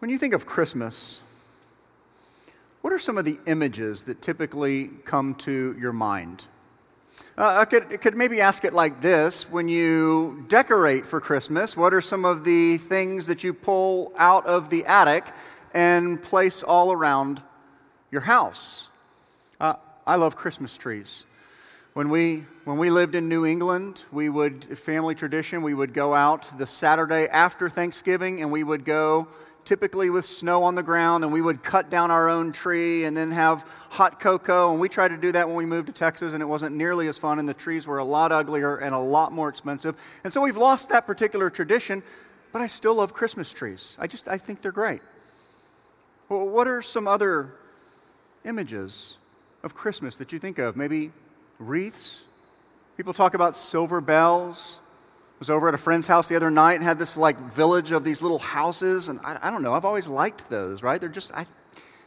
When 0.00 0.12
you 0.12 0.18
think 0.18 0.32
of 0.32 0.46
Christmas, 0.46 1.20
what 2.82 2.92
are 2.92 3.00
some 3.00 3.18
of 3.18 3.24
the 3.24 3.40
images 3.46 4.04
that 4.04 4.22
typically 4.22 4.90
come 5.04 5.34
to 5.36 5.76
your 5.76 5.92
mind? 5.92 6.46
Uh, 7.36 7.56
I, 7.58 7.64
could, 7.64 7.92
I 7.92 7.96
could 7.96 8.16
maybe 8.16 8.40
ask 8.40 8.64
it 8.64 8.72
like 8.72 9.00
this 9.00 9.50
When 9.50 9.68
you 9.68 10.44
decorate 10.48 11.04
for 11.04 11.20
Christmas, 11.20 11.76
what 11.76 11.92
are 11.92 12.00
some 12.00 12.24
of 12.24 12.44
the 12.44 12.78
things 12.78 13.26
that 13.26 13.42
you 13.42 13.52
pull 13.52 14.12
out 14.16 14.46
of 14.46 14.70
the 14.70 14.86
attic 14.86 15.26
and 15.74 16.22
place 16.22 16.62
all 16.62 16.92
around 16.92 17.42
your 18.12 18.20
house? 18.20 18.88
Uh, 19.58 19.74
I 20.06 20.14
love 20.14 20.36
Christmas 20.36 20.78
trees. 20.78 21.24
When 21.94 22.08
we, 22.08 22.44
when 22.64 22.78
we 22.78 22.90
lived 22.90 23.16
in 23.16 23.28
New 23.28 23.44
England, 23.44 24.04
we 24.12 24.28
would, 24.28 24.78
family 24.78 25.16
tradition, 25.16 25.62
we 25.62 25.74
would 25.74 25.92
go 25.92 26.14
out 26.14 26.56
the 26.56 26.66
Saturday 26.66 27.26
after 27.26 27.68
Thanksgiving 27.68 28.40
and 28.40 28.52
we 28.52 28.62
would 28.62 28.84
go 28.84 29.26
typically 29.68 30.08
with 30.08 30.24
snow 30.24 30.62
on 30.64 30.74
the 30.74 30.82
ground, 30.82 31.24
and 31.24 31.30
we 31.30 31.42
would 31.42 31.62
cut 31.62 31.90
down 31.90 32.10
our 32.10 32.26
own 32.26 32.52
tree 32.52 33.04
and 33.04 33.14
then 33.14 33.30
have 33.30 33.66
hot 33.90 34.18
cocoa. 34.18 34.72
And 34.72 34.80
we 34.80 34.88
tried 34.88 35.08
to 35.08 35.18
do 35.18 35.30
that 35.32 35.46
when 35.46 35.58
we 35.58 35.66
moved 35.66 35.88
to 35.88 35.92
Texas, 35.92 36.32
and 36.32 36.42
it 36.42 36.46
wasn't 36.46 36.74
nearly 36.74 37.06
as 37.06 37.18
fun, 37.18 37.38
and 37.38 37.46
the 37.46 37.52
trees 37.52 37.86
were 37.86 37.98
a 37.98 38.04
lot 38.04 38.32
uglier 38.32 38.78
and 38.78 38.94
a 38.94 38.98
lot 38.98 39.30
more 39.30 39.50
expensive. 39.50 39.94
And 40.24 40.32
so 40.32 40.40
we've 40.40 40.56
lost 40.56 40.88
that 40.88 41.06
particular 41.06 41.50
tradition, 41.50 42.02
but 42.50 42.62
I 42.62 42.66
still 42.66 42.94
love 42.94 43.12
Christmas 43.12 43.52
trees. 43.52 43.94
I 43.98 44.06
just 44.06 44.26
I 44.26 44.38
think 44.38 44.62
they're 44.62 44.72
great. 44.72 45.02
Well, 46.30 46.48
what 46.48 46.66
are 46.66 46.80
some 46.80 47.06
other 47.06 47.52
images 48.46 49.18
of 49.62 49.74
Christmas 49.74 50.16
that 50.16 50.32
you 50.32 50.38
think 50.38 50.58
of? 50.58 50.78
Maybe 50.78 51.12
wreaths? 51.58 52.22
People 52.96 53.12
talk 53.12 53.34
about 53.34 53.54
silver 53.54 54.00
bells 54.00 54.80
was 55.38 55.50
over 55.50 55.68
at 55.68 55.74
a 55.74 55.78
friend's 55.78 56.06
house 56.06 56.28
the 56.28 56.36
other 56.36 56.50
night 56.50 56.74
and 56.74 56.82
had 56.82 56.98
this 56.98 57.16
like 57.16 57.38
village 57.38 57.92
of 57.92 58.04
these 58.04 58.22
little 58.22 58.38
houses 58.38 59.08
and 59.08 59.20
i, 59.24 59.38
I 59.40 59.50
don't 59.50 59.62
know 59.62 59.74
i've 59.74 59.84
always 59.84 60.08
liked 60.08 60.48
those 60.50 60.82
right? 60.82 61.00
They're 61.00 61.08
just 61.08 61.32
I, 61.32 61.46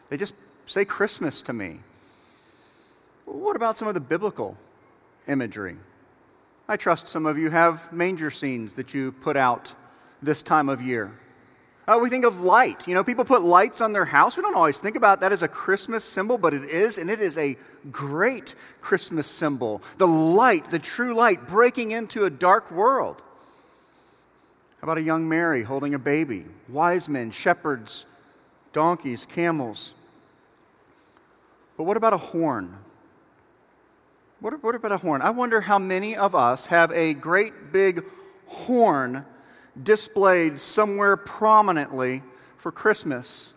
they 0.10 0.18
just 0.18 0.36
say 0.66 0.86
christmas 0.86 1.42
to 1.44 1.54
me. 1.54 1.80
What 3.26 3.56
about 3.56 3.78
some 3.78 3.88
of 3.88 3.94
the 3.94 4.02
biblical 4.02 4.58
imagery? 5.28 5.78
I 6.68 6.78
trust 6.78 7.08
some 7.08 7.26
of 7.26 7.38
you 7.38 7.50
have 7.50 7.92
manger 7.92 8.32
scenes 8.32 8.76
that 8.76 8.94
you 8.94 9.12
put 9.14 9.38
out 9.38 9.74
this 10.22 10.42
time 10.42 10.70
of 10.70 10.82
year 10.82 11.12
uh, 11.92 11.98
we 11.98 12.10
think 12.10 12.26
of 12.26 12.42
light. 12.42 12.88
You 12.88 12.94
know, 12.94 13.04
people 13.04 13.26
put 13.26 13.44
lights 13.44 13.82
on 13.82 13.92
their 13.92 14.06
house. 14.06 14.38
We 14.38 14.44
don't 14.44 14.56
always 14.56 14.80
think 14.80 14.96
about 14.96 15.20
that 15.22 15.32
as 15.32 15.42
a 15.44 15.48
Christmas 15.48 16.06
symbol, 16.06 16.38
but 16.38 16.54
it 16.54 16.70
is, 16.70 16.98
and 16.98 17.10
it 17.10 17.20
is 17.20 17.38
a 17.38 17.58
great 17.92 18.56
Christmas 18.80 19.28
symbol. 19.28 19.82
The 19.98 20.08
light, 20.08 20.66
the 20.66 20.80
true 20.80 21.14
light, 21.14 21.48
breaking 21.48 21.92
into 21.92 22.26
a 22.26 22.30
dark 22.30 22.72
world. 22.72 23.22
How 24.80 24.86
about 24.86 24.98
a 24.98 25.02
young 25.02 25.28
Mary 25.28 25.64
holding 25.64 25.94
a 25.94 26.00
baby? 26.00 26.46
Wise 26.70 27.10
men, 27.10 27.32
shepherds, 27.32 28.06
donkeys, 28.74 29.26
camels. 29.26 29.94
But 31.78 31.84
what 31.84 31.98
about 31.98 32.14
a 32.14 32.18
horn? 32.18 32.78
What, 34.40 34.64
what 34.64 34.76
about 34.76 34.92
a 34.92 34.98
horn? 34.98 35.22
I 35.22 35.30
wonder 35.30 35.62
how 35.62 35.78
many 35.78 36.16
of 36.16 36.36
us 36.36 36.68
have 36.68 36.92
a 36.92 37.14
great 37.14 37.72
big 37.72 38.04
horn 38.48 39.26
displayed 39.82 40.60
somewhere 40.60 41.18
prominently 41.18 42.24
for 42.58 42.72
Christmas. 42.72 43.54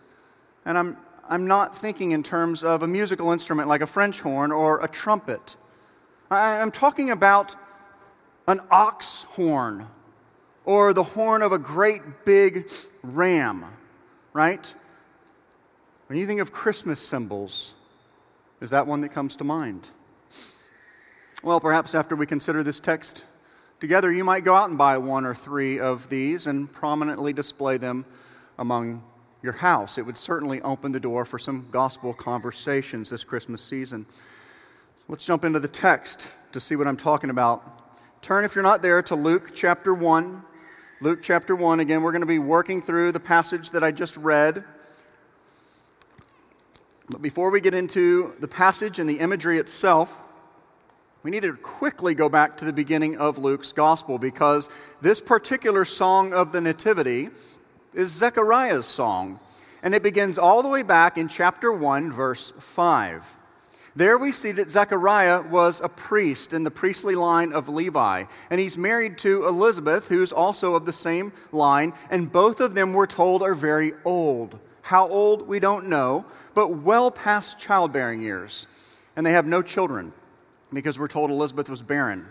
And 0.65 0.77
I'm, 0.77 0.97
I'm 1.27 1.47
not 1.47 1.77
thinking 1.77 2.11
in 2.11 2.23
terms 2.23 2.63
of 2.63 2.83
a 2.83 2.87
musical 2.87 3.31
instrument 3.31 3.67
like 3.67 3.81
a 3.81 3.87
French 3.87 4.21
horn 4.21 4.51
or 4.51 4.83
a 4.83 4.87
trumpet. 4.87 5.55
I'm 6.31 6.71
talking 6.71 7.11
about 7.11 7.55
an 8.47 8.59
ox 8.71 9.23
horn 9.29 9.87
or 10.65 10.93
the 10.93 11.03
horn 11.03 11.41
of 11.41 11.51
a 11.51 11.59
great 11.59 12.25
big 12.25 12.69
ram, 13.03 13.65
right? 14.33 14.73
When 16.07 16.17
you 16.17 16.25
think 16.25 16.41
of 16.41 16.51
Christmas 16.51 16.99
symbols, 16.99 17.73
is 18.61 18.71
that 18.71 18.87
one 18.87 19.01
that 19.01 19.09
comes 19.09 19.35
to 19.37 19.43
mind? 19.43 19.87
Well, 21.43 21.59
perhaps 21.59 21.93
after 21.93 22.15
we 22.15 22.25
consider 22.25 22.63
this 22.63 22.79
text 22.79 23.23
together, 23.85 24.11
you 24.11 24.23
might 24.23 24.43
go 24.43 24.55
out 24.55 24.67
and 24.67 24.79
buy 24.79 24.97
one 24.97 25.25
or 25.27 25.35
three 25.35 25.79
of 25.79 26.09
these 26.09 26.47
and 26.47 26.71
prominently 26.73 27.31
display 27.31 27.77
them 27.77 28.03
among 28.57 29.03
your 29.43 29.53
house. 29.53 29.99
It 29.99 30.01
would 30.01 30.17
certainly 30.17 30.59
open 30.63 30.91
the 30.91 30.99
door 30.99 31.23
for 31.23 31.37
some 31.37 31.67
gospel 31.69 32.11
conversations 32.11 33.11
this 33.11 33.23
Christmas 33.23 33.61
season. 33.61 34.07
Let's 35.07 35.23
jump 35.23 35.45
into 35.45 35.59
the 35.59 35.67
text 35.67 36.29
to 36.53 36.59
see 36.59 36.75
what 36.75 36.87
I'm 36.87 36.97
talking 36.97 37.29
about. 37.29 38.23
Turn, 38.23 38.43
if 38.43 38.55
you're 38.55 38.63
not 38.63 38.81
there, 38.81 39.03
to 39.03 39.13
Luke 39.13 39.51
chapter 39.53 39.93
1. 39.93 40.41
Luke 41.01 41.19
chapter 41.21 41.55
1. 41.55 41.79
Again, 41.79 42.01
we're 42.01 42.11
going 42.11 42.21
to 42.21 42.25
be 42.25 42.39
working 42.39 42.81
through 42.81 43.11
the 43.11 43.19
passage 43.19 43.69
that 43.69 43.83
I 43.83 43.91
just 43.91 44.17
read. 44.17 44.63
But 47.07 47.21
before 47.21 47.51
we 47.51 47.61
get 47.61 47.75
into 47.75 48.33
the 48.39 48.47
passage 48.47 48.97
and 48.97 49.07
the 49.07 49.19
imagery 49.19 49.59
itself, 49.59 50.23
we 51.25 51.31
need 51.31 51.41
to 51.41 51.53
quickly 51.53 52.13
go 52.13 52.29
back 52.29 52.55
to 52.55 52.65
the 52.65 52.71
beginning 52.71 53.17
of 53.17 53.39
Luke's 53.39 53.71
gospel 53.71 54.19
because 54.19 54.69
this 55.01 55.19
particular 55.19 55.83
song 55.83 56.33
of 56.33 56.51
the 56.51 56.61
Nativity 56.61 57.29
is 57.95 58.11
Zechariah's 58.11 58.85
song. 58.85 59.39
And 59.81 59.95
it 59.95 60.03
begins 60.03 60.37
all 60.37 60.61
the 60.61 60.69
way 60.69 60.83
back 60.83 61.17
in 61.17 61.27
chapter 61.27 61.73
1, 61.73 62.11
verse 62.11 62.53
5. 62.59 63.39
There 63.95 64.19
we 64.19 64.31
see 64.31 64.51
that 64.51 64.69
Zechariah 64.69 65.41
was 65.41 65.81
a 65.81 65.89
priest 65.89 66.53
in 66.53 66.63
the 66.63 66.69
priestly 66.69 67.15
line 67.15 67.53
of 67.53 67.69
Levi, 67.69 68.25
and 68.51 68.61
he's 68.61 68.77
married 68.77 69.17
to 69.19 69.47
Elizabeth, 69.47 70.07
who's 70.07 70.31
also 70.31 70.75
of 70.75 70.85
the 70.85 70.93
same 70.93 71.33
line, 71.51 71.93
and 72.11 72.31
both 72.31 72.59
of 72.59 72.75
them, 72.75 72.93
we're 72.93 73.07
told, 73.07 73.41
are 73.41 73.55
very 73.55 73.93
old. 74.05 74.59
How 74.83 75.09
old, 75.09 75.47
we 75.47 75.59
don't 75.59 75.87
know, 75.87 76.23
but 76.53 76.67
well 76.67 77.09
past 77.09 77.57
childbearing 77.57 78.21
years. 78.21 78.67
And 79.15 79.25
they 79.25 79.31
have 79.31 79.47
no 79.47 79.63
children 79.63 80.13
because 80.73 80.99
we're 80.99 81.07
told 81.07 81.31
Elizabeth 81.31 81.69
was 81.69 81.81
barren. 81.81 82.25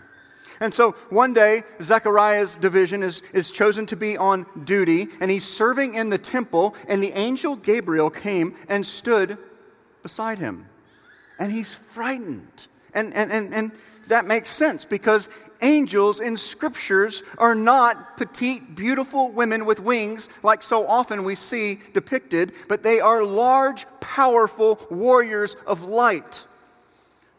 And 0.59 0.73
so 0.73 0.91
one 1.09 1.33
day, 1.33 1.63
Zechariah's 1.81 2.55
division 2.55 3.03
is, 3.03 3.21
is 3.33 3.51
chosen 3.51 3.85
to 3.87 3.95
be 3.95 4.17
on 4.17 4.45
duty, 4.63 5.07
and 5.19 5.29
he's 5.29 5.43
serving 5.43 5.95
in 5.95 6.09
the 6.09 6.17
temple, 6.17 6.75
and 6.87 7.03
the 7.03 7.11
angel 7.17 7.55
Gabriel 7.55 8.09
came 8.09 8.55
and 8.69 8.85
stood 8.85 9.37
beside 10.01 10.39
him. 10.39 10.67
And 11.39 11.51
he's 11.51 11.73
frightened. 11.73 12.67
And, 12.93 13.13
and, 13.13 13.31
and, 13.31 13.53
and 13.53 13.71
that 14.07 14.25
makes 14.25 14.49
sense 14.49 14.85
because 14.85 15.27
angels 15.61 16.19
in 16.19 16.37
scriptures 16.37 17.23
are 17.37 17.55
not 17.55 18.15
petite, 18.17 18.75
beautiful 18.75 19.31
women 19.31 19.65
with 19.65 19.79
wings 19.79 20.29
like 20.43 20.63
so 20.63 20.87
often 20.87 21.23
we 21.23 21.35
see 21.35 21.79
depicted, 21.93 22.53
but 22.69 22.83
they 22.83 22.99
are 22.99 23.23
large, 23.23 23.85
powerful 23.99 24.79
warriors 24.89 25.55
of 25.67 25.83
light. 25.83 26.45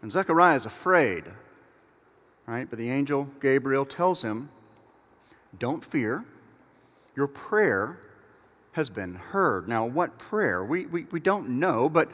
And 0.03 0.13
Zechariah 0.13 0.57
is 0.57 0.67
afraid, 0.67 1.25
right? 2.47 2.69
But 2.69 2.79
the 2.79 2.91
angel 2.91 3.31
Gabriel 3.41 3.85
tells 3.85 4.23
him, 4.23 4.51
Don't 5.59 5.85
fear, 5.85 6.25
your 7.17 7.27
prayer 7.27 7.99
has 8.73 8.91
been 8.91 9.15
heard. 9.15 9.69
Now, 9.69 9.87
what 9.87 10.19
prayer? 10.19 10.63
We, 10.65 10.87
we, 10.87 11.05
we 11.11 11.19
don't 11.19 11.49
know, 11.49 11.89
but 11.89 12.11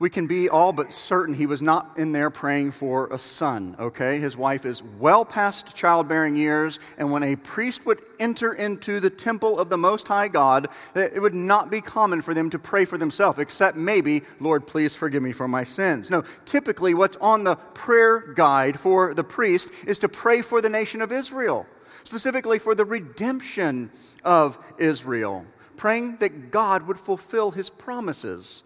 we 0.00 0.08
can 0.08 0.26
be 0.28 0.48
all 0.48 0.72
but 0.72 0.92
certain 0.92 1.34
he 1.34 1.46
was 1.46 1.60
not 1.60 1.92
in 1.96 2.12
there 2.12 2.30
praying 2.30 2.70
for 2.70 3.08
a 3.08 3.18
son, 3.18 3.74
okay? 3.80 4.18
His 4.18 4.36
wife 4.36 4.64
is 4.64 4.82
well 4.82 5.24
past 5.24 5.74
childbearing 5.74 6.36
years, 6.36 6.78
and 6.98 7.10
when 7.10 7.24
a 7.24 7.34
priest 7.34 7.84
would 7.84 8.02
enter 8.20 8.52
into 8.52 9.00
the 9.00 9.10
temple 9.10 9.58
of 9.58 9.70
the 9.70 9.76
Most 9.76 10.06
High 10.06 10.28
God, 10.28 10.68
it 10.94 11.20
would 11.20 11.34
not 11.34 11.70
be 11.70 11.80
common 11.80 12.22
for 12.22 12.32
them 12.32 12.48
to 12.50 12.58
pray 12.58 12.84
for 12.84 12.96
themselves, 12.96 13.40
except 13.40 13.76
maybe, 13.76 14.22
Lord, 14.38 14.66
please 14.66 14.94
forgive 14.94 15.22
me 15.22 15.32
for 15.32 15.48
my 15.48 15.64
sins. 15.64 16.10
No, 16.10 16.22
typically 16.44 16.94
what's 16.94 17.16
on 17.16 17.42
the 17.42 17.56
prayer 17.56 18.20
guide 18.34 18.78
for 18.78 19.14
the 19.14 19.24
priest 19.24 19.68
is 19.86 19.98
to 20.00 20.08
pray 20.08 20.42
for 20.42 20.60
the 20.60 20.68
nation 20.68 21.02
of 21.02 21.10
Israel, 21.10 21.66
specifically 22.04 22.60
for 22.60 22.76
the 22.76 22.84
redemption 22.84 23.90
of 24.24 24.58
Israel, 24.78 25.44
praying 25.76 26.18
that 26.18 26.52
God 26.52 26.86
would 26.86 27.00
fulfill 27.00 27.50
his 27.50 27.68
promises 27.68 28.62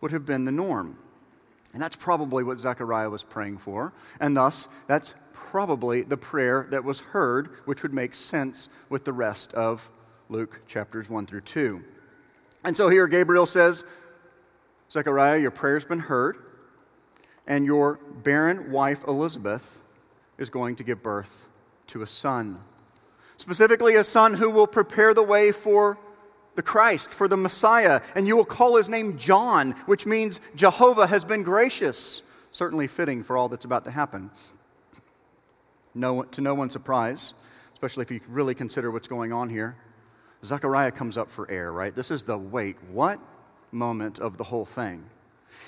would 0.00 0.12
have 0.12 0.24
been 0.24 0.44
the 0.44 0.52
norm. 0.52 0.98
And 1.72 1.82
that's 1.82 1.96
probably 1.96 2.44
what 2.44 2.60
Zechariah 2.60 3.10
was 3.10 3.22
praying 3.22 3.58
for. 3.58 3.92
And 4.20 4.36
thus, 4.36 4.68
that's 4.86 5.14
probably 5.32 6.02
the 6.02 6.16
prayer 6.16 6.66
that 6.70 6.84
was 6.84 7.00
heard, 7.00 7.50
which 7.64 7.82
would 7.82 7.94
make 7.94 8.14
sense 8.14 8.68
with 8.88 9.04
the 9.04 9.12
rest 9.12 9.52
of 9.54 9.90
Luke 10.28 10.60
chapters 10.66 11.08
1 11.08 11.26
through 11.26 11.42
2. 11.42 11.82
And 12.64 12.76
so 12.76 12.88
here 12.88 13.06
Gabriel 13.06 13.46
says, 13.46 13.84
Zechariah, 14.90 15.38
your 15.38 15.50
prayer's 15.50 15.84
been 15.84 16.00
heard, 16.00 16.38
and 17.46 17.64
your 17.64 17.98
barren 18.22 18.70
wife 18.70 19.04
Elizabeth 19.06 19.80
is 20.38 20.50
going 20.50 20.76
to 20.76 20.84
give 20.84 21.02
birth 21.02 21.46
to 21.88 22.02
a 22.02 22.06
son. 22.06 22.60
Specifically, 23.36 23.94
a 23.94 24.04
son 24.04 24.34
who 24.34 24.50
will 24.50 24.66
prepare 24.66 25.14
the 25.14 25.22
way 25.22 25.52
for 25.52 25.98
the 26.58 26.62
Christ, 26.64 27.14
for 27.14 27.28
the 27.28 27.36
Messiah, 27.36 28.00
and 28.16 28.26
you 28.26 28.36
will 28.36 28.44
call 28.44 28.74
his 28.74 28.88
name 28.88 29.16
John, 29.16 29.76
which 29.86 30.06
means 30.06 30.40
Jehovah 30.56 31.06
has 31.06 31.24
been 31.24 31.44
gracious. 31.44 32.20
Certainly 32.50 32.88
fitting 32.88 33.22
for 33.22 33.36
all 33.36 33.48
that's 33.48 33.64
about 33.64 33.84
to 33.84 33.92
happen. 33.92 34.32
No, 35.94 36.24
to 36.24 36.40
no 36.40 36.56
one's 36.56 36.72
surprise, 36.72 37.32
especially 37.74 38.02
if 38.02 38.10
you 38.10 38.20
really 38.26 38.56
consider 38.56 38.90
what's 38.90 39.06
going 39.06 39.32
on 39.32 39.48
here. 39.48 39.76
Zechariah 40.44 40.90
comes 40.90 41.16
up 41.16 41.30
for 41.30 41.48
air, 41.48 41.70
right? 41.70 41.94
This 41.94 42.10
is 42.10 42.24
the 42.24 42.36
wait, 42.36 42.76
what 42.90 43.20
moment 43.70 44.18
of 44.18 44.36
the 44.36 44.42
whole 44.42 44.66
thing. 44.66 45.08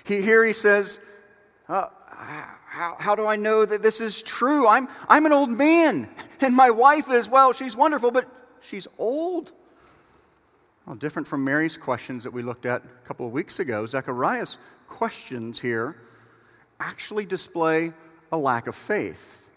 He, 0.03 0.21
here 0.21 0.45
he 0.45 0.53
says, 0.53 0.99
uh, 1.69 1.87
how, 2.09 2.97
how 2.99 3.15
do 3.15 3.27
I 3.27 3.37
know 3.37 3.65
that 3.65 3.81
this 3.81 4.01
is 4.01 4.23
true? 4.23 4.67
I'm, 4.67 4.89
I'm 5.09 5.25
an 5.25 5.33
old 5.33 5.51
man, 5.51 6.09
and 6.41 6.57
my 6.57 6.71
wife 6.71 7.09
is, 7.09 7.29
well, 7.29 7.53
she's 7.53 7.77
wonderful, 7.77 8.11
but 8.11 8.27
she's 8.61 8.89
old. 8.99 9.53
Well, 10.91 10.97
different 10.97 11.29
from 11.29 11.45
Mary's 11.45 11.77
questions 11.77 12.25
that 12.25 12.33
we 12.33 12.43
looked 12.43 12.67
at 12.67 12.83
a 12.83 13.07
couple 13.07 13.25
of 13.25 13.31
weeks 13.31 13.61
ago, 13.61 13.87
Zechariah's 13.87 14.59
questions 14.89 15.61
here 15.61 15.95
actually 16.81 17.25
display 17.25 17.93
a 18.33 18.37
lack 18.37 18.67
of 18.67 18.75
faith. 18.75 19.49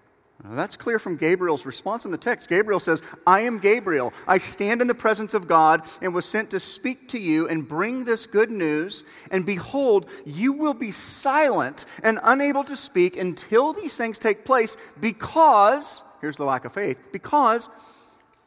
Now, 0.44 0.54
that's 0.54 0.78
clear 0.78 1.00
from 1.00 1.18
Gabriel's 1.18 1.66
response 1.66 2.06
in 2.06 2.12
the 2.12 2.20
text. 2.20 2.50
Gabriel 2.50 2.80
says, 2.80 3.02
I 3.26 3.40
am 3.40 3.58
Gabriel. 3.58 4.14
I 4.28 4.38
stand 4.38 4.80
in 4.80 4.86
the 4.86 4.94
presence 4.94 5.34
of 5.34 5.48
God 5.48 5.88
and 6.04 6.14
was 6.14 6.28
sent 6.28 6.52
to 6.52 6.60
speak 6.60 7.10
to 7.10 7.20
you 7.20 7.50
and 7.50 7.68
bring 7.68 8.06
this 8.06 8.28
good 8.28 8.52
news. 8.52 9.04
And 9.32 9.44
behold, 9.44 10.06
you 10.28 10.54
will 10.54 10.76
be 10.76 10.92
silent 10.92 11.88
and 12.04 12.20
unable 12.22 12.64
to 12.66 12.76
speak 12.76 13.18
until 13.18 13.74
these 13.74 13.98
things 13.98 14.20
take 14.20 14.46
place 14.46 14.78
because, 15.02 16.04
here's 16.22 16.38
the 16.38 16.46
lack 16.46 16.64
of 16.64 16.74
faith, 16.74 17.00
because 17.12 17.70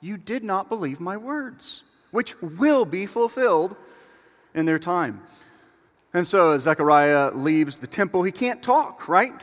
you 0.01 0.17
did 0.17 0.45
not 0.45 0.69
believe 0.69 1.01
my 1.01 1.17
words, 1.17 1.83
which 2.11 2.41
will 2.41 2.85
be 2.85 3.07
fulfilled 3.07 3.77
in 4.55 4.67
their 4.67 4.79
time. 4.79 5.23
And 6.15 6.27
so 6.27 6.53
as 6.53 6.63
Zechariah 6.63 7.33
leaves 7.33 7.79
the 7.79 7.87
temple, 7.87 8.23
he 8.23 8.33
can't 8.33 8.63
talk, 8.63 9.09
right? 9.09 9.35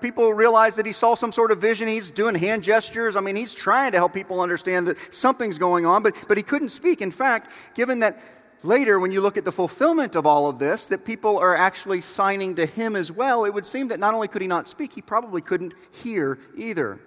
People 0.00 0.32
realize 0.32 0.76
that 0.76 0.86
he 0.86 0.92
saw 0.92 1.14
some 1.14 1.30
sort 1.30 1.52
of 1.52 1.60
vision. 1.60 1.86
He's 1.86 2.10
doing 2.10 2.34
hand 2.34 2.64
gestures. 2.64 3.14
I 3.14 3.20
mean, 3.20 3.36
he's 3.36 3.54
trying 3.54 3.92
to 3.92 3.98
help 3.98 4.14
people 4.14 4.40
understand 4.40 4.88
that 4.88 5.14
something's 5.14 5.58
going 5.58 5.84
on, 5.84 6.02
but, 6.02 6.16
but 6.26 6.36
he 6.36 6.42
couldn't 6.42 6.70
speak. 6.70 7.02
In 7.02 7.10
fact, 7.10 7.50
given 7.74 8.00
that 8.00 8.18
later, 8.62 8.98
when 8.98 9.12
you 9.12 9.20
look 9.20 9.36
at 9.36 9.44
the 9.44 9.52
fulfillment 9.52 10.16
of 10.16 10.26
all 10.26 10.48
of 10.48 10.58
this, 10.58 10.86
that 10.86 11.04
people 11.04 11.38
are 11.38 11.54
actually 11.54 12.00
signing 12.00 12.54
to 12.56 12.66
him 12.66 12.96
as 12.96 13.12
well, 13.12 13.44
it 13.44 13.52
would 13.52 13.66
seem 13.66 13.88
that 13.88 14.00
not 14.00 14.14
only 14.14 14.28
could 14.28 14.42
he 14.42 14.48
not 14.48 14.68
speak, 14.68 14.94
he 14.94 15.02
probably 15.02 15.42
couldn't 15.42 15.74
hear 16.02 16.38
either. 16.56 16.98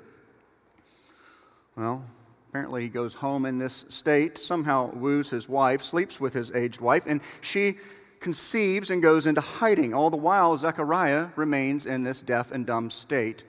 Well, 1.76 2.06
apparently 2.50 2.82
he 2.82 2.90
goes 2.90 3.14
home 3.14 3.46
in 3.46 3.60
this 3.60 3.86
state, 3.90 4.38
somehow 4.38 4.92
woos 4.96 5.30
his 5.30 5.48
wife, 5.48 5.84
sleeps 5.84 6.20
with 6.20 6.34
his 6.34 6.50
aged 6.52 6.82
wife, 6.82 7.04
and 7.06 7.22
she 7.42 7.78
conceives 8.20 8.90
and 8.90 9.04
goes 9.04 9.28
into 9.28 9.40
hiding. 9.40 9.94
All 9.94 10.10
the 10.10 10.18
while, 10.18 10.58
Zechariah 10.58 11.30
remains 11.36 11.86
in 11.86 12.04
this 12.04 12.22
deaf 12.22 12.52
and 12.52 12.66
dumb 12.66 12.90
state 12.90 13.44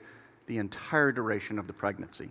the 0.45 0.59
entire 0.59 1.11
duration 1.11 1.57
of 1.57 1.65
the 1.65 1.73
pregnancy. 1.73 2.29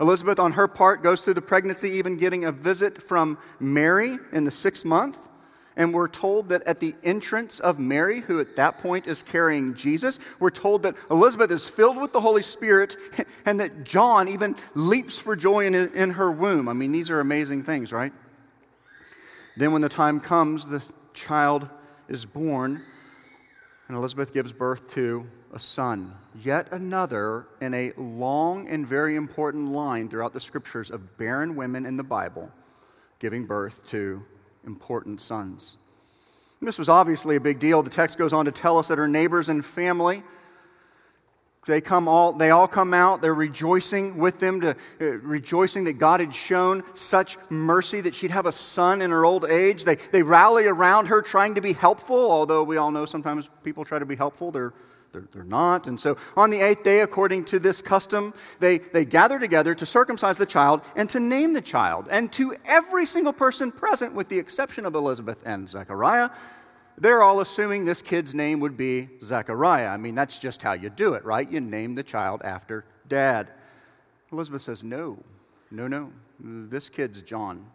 Elizabeth, 0.00 0.38
on 0.38 0.52
her 0.52 0.66
part, 0.66 1.02
goes 1.02 1.20
through 1.20 1.34
the 1.34 1.42
pregnancy, 1.42 1.90
even 1.90 2.16
getting 2.16 2.46
a 2.46 2.52
visit 2.52 3.02
from 3.02 3.36
Mary 3.58 4.18
in 4.32 4.44
the 4.44 4.50
sixth 4.50 4.86
month. 4.86 5.28
And 5.76 5.94
we're 5.94 6.08
told 6.08 6.48
that 6.48 6.62
at 6.64 6.80
the 6.80 6.94
entrance 7.02 7.60
of 7.60 7.78
Mary, 7.78 8.20
who 8.20 8.40
at 8.40 8.56
that 8.56 8.78
point 8.78 9.06
is 9.06 9.22
carrying 9.22 9.74
Jesus, 9.74 10.18
we're 10.38 10.50
told 10.50 10.82
that 10.82 10.96
Elizabeth 11.10 11.50
is 11.50 11.66
filled 11.66 11.96
with 11.96 12.12
the 12.12 12.20
Holy 12.20 12.42
Spirit 12.42 12.96
and 13.46 13.60
that 13.60 13.84
John 13.84 14.28
even 14.28 14.56
leaps 14.74 15.18
for 15.18 15.36
joy 15.36 15.66
in, 15.66 15.74
in 15.74 16.10
her 16.10 16.30
womb. 16.30 16.68
I 16.68 16.72
mean, 16.72 16.92
these 16.92 17.10
are 17.10 17.20
amazing 17.20 17.62
things, 17.62 17.92
right? 17.92 18.12
Then, 19.56 19.72
when 19.72 19.82
the 19.82 19.88
time 19.88 20.20
comes, 20.20 20.66
the 20.66 20.82
child 21.12 21.68
is 22.08 22.24
born, 22.24 22.82
and 23.88 23.96
Elizabeth 23.96 24.32
gives 24.32 24.52
birth 24.52 24.92
to 24.94 25.26
a 25.52 25.58
son, 25.58 26.14
yet 26.42 26.68
another 26.72 27.46
in 27.60 27.74
a 27.74 27.92
long 27.96 28.68
and 28.68 28.86
very 28.86 29.16
important 29.16 29.72
line 29.72 30.08
throughout 30.08 30.32
the 30.32 30.40
scriptures 30.40 30.90
of 30.90 31.18
barren 31.18 31.56
women 31.56 31.84
in 31.86 31.96
the 31.96 32.04
Bible 32.04 32.50
giving 33.20 33.44
birth 33.44 33.86
to 33.90 34.24
important 34.66 35.20
sons. 35.20 35.76
And 36.60 36.68
this 36.68 36.78
was 36.78 36.88
obviously 36.88 37.36
a 37.36 37.40
big 37.40 37.58
deal. 37.58 37.82
The 37.82 37.90
text 37.90 38.18
goes 38.18 38.32
on 38.32 38.44
to 38.44 38.52
tell 38.52 38.78
us 38.78 38.88
that 38.88 38.98
her 38.98 39.08
neighbors 39.08 39.48
and 39.48 39.64
family 39.64 40.22
they 41.66 41.80
come 41.80 42.08
all 42.08 42.32
they 42.32 42.50
all 42.50 42.66
come 42.66 42.94
out 42.94 43.20
they're 43.20 43.34
rejoicing 43.34 44.16
with 44.16 44.38
them 44.38 44.60
to 44.60 44.70
uh, 45.00 45.04
rejoicing 45.04 45.84
that 45.84 45.94
god 45.94 46.20
had 46.20 46.34
shown 46.34 46.82
such 46.94 47.36
mercy 47.50 48.00
that 48.00 48.14
she'd 48.14 48.30
have 48.30 48.46
a 48.46 48.52
son 48.52 49.02
in 49.02 49.10
her 49.10 49.24
old 49.24 49.44
age 49.44 49.84
they, 49.84 49.96
they 50.10 50.22
rally 50.22 50.66
around 50.66 51.06
her 51.06 51.20
trying 51.20 51.54
to 51.54 51.60
be 51.60 51.72
helpful 51.72 52.30
although 52.30 52.62
we 52.62 52.76
all 52.76 52.90
know 52.90 53.04
sometimes 53.04 53.48
people 53.62 53.84
try 53.84 53.98
to 53.98 54.06
be 54.06 54.16
helpful 54.16 54.50
they're 54.50 54.72
they're, 55.12 55.28
they're 55.32 55.44
not. 55.44 55.86
And 55.86 55.98
so 55.98 56.16
on 56.36 56.50
the 56.50 56.60
eighth 56.60 56.82
day, 56.82 57.00
according 57.00 57.44
to 57.46 57.58
this 57.58 57.82
custom, 57.82 58.32
they, 58.58 58.78
they 58.78 59.04
gather 59.04 59.38
together 59.38 59.74
to 59.74 59.86
circumcise 59.86 60.36
the 60.36 60.46
child 60.46 60.82
and 60.96 61.08
to 61.10 61.20
name 61.20 61.52
the 61.52 61.60
child. 61.60 62.08
And 62.10 62.32
to 62.34 62.54
every 62.64 63.06
single 63.06 63.32
person 63.32 63.72
present, 63.72 64.14
with 64.14 64.28
the 64.28 64.38
exception 64.38 64.86
of 64.86 64.94
Elizabeth 64.94 65.42
and 65.44 65.68
Zechariah, 65.68 66.30
they're 66.98 67.22
all 67.22 67.40
assuming 67.40 67.84
this 67.84 68.02
kid's 68.02 68.34
name 68.34 68.60
would 68.60 68.76
be 68.76 69.08
Zechariah. 69.22 69.88
I 69.88 69.96
mean, 69.96 70.14
that's 70.14 70.38
just 70.38 70.62
how 70.62 70.72
you 70.72 70.90
do 70.90 71.14
it, 71.14 71.24
right? 71.24 71.50
You 71.50 71.60
name 71.60 71.94
the 71.94 72.02
child 72.02 72.42
after 72.44 72.84
dad. 73.08 73.48
Elizabeth 74.32 74.62
says, 74.62 74.84
No, 74.84 75.18
no, 75.70 75.88
no. 75.88 76.12
This 76.38 76.88
kid's 76.88 77.22
John. 77.22 77.66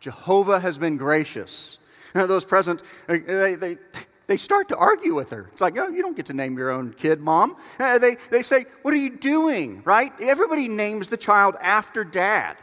Jehovah 0.00 0.60
has 0.60 0.78
been 0.78 0.96
gracious. 0.96 1.78
Those 2.14 2.44
present, 2.44 2.82
uh, 3.08 3.18
they, 3.26 3.54
they, 3.54 3.78
they 4.26 4.36
start 4.36 4.68
to 4.68 4.76
argue 4.76 5.14
with 5.14 5.30
her. 5.30 5.48
It's 5.52 5.60
like, 5.60 5.76
oh, 5.78 5.88
you 5.88 6.02
don't 6.02 6.16
get 6.16 6.26
to 6.26 6.32
name 6.32 6.56
your 6.56 6.70
own 6.70 6.92
kid, 6.92 7.20
mom. 7.20 7.56
Uh, 7.78 7.98
they, 7.98 8.16
they 8.30 8.42
say, 8.42 8.66
What 8.82 8.94
are 8.94 8.98
you 8.98 9.10
doing, 9.10 9.82
right? 9.84 10.12
Everybody 10.20 10.68
names 10.68 11.08
the 11.08 11.16
child 11.16 11.56
after 11.60 12.04
dad. 12.04 12.56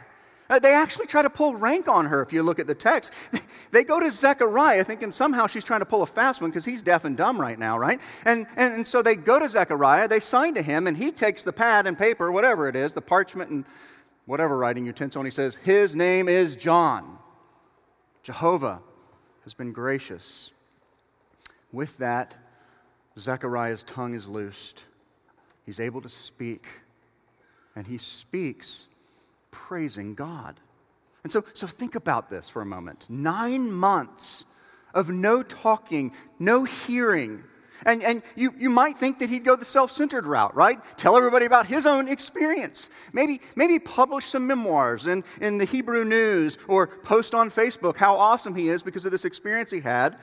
Uh, 0.50 0.58
they 0.58 0.74
actually 0.74 1.06
try 1.06 1.22
to 1.22 1.30
pull 1.30 1.54
rank 1.54 1.86
on 1.86 2.06
her 2.06 2.20
if 2.22 2.32
you 2.32 2.42
look 2.42 2.58
at 2.58 2.66
the 2.66 2.74
text. 2.74 3.12
They 3.72 3.84
go 3.84 4.00
to 4.00 4.10
Zechariah 4.10 4.82
thinking 4.82 5.12
somehow 5.12 5.46
she's 5.46 5.62
trying 5.62 5.78
to 5.78 5.86
pull 5.86 6.02
a 6.02 6.06
fast 6.06 6.40
one 6.40 6.50
because 6.50 6.64
he's 6.64 6.82
deaf 6.82 7.04
and 7.04 7.16
dumb 7.16 7.40
right 7.40 7.56
now, 7.56 7.78
right? 7.78 8.00
And, 8.24 8.48
and, 8.56 8.74
and 8.74 8.88
so 8.88 9.00
they 9.00 9.14
go 9.14 9.38
to 9.38 9.48
Zechariah, 9.48 10.08
they 10.08 10.18
sign 10.18 10.54
to 10.54 10.62
him, 10.62 10.88
and 10.88 10.96
he 10.96 11.12
takes 11.12 11.44
the 11.44 11.52
pad 11.52 11.86
and 11.86 11.96
paper, 11.96 12.32
whatever 12.32 12.68
it 12.68 12.74
is, 12.74 12.94
the 12.94 13.00
parchment 13.00 13.50
and 13.50 13.64
whatever 14.26 14.58
writing 14.58 14.86
utensil, 14.86 15.20
and 15.20 15.26
he 15.28 15.30
says, 15.30 15.54
His 15.54 15.94
name 15.94 16.28
is 16.28 16.56
John. 16.56 17.18
Jehovah 18.24 18.82
has 19.44 19.54
been 19.54 19.72
gracious. 19.72 20.50
With 21.72 21.98
that, 21.98 22.36
Zechariah's 23.18 23.82
tongue 23.82 24.14
is 24.14 24.28
loosed. 24.28 24.84
He's 25.66 25.80
able 25.80 26.00
to 26.00 26.08
speak, 26.08 26.66
and 27.76 27.86
he 27.86 27.98
speaks 27.98 28.86
praising 29.50 30.14
God. 30.14 30.58
And 31.22 31.32
so, 31.32 31.44
so 31.54 31.66
think 31.66 31.94
about 31.94 32.30
this 32.30 32.48
for 32.48 32.62
a 32.62 32.66
moment. 32.66 33.08
Nine 33.08 33.70
months 33.70 34.44
of 34.94 35.10
no 35.10 35.42
talking, 35.42 36.12
no 36.38 36.64
hearing. 36.64 37.44
And, 37.86 38.02
and 38.02 38.22
you, 38.36 38.54
you 38.58 38.68
might 38.68 38.98
think 38.98 39.20
that 39.20 39.30
he'd 39.30 39.44
go 39.44 39.56
the 39.56 39.64
self 39.64 39.90
centered 39.90 40.26
route, 40.26 40.54
right? 40.54 40.80
Tell 40.96 41.16
everybody 41.16 41.46
about 41.46 41.66
his 41.66 41.86
own 41.86 42.08
experience. 42.08 42.90
Maybe, 43.12 43.40
maybe 43.56 43.78
publish 43.78 44.26
some 44.26 44.46
memoirs 44.46 45.06
in, 45.06 45.24
in 45.40 45.58
the 45.58 45.64
Hebrew 45.64 46.04
News 46.04 46.58
or 46.68 46.86
post 46.86 47.34
on 47.34 47.50
Facebook 47.50 47.96
how 47.96 48.16
awesome 48.16 48.54
he 48.54 48.68
is 48.68 48.82
because 48.82 49.06
of 49.06 49.12
this 49.12 49.24
experience 49.24 49.70
he 49.70 49.80
had. 49.80 50.18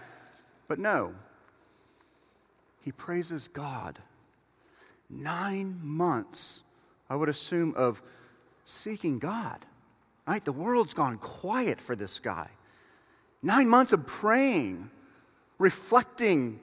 But 0.68 0.80
no, 0.80 1.14
he 2.88 2.94
praises 2.94 3.50
God. 3.50 4.00
Nine 5.10 5.78
months, 5.84 6.64
I 7.10 7.18
would 7.18 7.28
assume, 7.28 7.74
of 7.76 8.02
seeking 8.64 9.20
God. 9.20 9.60
Right? 10.26 10.42
The 10.42 10.54
world's 10.54 10.94
gone 10.94 11.18
quiet 11.18 11.82
for 11.82 11.98
this 11.98 12.20
guy. 12.20 12.50
Nine 13.44 13.68
months 13.68 13.92
of 13.92 14.08
praying, 14.08 14.90
reflecting 15.60 16.62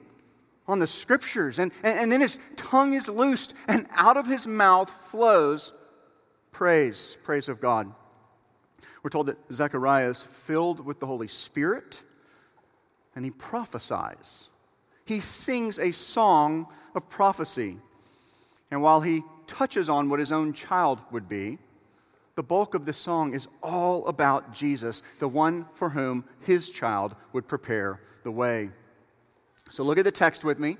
on 0.67 0.79
the 0.79 0.87
scriptures, 0.87 1.59
and, 1.59 1.71
and, 1.83 1.99
and 1.99 2.11
then 2.11 2.21
his 2.21 2.39
tongue 2.55 2.93
is 2.93 3.07
loosed, 3.07 3.53
and 3.67 3.85
out 3.91 4.17
of 4.17 4.25
his 4.25 4.47
mouth 4.47 4.89
flows 4.89 5.73
praise, 6.51 7.17
praise 7.21 7.49
of 7.49 7.61
God. 7.61 7.93
We're 9.03 9.11
told 9.11 9.27
that 9.27 9.37
Zechariah 9.53 10.09
is 10.09 10.23
filled 10.23 10.83
with 10.83 10.99
the 10.99 11.05
Holy 11.05 11.27
Spirit, 11.27 12.01
and 13.15 13.23
he 13.23 13.29
prophesies. 13.29 14.49
He 15.05 15.19
sings 15.19 15.79
a 15.79 15.91
song 15.91 16.67
of 16.95 17.09
prophecy. 17.09 17.77
And 18.71 18.81
while 18.81 19.01
he 19.01 19.23
touches 19.47 19.89
on 19.89 20.09
what 20.09 20.19
his 20.19 20.31
own 20.31 20.53
child 20.53 20.99
would 21.11 21.29
be, 21.29 21.59
the 22.35 22.43
bulk 22.43 22.73
of 22.73 22.85
this 22.85 22.97
song 22.97 23.33
is 23.33 23.47
all 23.63 24.07
about 24.07 24.53
Jesus, 24.53 25.01
the 25.19 25.27
one 25.27 25.65
for 25.73 25.89
whom 25.89 26.25
his 26.41 26.69
child 26.69 27.15
would 27.31 27.47
prepare 27.47 28.01
the 28.23 28.31
way. 28.31 28.69
So 29.69 29.83
look 29.83 29.97
at 29.97 30.03
the 30.03 30.11
text 30.11 30.43
with 30.43 30.59
me. 30.59 30.77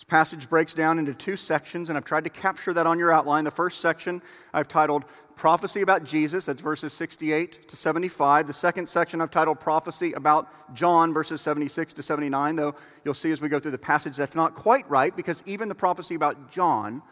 This 0.00 0.04
passage 0.04 0.48
breaks 0.48 0.72
down 0.72 0.98
into 0.98 1.12
two 1.12 1.36
sections, 1.36 1.90
and 1.90 1.98
I've 1.98 2.06
tried 2.06 2.24
to 2.24 2.30
capture 2.30 2.72
that 2.72 2.86
on 2.86 2.98
your 2.98 3.12
outline. 3.12 3.44
The 3.44 3.50
first 3.50 3.82
section 3.82 4.22
I've 4.54 4.66
titled 4.66 5.04
Prophecy 5.36 5.82
About 5.82 6.04
Jesus, 6.04 6.46
that's 6.46 6.62
verses 6.62 6.94
68 6.94 7.68
to 7.68 7.76
75. 7.76 8.46
The 8.46 8.54
second 8.54 8.88
section 8.88 9.20
I've 9.20 9.30
titled 9.30 9.60
Prophecy 9.60 10.14
About 10.14 10.74
John, 10.74 11.12
verses 11.12 11.42
76 11.42 11.92
to 11.92 12.02
79, 12.02 12.56
though 12.56 12.74
you'll 13.04 13.12
see 13.12 13.30
as 13.30 13.42
we 13.42 13.50
go 13.50 13.60
through 13.60 13.72
the 13.72 13.78
passage 13.78 14.16
that's 14.16 14.34
not 14.34 14.54
quite 14.54 14.88
right 14.88 15.14
because 15.14 15.42
even 15.44 15.68
the 15.68 15.74
prophecy 15.74 16.14
about 16.14 16.50
John 16.50 17.02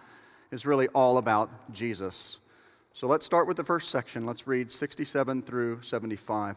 is 0.50 0.64
really 0.64 0.88
all 0.88 1.18
about 1.18 1.70
Jesus. 1.74 2.38
So 2.94 3.06
let's 3.06 3.26
start 3.26 3.46
with 3.46 3.58
the 3.58 3.64
first 3.64 3.90
section. 3.90 4.24
Let's 4.24 4.46
read 4.46 4.70
67 4.70 5.42
through 5.42 5.82
75. 5.82 6.56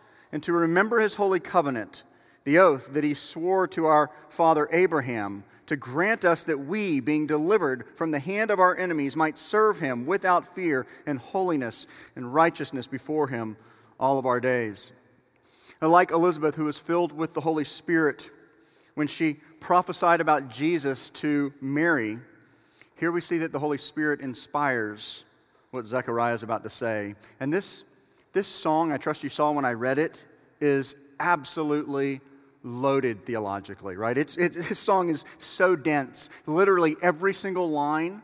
and 0.31 0.41
to 0.43 0.53
remember 0.53 0.99
his 0.99 1.15
holy 1.15 1.39
covenant, 1.39 2.03
the 2.43 2.59
oath 2.59 2.93
that 2.93 3.03
he 3.03 3.13
swore 3.13 3.67
to 3.69 3.85
our 3.85 4.09
father 4.29 4.67
Abraham, 4.71 5.43
to 5.67 5.75
grant 5.75 6.25
us 6.25 6.43
that 6.43 6.59
we, 6.59 6.99
being 6.99 7.27
delivered 7.27 7.85
from 7.95 8.11
the 8.11 8.19
hand 8.19 8.51
of 8.51 8.59
our 8.59 8.75
enemies, 8.75 9.15
might 9.15 9.37
serve 9.37 9.79
him 9.79 10.05
without 10.05 10.53
fear 10.53 10.85
and 11.05 11.19
holiness 11.19 11.87
and 12.15 12.33
righteousness 12.33 12.87
before 12.87 13.27
him 13.27 13.55
all 13.99 14.19
of 14.19 14.25
our 14.25 14.39
days. 14.39 14.91
And 15.79 15.91
like 15.91 16.11
Elizabeth, 16.11 16.55
who 16.55 16.65
was 16.65 16.77
filled 16.77 17.11
with 17.11 17.33
the 17.33 17.41
Holy 17.41 17.63
Spirit 17.63 18.29
when 18.95 19.07
she 19.07 19.39
prophesied 19.59 20.19
about 20.19 20.49
Jesus 20.49 21.09
to 21.11 21.53
Mary, 21.61 22.19
here 22.97 23.11
we 23.11 23.21
see 23.21 23.39
that 23.39 23.51
the 23.51 23.59
Holy 23.59 23.77
Spirit 23.77 24.19
inspires 24.19 25.23
what 25.71 25.85
Zechariah 25.85 26.33
is 26.35 26.43
about 26.43 26.63
to 26.63 26.69
say. 26.69 27.15
And 27.39 27.51
this 27.51 27.83
this 28.33 28.47
song, 28.47 28.91
I 28.91 28.97
trust 28.97 29.23
you 29.23 29.29
saw 29.29 29.51
when 29.51 29.65
I 29.65 29.73
read 29.73 29.97
it, 29.97 30.23
is 30.59 30.95
absolutely 31.19 32.21
loaded 32.63 33.25
theologically, 33.25 33.95
right? 33.95 34.17
It's, 34.17 34.37
it, 34.37 34.53
this 34.53 34.79
song 34.79 35.09
is 35.09 35.25
so 35.37 35.75
dense. 35.75 36.29
Literally 36.45 36.95
every 37.01 37.33
single 37.33 37.69
line 37.69 38.21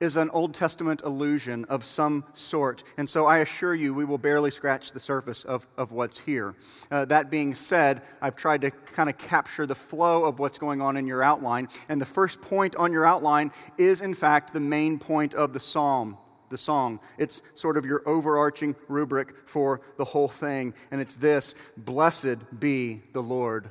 is 0.00 0.16
an 0.16 0.28
Old 0.30 0.54
Testament 0.54 1.00
allusion 1.04 1.64
of 1.66 1.84
some 1.84 2.24
sort. 2.34 2.84
And 2.98 3.08
so 3.08 3.26
I 3.26 3.38
assure 3.38 3.74
you, 3.74 3.94
we 3.94 4.04
will 4.04 4.18
barely 4.18 4.50
scratch 4.50 4.92
the 4.92 5.00
surface 5.00 5.44
of, 5.44 5.66
of 5.76 5.92
what's 5.92 6.18
here. 6.18 6.54
Uh, 6.90 7.04
that 7.06 7.30
being 7.30 7.54
said, 7.54 8.02
I've 8.20 8.36
tried 8.36 8.60
to 8.62 8.70
kind 8.70 9.08
of 9.08 9.16
capture 9.16 9.66
the 9.66 9.74
flow 9.74 10.24
of 10.24 10.38
what's 10.38 10.58
going 10.58 10.82
on 10.82 10.96
in 10.96 11.06
your 11.06 11.22
outline. 11.22 11.68
And 11.88 12.00
the 12.00 12.06
first 12.06 12.40
point 12.42 12.76
on 12.76 12.92
your 12.92 13.06
outline 13.06 13.52
is, 13.78 14.00
in 14.00 14.14
fact, 14.14 14.52
the 14.52 14.60
main 14.60 14.98
point 14.98 15.32
of 15.32 15.52
the 15.52 15.60
psalm 15.60 16.18
the 16.50 16.58
song. 16.58 17.00
It's 17.18 17.42
sort 17.54 17.76
of 17.76 17.84
your 17.84 18.02
overarching 18.06 18.76
rubric 18.88 19.48
for 19.48 19.80
the 19.96 20.04
whole 20.04 20.28
thing. 20.28 20.74
And 20.90 21.00
it's 21.00 21.16
this 21.16 21.54
Blessed 21.76 22.58
be 22.58 23.02
the 23.12 23.22
Lord 23.22 23.70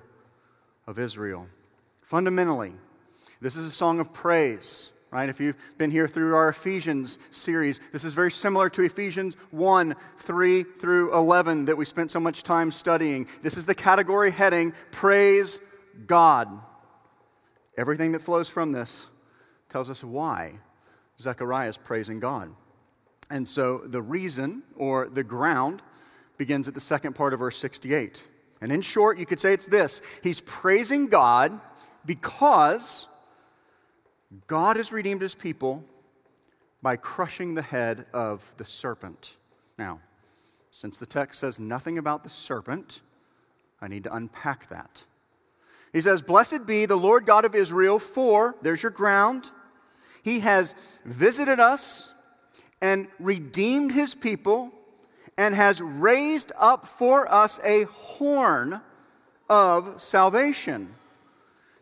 of 0.88 1.00
Israel. 1.00 1.48
Fundamentally, 2.01 2.74
this 3.42 3.56
is 3.56 3.65
a 3.68 3.72
song 3.72 4.00
of 4.00 4.13
praise. 4.13 4.89
Right? 5.12 5.30
If 5.30 5.39
you've 5.39 5.58
been 5.77 5.92
here 5.92 6.08
through 6.08 6.34
our 6.36 6.50
Ephesians 6.50 7.20
series, 7.30 7.80
this 7.92 8.03
is 8.03 8.15
very 8.15 8.32
similar 8.32 8.68
to 8.72 8.82
Ephesians 8.82 9.36
1 9.51 9.96
3 10.18 10.63
through 10.63 11.13
11 11.13 11.65
that 11.65 11.77
we 11.77 11.86
spent 11.86 12.10
so 12.10 12.20
much 12.20 12.42
time 12.42 12.72
studying. 12.72 13.27
This 13.44 13.56
is 13.56 13.68
the 13.68 13.75
category 13.75 14.32
heading 14.32 14.74
Praise 14.89 15.60
God. 16.08 16.50
Everything 17.77 18.13
that 18.13 18.24
flows 18.24 18.50
from 18.50 18.72
this 18.72 19.06
tells 19.70 19.92
us 19.92 20.03
why 20.03 20.53
Zechariah 21.20 21.70
is 21.70 21.77
praising 21.77 22.20
God. 22.20 22.51
And 23.30 23.48
so 23.48 23.80
the 23.86 24.01
reason 24.01 24.63
or 24.75 25.08
the 25.08 25.24
ground 25.24 25.82
begins 26.38 26.68
at 26.68 26.74
the 26.74 26.80
second 26.80 27.13
part 27.13 27.34
of 27.34 27.39
verse 27.39 27.58
68. 27.58 28.24
And 28.62 28.72
in 28.72 28.82
short, 28.82 29.18
you 29.18 29.25
could 29.25 29.39
say 29.39 29.53
it's 29.53 29.65
this 29.65 30.01
He's 30.22 30.42
praising 30.42 31.08
God 31.08 31.60
because 32.06 33.08
God 34.48 34.77
has 34.77 34.92
redeemed 34.92 35.22
his 35.22 35.36
people 35.36 35.84
by 36.82 36.96
crushing 36.96 37.53
the 37.53 37.62
head 37.62 38.06
of 38.13 38.44
the 38.58 38.65
serpent. 38.65 39.36
Now, 39.77 40.00
since 40.72 40.98
the 40.98 41.06
text 41.06 41.39
says 41.39 41.60
nothing 41.60 41.98
about 41.98 42.24
the 42.24 42.30
serpent, 42.30 43.01
I 43.82 43.88
need 43.88 44.03
to 44.06 44.15
unpack 44.15 44.70
that. 44.70 45.03
He 45.94 46.01
says, 46.01 46.22
Blessed 46.22 46.65
be 46.65 46.86
the 46.86 46.96
Lord 46.96 47.25
God 47.25 47.46
of 47.46 47.53
Israel, 47.53 48.00
for, 48.00 48.56
there's 48.62 48.82
your 48.82 48.92
ground, 48.92 49.51
he 50.24 50.39
has 50.39 50.74
visited 51.06 51.60
us 51.60 52.10
and 52.83 53.07
redeemed 53.17 53.93
his 53.93 54.13
people 54.13 54.69
and 55.37 55.55
has 55.55 55.81
raised 55.81 56.51
up 56.59 56.85
for 56.85 57.31
us 57.33 57.57
a 57.63 57.85
horn 57.85 58.81
of 59.49 60.01
salvation. 60.01 60.93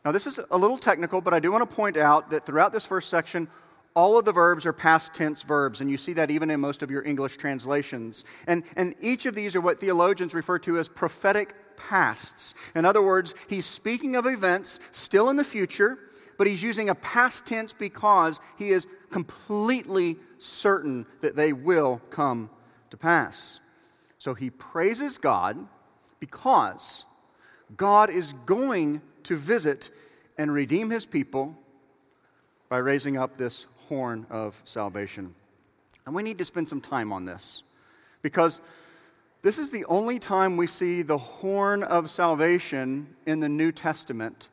Now, 0.06 0.12
this 0.12 0.28
is 0.28 0.40
a 0.52 0.58
little 0.58 0.78
technical, 0.78 1.20
but 1.20 1.34
I 1.34 1.40
do 1.40 1.52
want 1.52 1.68
to 1.68 1.76
point 1.76 1.98
out 1.98 2.30
that 2.30 2.46
throughout 2.46 2.72
this 2.72 2.86
first 2.86 3.10
section, 3.10 3.48
all 3.96 4.18
of 4.18 4.26
the 4.26 4.32
verbs 4.32 4.64
are 4.68 4.74
past 4.74 5.14
tense 5.16 5.42
verbs, 5.42 5.82
and 5.82 5.90
you 5.90 5.98
see 5.98 6.14
that 6.14 6.30
even 6.30 6.52
in 6.52 6.60
most 6.60 6.84
of 6.84 6.92
your 6.92 7.04
English 7.04 7.38
translations. 7.38 8.24
And, 8.46 8.64
and 8.78 8.94
each 9.02 9.26
of 9.26 9.34
these 9.34 9.56
are 9.56 9.62
what 9.62 9.80
theologians 9.80 10.36
refer 10.36 10.60
to 10.60 10.78
as 10.78 10.88
prophetic 10.88 11.56
pasts. 11.78 12.54
In 12.76 12.86
other 12.86 13.02
words, 13.02 13.34
he's 13.50 13.66
speaking 13.66 14.16
of 14.16 14.28
events 14.28 14.80
still 14.92 15.32
in 15.32 15.36
the 15.36 15.44
future, 15.44 15.98
but 16.38 16.46
he's 16.46 16.62
using 16.62 16.90
a 16.90 16.96
past 16.96 17.48
tense 17.48 17.74
because 17.74 18.40
he 18.58 18.70
is 18.70 18.86
completely 19.12 20.18
certain 20.40 21.06
that 21.22 21.36
they 21.36 21.54
will 21.54 22.02
come 22.10 22.50
to 22.90 22.98
pass. 22.98 23.60
So 24.18 24.34
he 24.34 24.50
praises 24.50 25.18
God 25.18 25.58
because 26.20 27.06
God 27.76 28.10
is 28.10 28.34
going 28.46 29.02
to 29.24 29.36
visit 29.36 29.92
and 30.38 30.52
redeem 30.54 30.90
his 30.90 31.06
people 31.06 31.58
by 32.70 32.78
raising 32.78 33.18
up 33.18 33.38
this 33.38 33.66
horn 33.88 34.26
of 34.30 34.62
salvation. 34.66 35.34
And 36.06 36.16
we 36.16 36.24
need 36.24 36.38
to 36.38 36.46
spend 36.46 36.70
some 36.70 36.82
time 36.82 37.12
on 37.12 37.26
this 37.26 37.64
because 38.22 38.62
this 39.42 39.58
is 39.58 39.72
the 39.72 39.86
only 39.86 40.20
time 40.20 40.56
we 40.56 40.68
see 40.68 41.02
the 41.02 41.18
horn 41.18 41.84
of 41.84 42.12
salvation 42.12 43.16
in 43.26 43.40
the 43.40 43.50
New 43.50 43.72
Testament, 43.72 44.50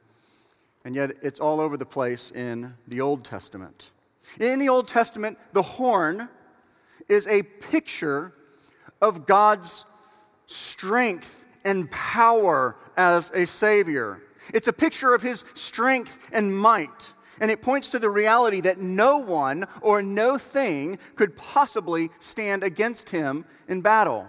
and 0.84 0.94
yet 0.94 1.12
it's 1.22 1.40
all 1.40 1.60
over 1.60 1.76
the 1.76 1.86
place 1.86 2.30
in 2.30 2.74
the 2.86 3.02
Old 3.02 3.22
Testament. 3.22 3.90
In 4.40 4.58
the 4.58 4.68
Old 4.68 4.88
Testament, 4.88 5.38
the 5.52 5.62
horn 5.62 6.28
is 7.08 7.26
a 7.26 7.42
picture 7.42 8.32
of 9.00 9.26
God's 9.26 9.84
strength 10.46 11.46
and 11.64 11.90
power 11.90 12.76
as 12.96 13.30
a 13.34 13.46
Savior. 13.46 14.22
It's 14.52 14.68
a 14.68 14.72
picture 14.72 15.14
of 15.14 15.22
His 15.22 15.44
strength 15.54 16.18
and 16.32 16.56
might. 16.56 17.12
And 17.40 17.50
it 17.50 17.62
points 17.62 17.88
to 17.90 17.98
the 17.98 18.10
reality 18.10 18.60
that 18.62 18.78
no 18.78 19.18
one 19.18 19.66
or 19.80 20.02
no 20.02 20.38
thing 20.38 20.98
could 21.14 21.36
possibly 21.36 22.10
stand 22.18 22.62
against 22.62 23.10
Him 23.10 23.44
in 23.68 23.80
battle. 23.80 24.26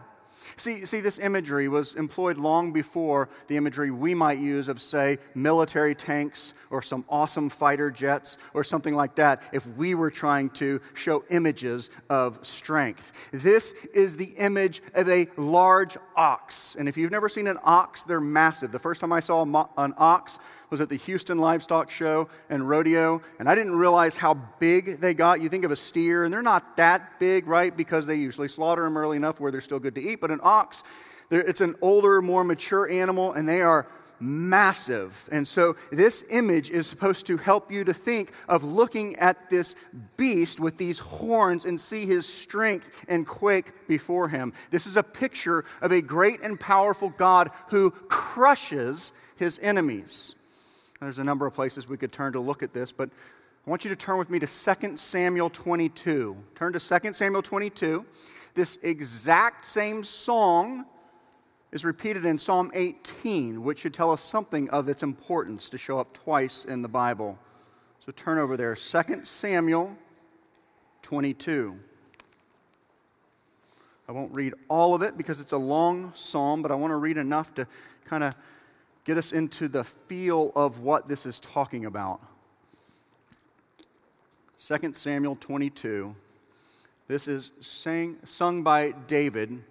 See, 0.59 0.85
see, 0.85 0.99
this 0.99 1.19
imagery 1.19 1.69
was 1.69 1.95
employed 1.95 2.37
long 2.37 2.73
before 2.73 3.29
the 3.47 3.55
imagery 3.55 3.91
we 3.91 4.13
might 4.13 4.39
use 4.39 4.67
of, 4.67 4.81
say, 4.81 5.17
military 5.33 5.95
tanks 5.95 6.53
or 6.69 6.81
some 6.81 7.05
awesome 7.07 7.49
fighter 7.49 7.89
jets 7.89 8.37
or 8.53 8.65
something 8.65 8.93
like 8.93 9.15
that 9.15 9.41
if 9.53 9.65
we 9.77 9.95
were 9.95 10.11
trying 10.11 10.49
to 10.49 10.81
show 10.95 11.23
images 11.29 11.89
of 12.09 12.45
strength. 12.45 13.13
This 13.31 13.73
is 13.93 14.17
the 14.17 14.33
image 14.37 14.83
of 14.95 15.07
a 15.07 15.27
large 15.37 15.95
ox. 16.17 16.75
And 16.77 16.89
if 16.89 16.97
you've 16.97 17.11
never 17.11 17.29
seen 17.29 17.47
an 17.47 17.57
ox, 17.63 18.03
they're 18.03 18.19
massive. 18.19 18.73
The 18.73 18.79
first 18.79 18.99
time 18.99 19.13
I 19.13 19.21
saw 19.21 19.43
an 19.77 19.93
ox, 19.97 20.39
was 20.69 20.81
at 20.81 20.89
the 20.89 20.95
Houston 20.95 21.37
Livestock 21.37 21.89
Show 21.89 22.29
and 22.49 22.67
Rodeo, 22.67 23.21
and 23.39 23.49
I 23.49 23.55
didn't 23.55 23.75
realize 23.75 24.15
how 24.15 24.35
big 24.59 25.01
they 25.01 25.13
got. 25.13 25.41
You 25.41 25.49
think 25.49 25.65
of 25.65 25.71
a 25.71 25.75
steer, 25.75 26.23
and 26.23 26.33
they're 26.33 26.41
not 26.41 26.77
that 26.77 27.19
big, 27.19 27.47
right? 27.47 27.75
Because 27.75 28.05
they 28.05 28.15
usually 28.15 28.47
slaughter 28.47 28.83
them 28.83 28.97
early 28.97 29.17
enough 29.17 29.39
where 29.39 29.51
they're 29.51 29.61
still 29.61 29.79
good 29.79 29.95
to 29.95 30.01
eat. 30.01 30.21
But 30.21 30.31
an 30.31 30.39
ox, 30.43 30.83
it's 31.31 31.61
an 31.61 31.75
older, 31.81 32.21
more 32.21 32.43
mature 32.43 32.89
animal, 32.89 33.33
and 33.33 33.47
they 33.47 33.61
are 33.61 33.87
massive. 34.19 35.29
And 35.31 35.47
so 35.47 35.75
this 35.91 36.23
image 36.29 36.69
is 36.69 36.87
supposed 36.87 37.25
to 37.27 37.37
help 37.37 37.71
you 37.71 37.83
to 37.85 37.93
think 37.93 38.33
of 38.47 38.63
looking 38.63 39.15
at 39.15 39.49
this 39.49 39.75
beast 40.17 40.59
with 40.59 40.77
these 40.77 40.99
horns 40.99 41.65
and 41.65 41.79
see 41.79 42.05
his 42.05 42.27
strength 42.27 42.91
and 43.07 43.25
quake 43.25 43.71
before 43.87 44.27
him. 44.27 44.53
This 44.71 44.87
is 44.87 44.97
a 44.97 45.03
picture 45.03 45.63
of 45.81 45.91
a 45.91 46.01
great 46.01 46.41
and 46.41 46.59
powerful 46.59 47.09
God 47.09 47.51
who 47.69 47.91
crushes 47.91 49.11
his 49.37 49.57
enemies. 49.61 50.35
There's 51.01 51.19
a 51.19 51.23
number 51.23 51.45
of 51.45 51.53
places 51.53 51.87
we 51.87 51.97
could 51.97 52.11
turn 52.11 52.33
to 52.33 52.41
look 52.41 52.61
at 52.61 52.73
this, 52.73 52.91
but 52.91 53.09
I 53.65 53.69
want 53.69 53.85
you 53.85 53.89
to 53.89 53.95
turn 53.95 54.17
with 54.17 54.29
me 54.29 54.39
to 54.39 54.47
2 54.47 54.97
Samuel 54.97 55.49
22. 55.49 56.35
Turn 56.55 56.73
to 56.73 56.79
2 56.79 57.13
Samuel 57.13 57.41
22. 57.41 58.05
This 58.53 58.77
exact 58.83 59.65
same 59.65 60.03
song 60.03 60.85
is 61.71 61.85
repeated 61.85 62.25
in 62.25 62.37
Psalm 62.37 62.71
18, 62.73 63.63
which 63.63 63.79
should 63.79 63.93
tell 63.93 64.11
us 64.11 64.21
something 64.21 64.69
of 64.71 64.89
its 64.89 65.03
importance 65.03 65.69
to 65.69 65.77
show 65.77 65.99
up 65.99 66.13
twice 66.13 66.65
in 66.65 66.81
the 66.81 66.87
Bible. 66.87 67.39
So 68.05 68.11
turn 68.11 68.37
over 68.37 68.57
there. 68.57 68.75
2 68.75 69.23
Samuel 69.23 69.95
22. 71.03 71.79
I 74.09 74.11
won't 74.11 74.33
read 74.33 74.53
all 74.67 74.95
of 74.95 75.01
it 75.03 75.15
because 75.15 75.39
it's 75.39 75.53
a 75.53 75.57
long 75.57 76.11
psalm, 76.15 76.61
but 76.61 76.71
I 76.71 76.75
want 76.75 76.91
to 76.91 76.97
read 76.97 77.17
enough 77.17 77.53
to 77.53 77.67
kind 78.03 78.23
of 78.23 78.33
get 79.09 79.17
us 79.17 79.31
into 79.31 79.67
the 79.67 79.83
feel 79.83 80.51
of 80.55 80.81
what 80.81 81.07
this 81.07 81.25
is 81.25 81.39
talking 81.39 81.85
about. 81.85 82.21
2 84.59 84.93
Samuel 84.93 85.35
22. 85.35 86.15
This 87.07 87.27
is 87.27 87.49
sang, 87.59 88.17
sung 88.25 88.61
by 88.61 88.91
David 89.07 89.63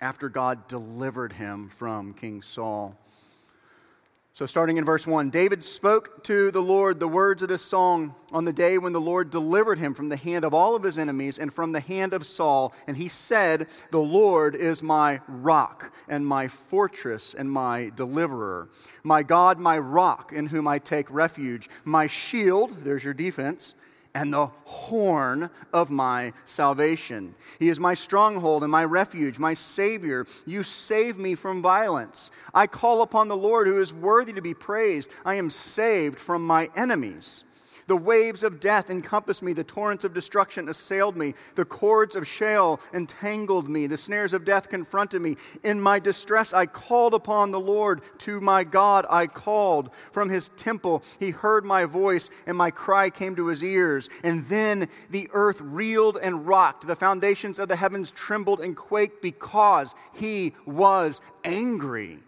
after 0.00 0.28
God 0.28 0.68
delivered 0.68 1.32
him 1.32 1.68
from 1.68 2.14
King 2.14 2.42
Saul. 2.42 2.96
So, 4.40 4.46
starting 4.46 4.78
in 4.78 4.86
verse 4.86 5.06
1, 5.06 5.28
David 5.28 5.62
spoke 5.62 6.24
to 6.24 6.50
the 6.50 6.62
Lord 6.62 6.98
the 6.98 7.06
words 7.06 7.42
of 7.42 7.50
this 7.50 7.60
song 7.60 8.14
on 8.32 8.46
the 8.46 8.54
day 8.54 8.78
when 8.78 8.94
the 8.94 8.98
Lord 8.98 9.28
delivered 9.28 9.78
him 9.78 9.92
from 9.92 10.08
the 10.08 10.16
hand 10.16 10.46
of 10.46 10.54
all 10.54 10.74
of 10.74 10.82
his 10.82 10.96
enemies 10.96 11.38
and 11.38 11.52
from 11.52 11.72
the 11.72 11.80
hand 11.80 12.14
of 12.14 12.26
Saul. 12.26 12.72
And 12.86 12.96
he 12.96 13.06
said, 13.06 13.66
The 13.90 14.00
Lord 14.00 14.54
is 14.54 14.82
my 14.82 15.20
rock 15.28 15.92
and 16.08 16.26
my 16.26 16.48
fortress 16.48 17.34
and 17.34 17.52
my 17.52 17.92
deliverer, 17.94 18.70
my 19.02 19.22
God, 19.22 19.60
my 19.60 19.78
rock 19.78 20.32
in 20.32 20.46
whom 20.46 20.66
I 20.66 20.78
take 20.78 21.10
refuge, 21.10 21.68
my 21.84 22.06
shield, 22.06 22.82
there's 22.82 23.04
your 23.04 23.12
defense, 23.12 23.74
and 24.14 24.32
the 24.32 24.46
horn 24.64 25.50
of 25.72 25.90
my 25.90 26.32
salvation. 26.46 27.34
He 27.58 27.68
is 27.68 27.78
my 27.78 27.94
stronghold 27.94 28.62
and 28.62 28.72
my 28.72 28.84
refuge, 28.84 29.38
my 29.38 29.54
Savior. 29.54 30.26
You 30.46 30.62
save 30.62 31.18
me 31.18 31.34
from 31.34 31.62
violence. 31.62 32.30
I 32.52 32.66
call 32.66 33.02
upon 33.02 33.28
the 33.28 33.36
Lord 33.36 33.66
who 33.66 33.80
is 33.80 33.92
worthy 33.92 34.32
to 34.32 34.42
be 34.42 34.54
praised. 34.54 35.10
I 35.24 35.34
am 35.34 35.50
saved 35.50 36.18
from 36.18 36.46
my 36.46 36.70
enemies. 36.74 37.44
The 37.90 37.96
waves 37.96 38.44
of 38.44 38.60
death 38.60 38.88
encompassed 38.88 39.42
me. 39.42 39.52
The 39.52 39.64
torrents 39.64 40.04
of 40.04 40.14
destruction 40.14 40.68
assailed 40.68 41.16
me. 41.16 41.34
The 41.56 41.64
cords 41.64 42.14
of 42.14 42.24
Sheol 42.24 42.78
entangled 42.94 43.68
me. 43.68 43.88
The 43.88 43.98
snares 43.98 44.32
of 44.32 44.44
death 44.44 44.68
confronted 44.68 45.20
me. 45.20 45.36
In 45.64 45.80
my 45.80 45.98
distress, 45.98 46.52
I 46.52 46.66
called 46.66 47.14
upon 47.14 47.50
the 47.50 47.58
Lord. 47.58 48.02
To 48.18 48.40
my 48.40 48.62
God, 48.62 49.06
I 49.10 49.26
called. 49.26 49.90
From 50.12 50.28
his 50.28 50.50
temple, 50.50 51.02
he 51.18 51.30
heard 51.30 51.64
my 51.64 51.84
voice, 51.84 52.30
and 52.46 52.56
my 52.56 52.70
cry 52.70 53.10
came 53.10 53.34
to 53.34 53.48
his 53.48 53.64
ears. 53.64 54.08
And 54.22 54.46
then 54.46 54.88
the 55.10 55.28
earth 55.32 55.60
reeled 55.60 56.16
and 56.16 56.46
rocked. 56.46 56.86
The 56.86 56.94
foundations 56.94 57.58
of 57.58 57.66
the 57.66 57.74
heavens 57.74 58.12
trembled 58.12 58.60
and 58.60 58.76
quaked 58.76 59.20
because 59.20 59.96
he 60.14 60.54
was 60.64 61.20
angry. 61.42 62.20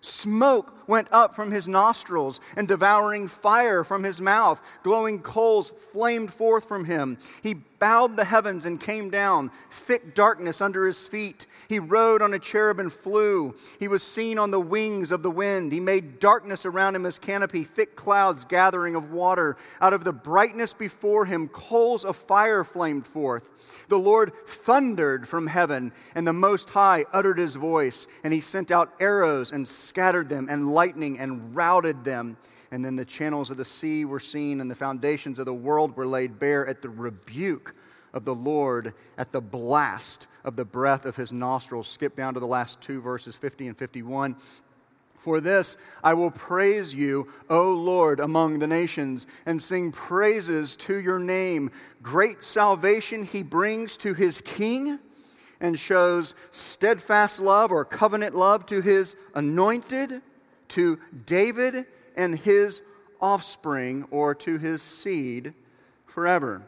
Smoke 0.00 0.88
went 0.88 1.08
up 1.10 1.34
from 1.34 1.50
his 1.50 1.66
nostrils, 1.66 2.40
and 2.56 2.68
devouring 2.68 3.28
fire 3.28 3.84
from 3.84 4.04
his 4.04 4.20
mouth. 4.20 4.60
Glowing 4.82 5.20
coals 5.20 5.72
flamed 5.92 6.32
forth 6.32 6.66
from 6.66 6.84
him. 6.84 7.18
He 7.42 7.56
bowed 7.78 8.16
the 8.16 8.24
heavens 8.24 8.64
and 8.64 8.80
came 8.80 9.10
down, 9.10 9.50
thick 9.70 10.14
darkness 10.14 10.60
under 10.60 10.86
his 10.86 11.06
feet. 11.06 11.46
He 11.68 11.78
rode 11.78 12.22
on 12.22 12.34
a 12.34 12.38
cherub 12.38 12.80
and 12.80 12.92
flew. 12.92 13.54
He 13.78 13.88
was 13.88 14.02
seen 14.02 14.38
on 14.38 14.50
the 14.50 14.60
wings 14.60 15.12
of 15.12 15.22
the 15.22 15.30
wind. 15.30 15.72
He 15.72 15.80
made 15.80 16.18
darkness 16.18 16.66
around 16.66 16.96
him 16.96 17.06
as 17.06 17.18
canopy, 17.18 17.64
thick 17.64 17.96
clouds 17.96 18.44
gathering 18.44 18.94
of 18.94 19.10
water. 19.10 19.56
Out 19.80 19.92
of 19.92 20.04
the 20.04 20.12
brightness 20.12 20.72
before 20.72 21.24
him, 21.24 21.48
coals 21.48 22.04
of 22.04 22.16
fire 22.16 22.64
flamed 22.64 23.06
forth. 23.06 23.50
The 23.88 23.98
Lord 23.98 24.32
thundered 24.46 25.28
from 25.28 25.46
heaven, 25.46 25.92
and 26.14 26.26
the 26.26 26.32
Most 26.32 26.70
High 26.70 27.04
uttered 27.12 27.38
his 27.38 27.54
voice, 27.54 28.06
and 28.24 28.32
he 28.32 28.40
sent 28.40 28.70
out 28.70 28.94
arrows 29.00 29.52
and 29.52 29.66
scattered 29.66 30.28
them, 30.28 30.48
and 30.50 30.72
lightning 30.72 31.18
and 31.18 31.54
routed 31.54 32.04
them. 32.04 32.36
And 32.70 32.84
then 32.84 32.96
the 32.96 33.04
channels 33.04 33.50
of 33.50 33.56
the 33.56 33.64
sea 33.64 34.04
were 34.04 34.20
seen, 34.20 34.60
and 34.60 34.70
the 34.70 34.74
foundations 34.74 35.38
of 35.38 35.46
the 35.46 35.54
world 35.54 35.96
were 35.96 36.06
laid 36.06 36.38
bare 36.38 36.66
at 36.66 36.82
the 36.82 36.90
rebuke 36.90 37.74
of 38.12 38.24
the 38.24 38.34
Lord, 38.34 38.94
at 39.16 39.32
the 39.32 39.40
blast 39.40 40.26
of 40.44 40.56
the 40.56 40.64
breath 40.64 41.04
of 41.04 41.16
his 41.16 41.32
nostrils. 41.32 41.88
Skip 41.88 42.16
down 42.16 42.34
to 42.34 42.40
the 42.40 42.46
last 42.46 42.80
two 42.80 43.00
verses, 43.00 43.34
50 43.34 43.68
and 43.68 43.78
51. 43.78 44.36
For 45.16 45.40
this 45.40 45.76
I 46.02 46.14
will 46.14 46.30
praise 46.30 46.94
you, 46.94 47.26
O 47.50 47.72
Lord, 47.72 48.20
among 48.20 48.58
the 48.58 48.66
nations, 48.66 49.26
and 49.46 49.60
sing 49.60 49.92
praises 49.92 50.76
to 50.76 50.96
your 50.96 51.18
name. 51.18 51.70
Great 52.02 52.42
salvation 52.42 53.24
he 53.24 53.42
brings 53.42 53.96
to 53.98 54.14
his 54.14 54.40
king 54.40 54.98
and 55.60 55.78
shows 55.78 56.34
steadfast 56.50 57.40
love 57.40 57.72
or 57.72 57.84
covenant 57.84 58.34
love 58.34 58.64
to 58.66 58.80
his 58.80 59.16
anointed, 59.34 60.22
to 60.68 60.98
David 61.26 61.86
and 62.18 62.38
his 62.38 62.82
offspring 63.20 64.06
or 64.10 64.34
to 64.34 64.58
his 64.58 64.82
seed 64.82 65.54
forever. 66.04 66.62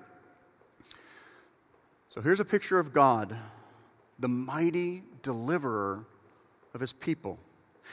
So 2.09 2.23
here's 2.23 2.41
a 2.41 2.45
picture 2.45 2.79
of 2.79 2.93
God, 2.93 3.37
the 4.19 4.29
mighty 4.29 5.03
deliverer 5.23 6.07
of 6.73 6.81
his 6.81 6.93
people, 6.93 7.39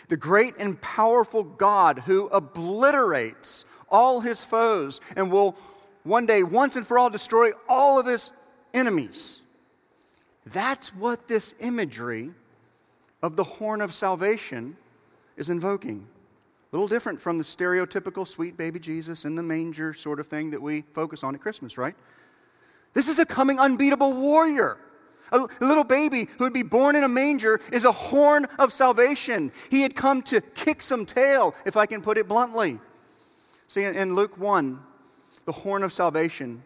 the 0.08 0.18
great 0.18 0.54
and 0.60 0.80
powerful 0.82 1.44
God 1.44 2.00
who 2.00 2.28
obliterates 2.28 3.66
all 3.90 4.22
his 4.22 4.42
foes 4.42 5.02
and 5.16 5.32
will 5.32 5.58
one 6.04 6.26
day, 6.26 6.42
once 6.42 6.78
and 6.78 6.88
for 6.88 6.98
all, 6.98 7.10
destroy 7.10 7.52
all 7.68 8.00
of 8.00 8.06
his 8.06 8.32
enemies. 8.74 9.42
That's 10.46 10.96
what 10.96 11.28
this 11.28 11.54
imagery 11.60 12.32
of 13.22 13.36
the 13.36 13.44
horn 13.44 13.82
of 13.82 13.94
salvation 13.94 14.78
is 15.36 15.50
invoking. 15.50 16.08
A 16.72 16.76
little 16.76 16.88
different 16.88 17.22
from 17.22 17.38
the 17.38 17.44
stereotypical 17.44 18.28
sweet 18.28 18.58
baby 18.58 18.80
Jesus 18.80 19.24
in 19.24 19.36
the 19.36 19.44
manger 19.44 19.94
sort 19.94 20.20
of 20.20 20.28
thing 20.28 20.52
that 20.52 20.62
we 20.62 20.84
focus 20.94 21.24
on 21.24 21.34
at 21.34 21.40
Christmas, 21.40 21.78
right? 21.78 21.96
This 22.94 23.08
is 23.08 23.20
a 23.20 23.26
coming 23.26 23.58
unbeatable 23.58 24.12
warrior. 24.12 24.78
A 25.32 25.48
little 25.62 25.84
baby 25.84 26.28
who 26.38 26.46
would 26.46 26.54
be 26.54 26.64
born 26.64 26.96
in 26.96 27.04
a 27.04 27.10
manger 27.10 27.60
is 27.72 27.84
a 27.84 27.92
horn 27.92 28.48
of 28.60 28.74
salvation. 28.74 29.52
He 29.70 29.82
had 29.82 29.96
come 29.96 30.22
to 30.24 30.42
kick 30.42 30.82
some 30.82 31.06
tail, 31.06 31.54
if 31.66 31.78
I 31.78 31.86
can 31.86 32.02
put 32.02 32.18
it 32.18 32.28
bluntly. 32.28 32.80
See, 33.68 33.84
in 33.84 34.16
Luke 34.16 34.38
1, 34.38 34.80
the 35.46 35.52
horn 35.52 35.84
of 35.84 35.94
salvation, 35.94 36.64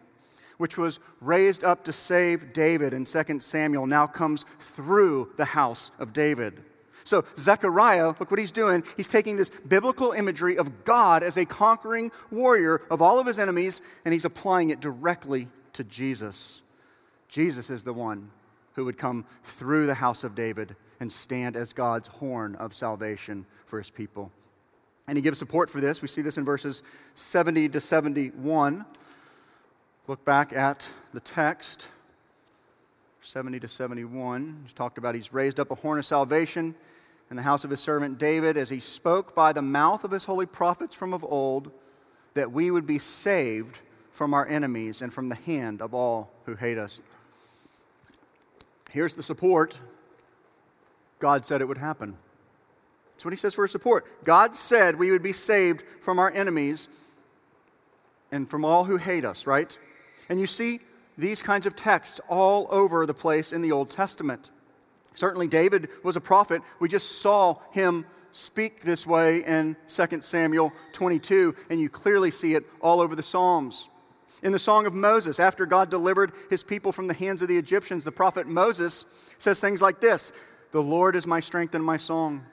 which 0.57 0.77
was 0.77 0.99
raised 1.19 1.63
up 1.63 1.83
to 1.85 1.93
save 1.93 2.53
David 2.53 2.93
in 2.93 3.05
2 3.05 3.39
Samuel, 3.39 3.87
now 3.87 4.05
comes 4.05 4.45
through 4.59 5.31
the 5.37 5.45
house 5.45 5.91
of 5.97 6.13
David. 6.13 6.63
So, 7.03 7.25
Zechariah, 7.37 8.07
look 8.19 8.31
what 8.31 8.39
he's 8.39 8.51
doing. 8.51 8.83
He's 8.97 9.07
taking 9.07 9.37
this 9.37 9.49
biblical 9.49 10.11
imagery 10.11 10.57
of 10.57 10.83
God 10.83 11.23
as 11.23 11.37
a 11.37 11.45
conquering 11.45 12.11
warrior 12.29 12.81
of 12.89 13.01
all 13.01 13.19
of 13.19 13.27
his 13.27 13.39
enemies, 13.39 13.81
and 14.05 14.13
he's 14.13 14.25
applying 14.25 14.69
it 14.69 14.79
directly 14.79 15.47
to 15.73 15.83
Jesus. 15.83 16.61
Jesus 17.27 17.69
is 17.69 17.83
the 17.83 17.93
one 17.93 18.29
who 18.75 18.85
would 18.85 18.97
come 18.97 19.25
through 19.43 19.85
the 19.85 19.95
house 19.95 20.23
of 20.23 20.35
David 20.35 20.75
and 20.99 21.11
stand 21.11 21.55
as 21.55 21.73
God's 21.73 22.07
horn 22.07 22.55
of 22.55 22.75
salvation 22.75 23.45
for 23.65 23.79
his 23.79 23.89
people. 23.89 24.31
And 25.07 25.17
he 25.17 25.21
gives 25.21 25.39
support 25.39 25.69
for 25.69 25.81
this. 25.81 26.01
We 26.01 26.07
see 26.07 26.21
this 26.21 26.37
in 26.37 26.45
verses 26.45 26.83
70 27.15 27.69
to 27.69 27.81
71. 27.81 28.85
Look 30.07 30.23
back 30.23 30.53
at 30.53 30.87
the 31.13 31.19
text 31.19 31.87
70 33.21 33.59
to 33.59 33.67
71. 33.67 34.61
He's 34.63 34.73
talked 34.73 34.97
about 34.97 35.15
he's 35.15 35.31
raised 35.31 35.59
up 35.59 35.71
a 35.71 35.75
horn 35.75 35.99
of 35.99 36.05
salvation 36.05 36.75
in 37.29 37.35
the 37.35 37.43
house 37.43 37.63
of 37.63 37.69
his 37.69 37.79
servant 37.79 38.17
David 38.17 38.57
as 38.57 38.69
he 38.69 38.79
spoke 38.79 39.35
by 39.35 39.53
the 39.53 39.61
mouth 39.61 40.03
of 40.03 40.11
his 40.11 40.25
holy 40.25 40.45
prophets 40.45 40.95
from 40.95 41.13
of 41.13 41.23
old 41.23 41.71
that 42.33 42.51
we 42.51 42.71
would 42.71 42.87
be 42.87 42.99
saved 42.99 43.79
from 44.11 44.33
our 44.33 44.45
enemies 44.47 45.01
and 45.01 45.13
from 45.13 45.29
the 45.29 45.35
hand 45.35 45.81
of 45.81 45.93
all 45.93 46.31
who 46.45 46.55
hate 46.55 46.77
us. 46.77 46.99
Here's 48.89 49.13
the 49.13 49.23
support 49.23 49.77
God 51.19 51.45
said 51.45 51.61
it 51.61 51.67
would 51.67 51.77
happen. 51.77 52.17
That's 53.13 53.25
what 53.25 53.33
he 53.33 53.37
says 53.37 53.53
for 53.53 53.63
his 53.63 53.71
support. 53.71 54.05
God 54.23 54.55
said 54.55 54.95
we 54.95 55.11
would 55.11 55.21
be 55.21 55.33
saved 55.33 55.83
from 56.01 56.17
our 56.17 56.31
enemies 56.31 56.89
and 58.31 58.49
from 58.49 58.65
all 58.65 58.83
who 58.83 58.97
hate 58.97 59.25
us, 59.25 59.45
right? 59.45 59.77
And 60.27 60.39
you 60.39 60.47
see 60.47 60.79
these 61.21 61.41
kinds 61.41 61.65
of 61.65 61.75
texts 61.75 62.19
all 62.27 62.67
over 62.71 63.05
the 63.05 63.13
place 63.13 63.53
in 63.53 63.61
the 63.61 63.71
Old 63.71 63.89
Testament. 63.89 64.49
Certainly, 65.13 65.49
David 65.49 65.89
was 66.03 66.15
a 66.15 66.21
prophet. 66.21 66.61
We 66.79 66.89
just 66.89 67.21
saw 67.21 67.59
him 67.71 68.05
speak 68.31 68.81
this 68.81 69.05
way 69.05 69.43
in 69.43 69.75
2 69.87 70.21
Samuel 70.21 70.73
22, 70.93 71.55
and 71.69 71.79
you 71.79 71.89
clearly 71.89 72.31
see 72.31 72.55
it 72.55 72.65
all 72.81 72.99
over 72.99 73.15
the 73.15 73.23
Psalms. 73.23 73.87
In 74.41 74.51
the 74.51 74.59
Song 74.59 74.87
of 74.87 74.95
Moses, 74.95 75.39
after 75.39 75.65
God 75.65 75.91
delivered 75.91 76.31
his 76.49 76.63
people 76.63 76.91
from 76.91 77.07
the 77.07 77.13
hands 77.13 77.41
of 77.41 77.47
the 77.47 77.57
Egyptians, 77.57 78.03
the 78.03 78.11
prophet 78.11 78.47
Moses 78.47 79.05
says 79.37 79.59
things 79.59 79.81
like 79.81 80.01
this 80.01 80.33
The 80.71 80.81
Lord 80.81 81.15
is 81.15 81.27
my 81.27 81.39
strength 81.39 81.75
and 81.75 81.85
my 81.85 81.97
song. 81.97 82.43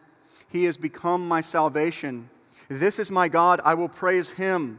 He 0.50 0.64
has 0.64 0.76
become 0.76 1.26
my 1.26 1.40
salvation. 1.40 2.28
This 2.68 2.98
is 2.98 3.10
my 3.10 3.28
God, 3.28 3.60
I 3.64 3.74
will 3.74 3.88
praise 3.88 4.30
him. 4.30 4.78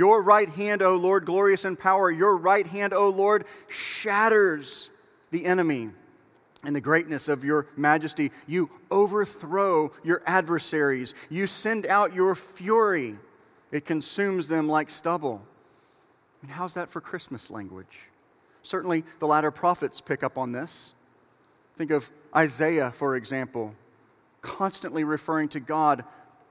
Your 0.00 0.22
right 0.22 0.48
hand, 0.48 0.80
O 0.80 0.96
Lord, 0.96 1.26
glorious 1.26 1.66
in 1.66 1.76
power, 1.76 2.10
your 2.10 2.34
right 2.34 2.66
hand, 2.66 2.94
O 2.94 3.10
Lord, 3.10 3.44
shatters 3.68 4.88
the 5.30 5.44
enemy 5.44 5.90
and 6.64 6.74
the 6.74 6.80
greatness 6.80 7.28
of 7.28 7.44
your 7.44 7.66
majesty. 7.76 8.32
You 8.46 8.70
overthrow 8.90 9.92
your 10.02 10.22
adversaries. 10.24 11.12
You 11.28 11.46
send 11.46 11.84
out 11.84 12.14
your 12.14 12.34
fury. 12.34 13.18
It 13.72 13.84
consumes 13.84 14.48
them 14.48 14.68
like 14.68 14.88
stubble. 14.88 15.42
Mean, 16.42 16.50
how's 16.50 16.72
that 16.72 16.88
for 16.88 17.02
Christmas 17.02 17.50
language? 17.50 18.08
Certainly, 18.62 19.04
the 19.18 19.26
latter 19.26 19.50
prophets 19.50 20.00
pick 20.00 20.22
up 20.22 20.38
on 20.38 20.52
this. 20.52 20.94
Think 21.76 21.90
of 21.90 22.10
Isaiah, 22.34 22.90
for 22.90 23.16
example, 23.16 23.74
constantly 24.40 25.04
referring 25.04 25.50
to 25.50 25.60
God 25.60 26.04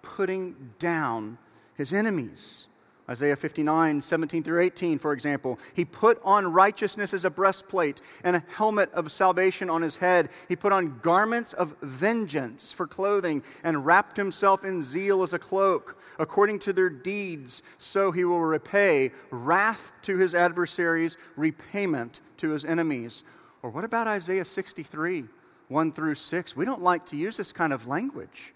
putting 0.03 0.73
down 0.77 1.39
his 1.73 1.93
enemies. 1.93 2.67
Isaiah 3.09 3.35
59, 3.35 4.01
17 4.01 4.43
through 4.43 4.61
18, 4.61 4.99
for 4.99 5.13
example. 5.13 5.57
He 5.73 5.83
put 5.83 6.21
on 6.23 6.53
righteousness 6.53 7.11
as 7.11 7.25
a 7.25 7.29
breastplate 7.31 8.01
and 8.23 8.35
a 8.35 8.43
helmet 8.55 8.91
of 8.93 9.11
salvation 9.11 9.67
on 9.67 9.81
his 9.81 9.97
head. 9.97 10.29
He 10.47 10.55
put 10.55 10.71
on 10.71 10.99
garments 10.99 11.53
of 11.53 11.75
vengeance 11.81 12.71
for 12.71 12.85
clothing 12.85 13.41
and 13.63 13.83
wrapped 13.83 14.15
himself 14.15 14.63
in 14.63 14.83
zeal 14.83 15.23
as 15.23 15.33
a 15.33 15.39
cloak. 15.39 15.99
According 16.19 16.59
to 16.59 16.73
their 16.73 16.89
deeds, 16.89 17.63
so 17.79 18.11
he 18.11 18.25
will 18.25 18.41
repay 18.41 19.11
wrath 19.31 19.91
to 20.03 20.17
his 20.17 20.35
adversaries, 20.35 21.17
repayment 21.35 22.21
to 22.37 22.49
his 22.49 22.63
enemies. 22.63 23.23
Or 23.63 23.71
what 23.71 23.85
about 23.85 24.07
Isaiah 24.07 24.45
63, 24.45 25.25
1 25.67 25.91
through 25.93 26.15
6? 26.15 26.55
We 26.55 26.65
don't 26.65 26.83
like 26.83 27.07
to 27.07 27.17
use 27.17 27.37
this 27.37 27.51
kind 27.51 27.73
of 27.73 27.87
language, 27.87 28.53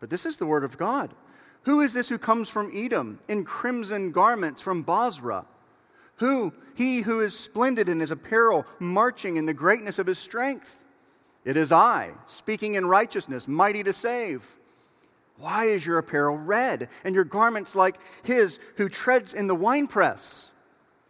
but 0.00 0.10
this 0.10 0.26
is 0.26 0.36
the 0.36 0.46
word 0.46 0.64
of 0.64 0.76
God. 0.76 1.14
Who 1.66 1.80
is 1.80 1.92
this 1.92 2.08
who 2.08 2.16
comes 2.16 2.48
from 2.48 2.70
Edom 2.72 3.18
in 3.26 3.44
crimson 3.44 4.12
garments 4.12 4.62
from 4.62 4.82
Bozrah? 4.82 5.46
Who? 6.18 6.52
He 6.76 7.00
who 7.00 7.20
is 7.20 7.36
splendid 7.36 7.88
in 7.88 7.98
his 7.98 8.12
apparel, 8.12 8.64
marching 8.78 9.36
in 9.36 9.46
the 9.46 9.52
greatness 9.52 9.98
of 9.98 10.06
his 10.06 10.18
strength. 10.18 10.78
It 11.44 11.56
is 11.56 11.72
I, 11.72 12.12
speaking 12.26 12.76
in 12.76 12.86
righteousness, 12.86 13.48
mighty 13.48 13.82
to 13.82 13.92
save. 13.92 14.56
Why 15.38 15.64
is 15.64 15.84
your 15.84 15.98
apparel 15.98 16.38
red, 16.38 16.88
and 17.02 17.16
your 17.16 17.24
garments 17.24 17.74
like 17.74 17.98
his 18.22 18.60
who 18.76 18.88
treads 18.88 19.34
in 19.34 19.48
the 19.48 19.54
winepress? 19.54 20.52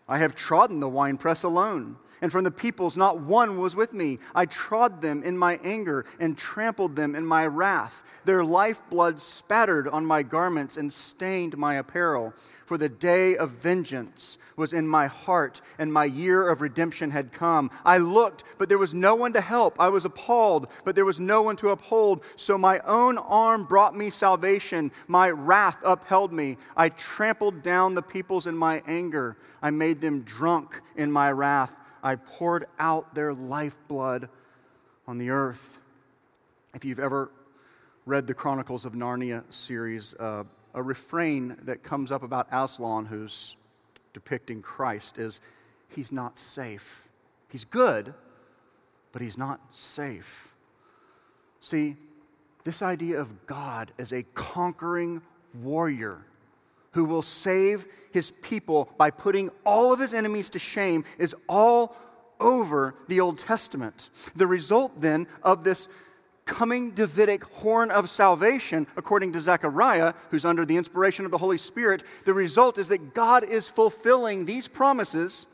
I 0.08 0.16
have 0.18 0.34
trodden 0.34 0.80
the 0.80 0.88
winepress 0.88 1.42
alone 1.42 1.98
and 2.20 2.32
from 2.32 2.44
the 2.44 2.50
peoples 2.50 2.96
not 2.96 3.20
one 3.20 3.58
was 3.58 3.76
with 3.76 3.92
me. 3.92 4.18
I 4.34 4.46
trod 4.46 5.00
them 5.00 5.22
in 5.22 5.36
my 5.36 5.60
anger 5.62 6.04
and 6.18 6.36
trampled 6.36 6.96
them 6.96 7.14
in 7.14 7.26
my 7.26 7.46
wrath. 7.46 8.02
Their 8.24 8.44
lifeblood 8.44 9.20
spattered 9.20 9.88
on 9.88 10.06
my 10.06 10.22
garments 10.22 10.76
and 10.76 10.92
stained 10.92 11.56
my 11.56 11.74
apparel. 11.74 12.34
For 12.66 12.76
the 12.76 12.88
day 12.88 13.36
of 13.36 13.50
vengeance 13.50 14.38
was 14.56 14.72
in 14.72 14.88
my 14.88 15.06
heart, 15.06 15.60
and 15.78 15.92
my 15.92 16.04
year 16.04 16.48
of 16.48 16.60
redemption 16.60 17.12
had 17.12 17.32
come. 17.32 17.70
I 17.84 17.98
looked, 17.98 18.42
but 18.58 18.68
there 18.68 18.76
was 18.76 18.92
no 18.92 19.14
one 19.14 19.32
to 19.34 19.40
help. 19.40 19.78
I 19.78 19.88
was 19.88 20.04
appalled, 20.04 20.66
but 20.84 20.96
there 20.96 21.04
was 21.04 21.20
no 21.20 21.42
one 21.42 21.54
to 21.56 21.68
uphold. 21.68 22.24
So 22.34 22.58
my 22.58 22.80
own 22.80 23.18
arm 23.18 23.64
brought 23.64 23.94
me 23.96 24.10
salvation. 24.10 24.90
My 25.06 25.30
wrath 25.30 25.78
upheld 25.84 26.32
me. 26.32 26.56
I 26.76 26.88
trampled 26.88 27.62
down 27.62 27.94
the 27.94 28.02
peoples 28.02 28.48
in 28.48 28.56
my 28.56 28.82
anger. 28.88 29.36
I 29.62 29.70
made 29.70 30.00
them 30.00 30.22
drunk 30.22 30.80
in 30.96 31.12
my 31.12 31.30
wrath. 31.30 31.76
I 32.02 32.16
poured 32.16 32.66
out 32.78 33.14
their 33.14 33.34
lifeblood 33.34 34.28
on 35.06 35.18
the 35.18 35.30
earth. 35.30 35.78
If 36.74 36.84
you've 36.84 37.00
ever 37.00 37.30
read 38.04 38.26
the 38.26 38.34
Chronicles 38.34 38.84
of 38.84 38.92
Narnia 38.92 39.42
series, 39.50 40.14
uh, 40.14 40.44
a 40.74 40.82
refrain 40.82 41.56
that 41.62 41.82
comes 41.82 42.12
up 42.12 42.22
about 42.22 42.48
Aslan, 42.52 43.06
who's 43.06 43.56
depicting 44.12 44.62
Christ, 44.62 45.18
is 45.18 45.40
he's 45.88 46.12
not 46.12 46.38
safe. 46.38 47.08
He's 47.48 47.64
good, 47.64 48.14
but 49.12 49.22
he's 49.22 49.38
not 49.38 49.60
safe. 49.72 50.52
See, 51.60 51.96
this 52.64 52.82
idea 52.82 53.20
of 53.20 53.46
God 53.46 53.92
as 53.98 54.12
a 54.12 54.22
conquering 54.34 55.22
warrior 55.62 56.24
who 56.96 57.04
will 57.04 57.20
save 57.20 57.86
his 58.10 58.30
people 58.30 58.88
by 58.96 59.10
putting 59.10 59.50
all 59.66 59.92
of 59.92 60.00
his 60.00 60.14
enemies 60.14 60.48
to 60.48 60.58
shame 60.58 61.04
is 61.18 61.36
all 61.46 61.94
over 62.40 62.94
the 63.06 63.20
Old 63.20 63.38
Testament. 63.38 64.08
The 64.34 64.46
result 64.46 64.98
then 64.98 65.26
of 65.42 65.62
this 65.62 65.88
coming 66.46 66.92
Davidic 66.92 67.44
horn 67.44 67.90
of 67.90 68.08
salvation, 68.08 68.86
according 68.96 69.34
to 69.34 69.40
Zechariah, 69.42 70.14
who's 70.30 70.46
under 70.46 70.64
the 70.64 70.78
inspiration 70.78 71.26
of 71.26 71.30
the 71.30 71.36
Holy 71.36 71.58
Spirit, 71.58 72.02
the 72.24 72.32
result 72.32 72.78
is 72.78 72.88
that 72.88 73.12
God 73.12 73.44
is 73.44 73.68
fulfilling 73.68 74.46
these 74.46 74.66
promises 74.66 75.46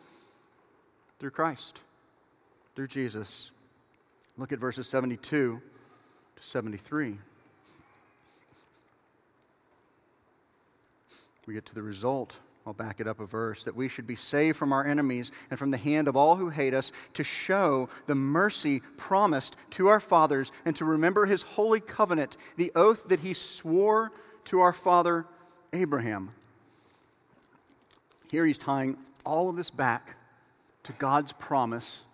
through 1.19 1.31
Christ, 1.31 1.81
through 2.77 2.87
Jesus. 2.87 3.51
Look 4.39 4.53
at 4.53 4.61
verses 4.61 4.87
72 4.87 5.61
to 6.37 6.43
73. 6.43 7.19
We 11.47 11.55
get 11.55 11.67
to 11.67 11.75
the 11.75 11.83
result. 11.83 12.37
I'll 12.67 12.73
back 12.73 13.01
it 13.01 13.09
up 13.09 13.19
a 13.19 13.27
verse 13.27 13.65
that 13.65 13.75
we 13.75 13.89
should 13.89 14.07
be 14.07 14.15
saved 14.15 14.57
from 14.57 14.73
our 14.73 14.87
enemies 14.87 15.33
and 15.51 15.59
from 15.59 15.73
the 15.73 15.77
hand 15.77 16.07
of 16.07 16.17
all 16.17 16.37
who 16.37 16.49
hate 16.49 16.75
us 16.75 16.93
to 17.15 17.25
show 17.25 17.89
the 18.07 18.15
mercy 18.15 18.81
promised 18.97 19.57
to 19.71 19.89
our 19.89 19.99
fathers 19.99 20.53
and 20.65 20.77
to 20.77 20.85
remember 20.85 21.27
his 21.27 21.43
holy 21.43 21.81
covenant, 21.81 22.37
the 22.57 22.71
oath 22.77 23.09
that 23.09 23.21
he 23.21 23.35
swore 23.35 24.13
to 24.45 24.61
our 24.61 24.73
father 24.73 25.27
Abraham. 25.73 26.31
Here 28.31 28.47
he's 28.47 28.59
tying 28.59 28.97
all 29.27 29.49
of 29.49 29.57
this 29.57 29.71
back 29.71 30.17
to 30.85 30.93
God's 30.93 31.33
promise 31.33 32.05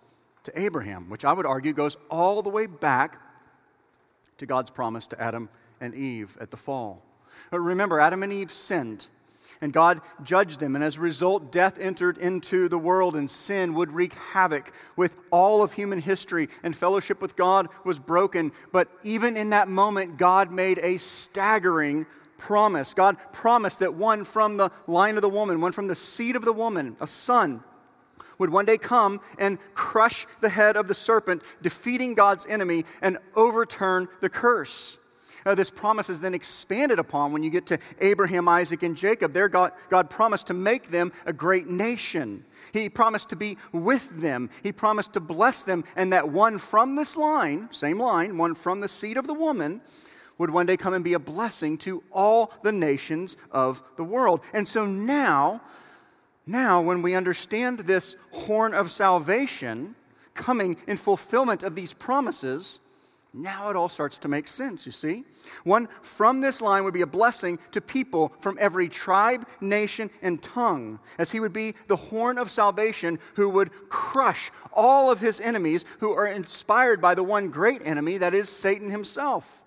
to 0.45 0.59
Abraham, 0.59 1.09
which 1.09 1.25
I 1.25 1.33
would 1.33 1.45
argue 1.45 1.73
goes 1.73 1.95
all 2.09 2.41
the 2.41 2.49
way 2.49 2.65
back 2.65 3.19
to 4.39 4.45
God's 4.45 4.71
promise 4.71 5.05
to 5.07 5.21
Adam 5.21 5.49
and 5.79 5.93
Eve 5.93 6.35
at 6.41 6.49
the 6.49 6.57
fall. 6.57 7.03
Remember, 7.51 7.99
Adam 7.99 8.23
and 8.23 8.33
Eve 8.33 8.51
sinned 8.51 9.07
and 9.61 9.73
God 9.73 10.01
judged 10.23 10.59
them. 10.59 10.75
And 10.75 10.83
as 10.83 10.97
a 10.97 11.01
result, 11.01 11.51
death 11.51 11.77
entered 11.79 12.17
into 12.17 12.69
the 12.69 12.77
world, 12.77 13.15
and 13.15 13.29
sin 13.29 13.73
would 13.73 13.91
wreak 13.91 14.13
havoc 14.13 14.71
with 14.95 15.15
all 15.31 15.61
of 15.61 15.73
human 15.73 15.99
history, 15.99 16.49
and 16.63 16.75
fellowship 16.75 17.21
with 17.21 17.35
God 17.35 17.67
was 17.83 17.99
broken. 17.99 18.51
But 18.71 18.89
even 19.03 19.35
in 19.35 19.49
that 19.49 19.67
moment, 19.67 20.17
God 20.17 20.51
made 20.51 20.79
a 20.79 20.97
staggering 20.97 22.05
promise. 22.37 22.93
God 22.93 23.17
promised 23.33 23.79
that 23.79 23.93
one 23.93 24.23
from 24.23 24.57
the 24.57 24.71
line 24.87 25.15
of 25.15 25.21
the 25.21 25.29
woman, 25.29 25.59
one 25.59 25.73
from 25.73 25.87
the 25.87 25.95
seed 25.95 26.35
of 26.35 26.45
the 26.45 26.53
woman, 26.53 26.95
a 27.01 27.07
son, 27.07 27.63
would 28.37 28.49
one 28.49 28.65
day 28.65 28.77
come 28.77 29.19
and 29.37 29.57
crush 29.73 30.25
the 30.39 30.47
head 30.47 30.77
of 30.77 30.87
the 30.87 30.95
serpent, 30.95 31.43
defeating 31.61 32.13
God's 32.13 32.45
enemy 32.47 32.85
and 33.01 33.17
overturn 33.35 34.07
the 34.21 34.29
curse. 34.29 34.97
Uh, 35.49 35.55
this 35.55 35.71
promise 35.71 36.11
is 36.11 36.19
then 36.19 36.35
expanded 36.35 36.99
upon 36.99 37.33
when 37.33 37.41
you 37.41 37.49
get 37.49 37.65
to 37.65 37.79
Abraham, 38.01 38.47
Isaac, 38.47 38.83
and 38.83 38.95
Jacob. 38.95 39.33
There, 39.33 39.49
God, 39.49 39.71
God 39.89 40.07
promised 40.07 40.45
to 40.47 40.53
make 40.53 40.91
them 40.91 41.11
a 41.25 41.33
great 41.33 41.65
nation. 41.65 42.45
He 42.71 42.87
promised 42.87 43.29
to 43.29 43.35
be 43.35 43.57
with 43.71 44.21
them. 44.21 44.51
He 44.61 44.71
promised 44.71 45.13
to 45.13 45.19
bless 45.19 45.63
them, 45.63 45.85
and 45.95 46.13
that 46.13 46.29
one 46.29 46.59
from 46.59 46.95
this 46.95 47.17
line, 47.17 47.67
same 47.71 47.97
line, 47.97 48.37
one 48.37 48.53
from 48.53 48.79
the 48.79 48.87
seed 48.87 49.17
of 49.17 49.25
the 49.25 49.33
woman, 49.33 49.81
would 50.37 50.51
one 50.51 50.67
day 50.67 50.77
come 50.77 50.93
and 50.93 51.03
be 51.03 51.13
a 51.13 51.19
blessing 51.19 51.79
to 51.79 52.03
all 52.11 52.53
the 52.61 52.71
nations 52.71 53.35
of 53.49 53.81
the 53.97 54.03
world. 54.03 54.41
And 54.53 54.67
so 54.67 54.85
now, 54.85 55.61
now 56.45 56.79
when 56.79 57.01
we 57.01 57.15
understand 57.15 57.79
this 57.79 58.15
horn 58.29 58.75
of 58.75 58.91
salvation 58.91 59.95
coming 60.35 60.77
in 60.85 60.97
fulfillment 60.97 61.63
of 61.63 61.73
these 61.73 61.93
promises, 61.93 62.81
now 63.33 63.69
it 63.69 63.75
all 63.75 63.89
starts 63.89 64.17
to 64.19 64.27
make 64.27 64.47
sense, 64.47 64.85
you 64.85 64.91
see. 64.91 65.23
One 65.63 65.87
from 66.01 66.41
this 66.41 66.61
line 66.61 66.83
would 66.83 66.93
be 66.93 67.01
a 67.01 67.07
blessing 67.07 67.59
to 67.71 67.81
people 67.81 68.33
from 68.39 68.57
every 68.59 68.89
tribe, 68.89 69.47
nation, 69.61 70.09
and 70.21 70.41
tongue, 70.41 70.99
as 71.17 71.31
he 71.31 71.39
would 71.39 71.53
be 71.53 71.75
the 71.87 71.95
horn 71.95 72.37
of 72.37 72.49
salvation 72.49 73.19
who 73.35 73.49
would 73.49 73.71
crush 73.89 74.51
all 74.73 75.11
of 75.11 75.19
his 75.19 75.39
enemies 75.39 75.85
who 75.99 76.11
are 76.11 76.27
inspired 76.27 77.01
by 77.01 77.13
the 77.13 77.23
one 77.23 77.49
great 77.49 77.81
enemy, 77.85 78.17
that 78.17 78.33
is 78.33 78.49
Satan 78.49 78.89
himself. 78.89 79.58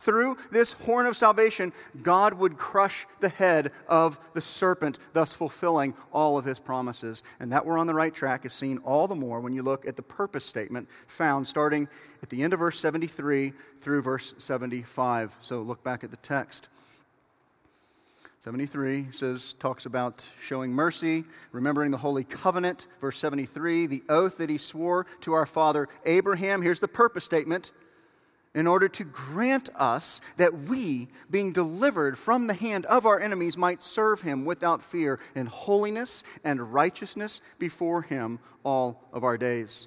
Through 0.00 0.38
this 0.50 0.72
horn 0.72 1.06
of 1.06 1.16
salvation, 1.16 1.72
God 2.02 2.32
would 2.34 2.56
crush 2.56 3.06
the 3.20 3.28
head 3.28 3.70
of 3.86 4.18
the 4.32 4.40
serpent, 4.40 4.98
thus 5.12 5.34
fulfilling 5.34 5.94
all 6.10 6.38
of 6.38 6.44
his 6.46 6.58
promises. 6.58 7.22
And 7.38 7.52
that 7.52 7.66
we're 7.66 7.78
on 7.78 7.86
the 7.86 7.94
right 7.94 8.14
track 8.14 8.46
is 8.46 8.54
seen 8.54 8.78
all 8.78 9.06
the 9.06 9.14
more 9.14 9.40
when 9.40 9.52
you 9.52 9.62
look 9.62 9.86
at 9.86 9.96
the 9.96 10.02
purpose 10.02 10.46
statement 10.46 10.88
found 11.06 11.46
starting 11.46 11.86
at 12.22 12.30
the 12.30 12.42
end 12.42 12.54
of 12.54 12.60
verse 12.60 12.80
73 12.80 13.52
through 13.82 14.00
verse 14.00 14.34
75. 14.38 15.36
So 15.42 15.60
look 15.60 15.84
back 15.84 16.02
at 16.02 16.10
the 16.10 16.16
text. 16.18 16.70
73 18.42 19.08
says 19.12 19.52
talks 19.58 19.84
about 19.84 20.26
showing 20.40 20.72
mercy 20.72 21.24
remembering 21.52 21.90
the 21.90 21.98
holy 21.98 22.24
covenant 22.24 22.86
verse 22.98 23.18
73 23.18 23.84
the 23.84 24.02
oath 24.08 24.38
that 24.38 24.48
he 24.48 24.56
swore 24.56 25.04
to 25.20 25.34
our 25.34 25.44
father 25.44 25.90
abraham 26.06 26.62
here's 26.62 26.80
the 26.80 26.88
purpose 26.88 27.22
statement 27.22 27.70
in 28.54 28.66
order 28.66 28.88
to 28.88 29.04
grant 29.04 29.68
us 29.76 30.20
that 30.36 30.62
we, 30.64 31.08
being 31.30 31.52
delivered 31.52 32.18
from 32.18 32.46
the 32.46 32.54
hand 32.54 32.84
of 32.86 33.06
our 33.06 33.20
enemies, 33.20 33.56
might 33.56 33.82
serve 33.82 34.22
him 34.22 34.44
without 34.44 34.82
fear 34.82 35.20
in 35.34 35.46
holiness 35.46 36.24
and 36.42 36.72
righteousness 36.72 37.40
before 37.58 38.02
him 38.02 38.40
all 38.64 39.04
of 39.12 39.22
our 39.22 39.38
days. 39.38 39.86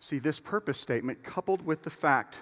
See, 0.00 0.18
this 0.18 0.40
purpose 0.40 0.78
statement, 0.78 1.22
coupled 1.22 1.64
with 1.64 1.82
the 1.82 1.90
fact 1.90 2.36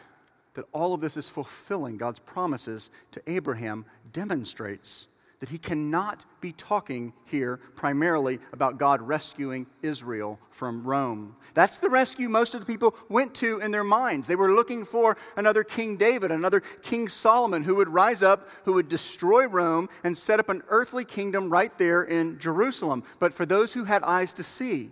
that 0.55 0.66
all 0.73 0.92
of 0.92 1.01
this 1.01 1.16
is 1.16 1.29
fulfilling 1.29 1.97
God's 1.97 2.19
promises 2.19 2.90
to 3.12 3.23
Abraham, 3.27 3.85
demonstrates 4.12 5.07
that 5.40 5.51
he 5.51 5.59
cannot 5.59 6.25
be 6.40 6.53
talking 6.53 7.12
here 7.27 7.59
primarily 7.75 8.38
about 8.53 8.79
God 8.79 9.03
rescuing 9.03 9.66
Israel 9.83 10.38
from 10.51 10.83
Rome. 10.83 11.37
That's 11.53 11.79
the 11.79 11.90
rescue 11.90 12.29
most 12.29 12.55
of 12.55 12.61
the 12.61 12.66
people 12.66 12.96
went 13.09 13.35
to 13.37 13.61
in 13.61 13.70
their 13.70 13.85
minds. 13.85 14.29
They 14.29 14.37
were 14.37 14.55
looking 14.55 14.85
for 14.85 15.16
another 15.37 15.62
King 15.62 15.96
David, 15.96 16.31
another 16.31 16.61
King 16.61 17.09
Solomon 17.09 17.64
who 17.64 17.75
would 17.75 17.88
rise 17.88 18.22
up, 18.22 18.49
who 18.64 18.72
would 18.75 18.88
destroy 18.88 19.46
Rome 19.46 19.88
and 20.05 20.16
set 20.16 20.40
up 20.40 20.49
an 20.49 20.62
earthly 20.68 21.05
kingdom 21.05 21.51
right 21.51 21.77
there 21.77 22.03
in 22.03 22.38
Jerusalem. 22.38 23.05
But 23.18 23.35
for 23.35 23.44
those 23.44 23.72
who 23.72 23.85
had 23.85 24.03
eyes 24.05 24.33
to 24.35 24.42
see, 24.42 24.90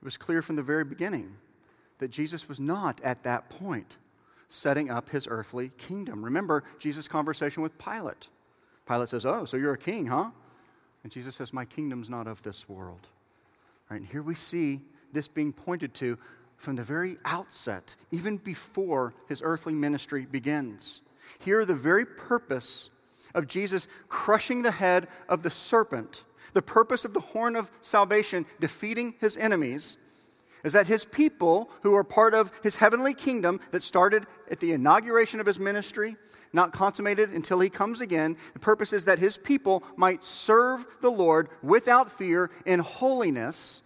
it 0.00 0.04
was 0.04 0.16
clear 0.16 0.42
from 0.42 0.56
the 0.56 0.62
very 0.62 0.84
beginning 0.84 1.36
that 1.98 2.10
Jesus 2.10 2.48
was 2.48 2.60
not 2.60 3.00
at 3.02 3.22
that 3.24 3.48
point 3.48 3.96
setting 4.48 4.90
up 4.90 5.08
his 5.08 5.26
earthly 5.28 5.70
kingdom. 5.78 6.24
Remember 6.24 6.64
Jesus' 6.78 7.08
conversation 7.08 7.62
with 7.62 7.76
Pilate. 7.78 8.28
Pilate 8.88 9.10
says, 9.10 9.26
Oh, 9.26 9.44
so 9.44 9.56
you're 9.56 9.74
a 9.74 9.78
king, 9.78 10.06
huh? 10.06 10.30
And 11.02 11.12
Jesus 11.12 11.36
says, 11.36 11.52
My 11.52 11.64
kingdom's 11.64 12.08
not 12.08 12.26
of 12.26 12.42
this 12.42 12.68
world. 12.68 13.06
Right, 13.90 13.98
and 13.98 14.06
here 14.06 14.22
we 14.22 14.34
see 14.34 14.80
this 15.12 15.28
being 15.28 15.52
pointed 15.52 15.94
to 15.94 16.18
from 16.56 16.74
the 16.74 16.82
very 16.82 17.18
outset, 17.24 17.94
even 18.10 18.36
before 18.38 19.14
his 19.28 19.42
earthly 19.44 19.74
ministry 19.74 20.26
begins. 20.26 21.02
Here, 21.38 21.64
the 21.64 21.74
very 21.74 22.04
purpose 22.04 22.90
of 23.34 23.46
Jesus 23.46 23.86
crushing 24.08 24.62
the 24.62 24.70
head 24.70 25.06
of 25.28 25.42
the 25.42 25.50
serpent, 25.50 26.24
the 26.54 26.62
purpose 26.62 27.04
of 27.04 27.14
the 27.14 27.20
horn 27.20 27.54
of 27.54 27.70
salvation 27.80 28.46
defeating 28.58 29.14
his 29.20 29.36
enemies, 29.36 29.98
is 30.64 30.72
that 30.72 30.86
his 30.86 31.04
people, 31.04 31.70
who 31.82 31.94
are 31.94 32.04
part 32.04 32.34
of 32.34 32.52
his 32.62 32.76
heavenly 32.76 33.14
kingdom 33.14 33.60
that 33.70 33.82
started 33.82 34.26
at 34.50 34.60
the 34.60 34.72
inauguration 34.72 35.40
of 35.40 35.46
his 35.46 35.58
ministry, 35.58 36.16
not 36.52 36.72
consummated 36.72 37.30
until 37.30 37.60
he 37.60 37.70
comes 37.70 38.00
again, 38.00 38.36
the 38.52 38.58
purpose 38.58 38.92
is 38.92 39.04
that 39.04 39.18
his 39.18 39.36
people 39.36 39.82
might 39.96 40.24
serve 40.24 40.86
the 41.00 41.10
Lord 41.10 41.48
without 41.62 42.10
fear 42.10 42.50
in 42.64 42.80
holiness 42.80 43.82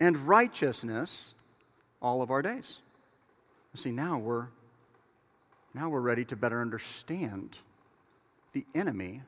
and 0.00 0.28
righteousness 0.28 1.34
all 2.00 2.22
of 2.22 2.30
our 2.30 2.42
days. 2.42 2.78
See, 3.74 3.90
now 3.90 4.18
we're 4.18 4.48
now 5.74 5.90
we're 5.90 6.00
ready 6.00 6.24
to 6.24 6.36
better 6.36 6.60
understand 6.60 7.58
the 8.52 8.64
enemy 8.74 9.22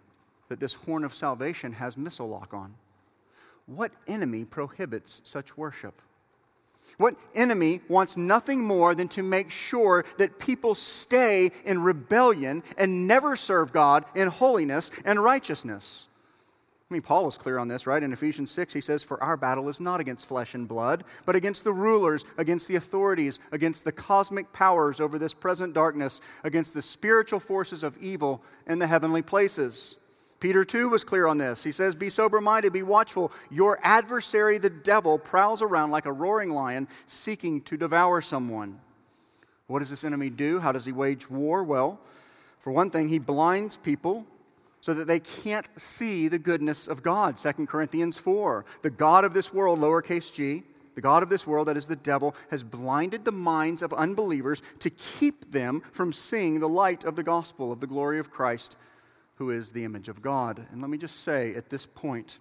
that 0.48 0.58
this 0.58 0.74
horn 0.74 1.04
of 1.04 1.14
salvation 1.14 1.72
has 1.74 1.96
missile 1.96 2.28
lock 2.28 2.52
on. 2.54 2.74
What 3.66 3.92
enemy 4.08 4.44
prohibits 4.44 5.20
such 5.22 5.56
worship? 5.56 6.02
What 6.96 7.16
enemy 7.34 7.80
wants 7.88 8.16
nothing 8.16 8.60
more 8.60 8.94
than 8.94 9.08
to 9.08 9.22
make 9.22 9.50
sure 9.50 10.04
that 10.18 10.38
people 10.38 10.74
stay 10.74 11.50
in 11.64 11.82
rebellion 11.82 12.62
and 12.76 13.06
never 13.06 13.36
serve 13.36 13.72
God 13.72 14.04
in 14.14 14.28
holiness 14.28 14.90
and 15.04 15.22
righteousness? 15.22 16.08
I 16.90 16.94
mean, 16.94 17.02
Paul 17.02 17.28
is 17.28 17.38
clear 17.38 17.58
on 17.58 17.68
this, 17.68 17.86
right? 17.86 18.02
In 18.02 18.12
Ephesians 18.12 18.50
6, 18.50 18.74
he 18.74 18.80
says, 18.80 19.04
For 19.04 19.22
our 19.22 19.36
battle 19.36 19.68
is 19.68 19.78
not 19.78 20.00
against 20.00 20.26
flesh 20.26 20.54
and 20.54 20.66
blood, 20.66 21.04
but 21.24 21.36
against 21.36 21.62
the 21.62 21.72
rulers, 21.72 22.24
against 22.36 22.66
the 22.66 22.74
authorities, 22.74 23.38
against 23.52 23.84
the 23.84 23.92
cosmic 23.92 24.52
powers 24.52 25.00
over 25.00 25.16
this 25.16 25.32
present 25.32 25.72
darkness, 25.72 26.20
against 26.42 26.74
the 26.74 26.82
spiritual 26.82 27.38
forces 27.38 27.84
of 27.84 27.96
evil 27.98 28.42
in 28.66 28.80
the 28.80 28.88
heavenly 28.88 29.22
places. 29.22 29.98
Peter, 30.40 30.64
too, 30.64 30.88
was 30.88 31.04
clear 31.04 31.26
on 31.26 31.36
this. 31.36 31.62
He 31.62 31.70
says, 31.70 31.94
Be 31.94 32.08
sober 32.08 32.40
minded, 32.40 32.72
be 32.72 32.82
watchful. 32.82 33.30
Your 33.50 33.78
adversary, 33.82 34.56
the 34.56 34.70
devil, 34.70 35.18
prowls 35.18 35.60
around 35.60 35.90
like 35.90 36.06
a 36.06 36.12
roaring 36.12 36.50
lion 36.50 36.88
seeking 37.06 37.60
to 37.62 37.76
devour 37.76 38.22
someone. 38.22 38.80
What 39.66 39.80
does 39.80 39.90
this 39.90 40.02
enemy 40.02 40.30
do? 40.30 40.58
How 40.58 40.72
does 40.72 40.86
he 40.86 40.92
wage 40.92 41.30
war? 41.30 41.62
Well, 41.62 42.00
for 42.58 42.72
one 42.72 42.90
thing, 42.90 43.08
he 43.08 43.18
blinds 43.18 43.76
people 43.76 44.26
so 44.80 44.94
that 44.94 45.06
they 45.06 45.20
can't 45.20 45.68
see 45.76 46.26
the 46.26 46.38
goodness 46.38 46.88
of 46.88 47.02
God. 47.02 47.36
2 47.36 47.66
Corinthians 47.66 48.16
4. 48.16 48.64
The 48.80 48.90
God 48.90 49.24
of 49.24 49.34
this 49.34 49.52
world, 49.52 49.78
lowercase 49.78 50.32
g, 50.32 50.62
the 50.94 51.02
God 51.02 51.22
of 51.22 51.28
this 51.28 51.46
world, 51.46 51.68
that 51.68 51.76
is 51.76 51.86
the 51.86 51.96
devil, 51.96 52.34
has 52.50 52.62
blinded 52.62 53.24
the 53.24 53.32
minds 53.32 53.82
of 53.82 53.92
unbelievers 53.92 54.62
to 54.80 54.90
keep 54.90 55.52
them 55.52 55.82
from 55.92 56.12
seeing 56.12 56.60
the 56.60 56.68
light 56.68 57.04
of 57.04 57.14
the 57.14 57.22
gospel 57.22 57.70
of 57.70 57.80
the 57.80 57.86
glory 57.86 58.18
of 58.18 58.30
Christ 58.30 58.76
who 59.40 59.50
is 59.50 59.70
the 59.70 59.84
image 59.84 60.10
of 60.10 60.20
God. 60.20 60.66
And 60.70 60.82
let 60.82 60.90
me 60.90 60.98
just 60.98 61.20
say 61.20 61.54
at 61.54 61.70
this 61.70 61.86
point 61.86 62.38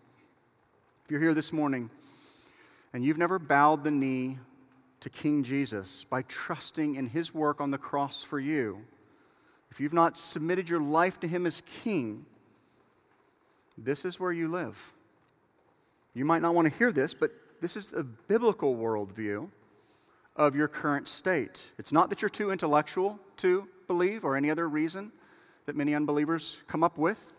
if 1.06 1.10
you're 1.10 1.22
here 1.22 1.34
this 1.34 1.54
morning 1.54 1.90
and 2.92 3.06
you've 3.06 3.18
never 3.18 3.40
bowed 3.40 3.86
the 3.86 3.90
knee 3.90 4.38
to 5.00 5.10
King 5.10 5.46
Jesus 5.46 6.04
by 6.10 6.24
trusting 6.24 6.96
in 6.96 7.08
his 7.08 7.34
work 7.34 7.62
on 7.62 7.72
the 7.72 7.78
cross 7.78 8.22
for 8.22 8.38
you, 8.38 8.82
if 9.72 9.80
you've 9.80 9.94
not 9.94 10.18
submitted 10.18 10.70
your 10.70 10.82
life 10.82 11.22
to 11.22 11.28
him 11.28 11.46
as 11.46 11.62
king, 11.84 12.26
this 13.78 14.04
is 14.04 14.20
where 14.20 14.34
you 14.34 14.50
live. 14.50 14.92
You 16.14 16.26
might 16.26 16.42
not 16.42 16.54
want 16.54 16.70
to 16.70 16.78
hear 16.78 16.92
this, 16.92 17.14
but 17.14 17.32
this 17.62 17.78
is 17.78 17.94
a 17.94 18.04
biblical 18.04 18.76
worldview 18.76 19.48
of 20.36 20.54
your 20.54 20.68
current 20.68 21.08
state. 21.08 21.64
It's 21.78 21.94
not 21.94 22.10
that 22.10 22.22
you're 22.22 22.28
too 22.28 22.52
intellectual 22.52 23.18
to 23.38 23.70
believe 23.88 24.26
or 24.26 24.36
any 24.36 24.52
other 24.52 24.68
reason 24.68 25.14
that 25.70 25.76
many 25.76 25.94
unbelievers 25.94 26.58
come 26.66 26.84
up 26.84 26.98
with? 26.98 27.32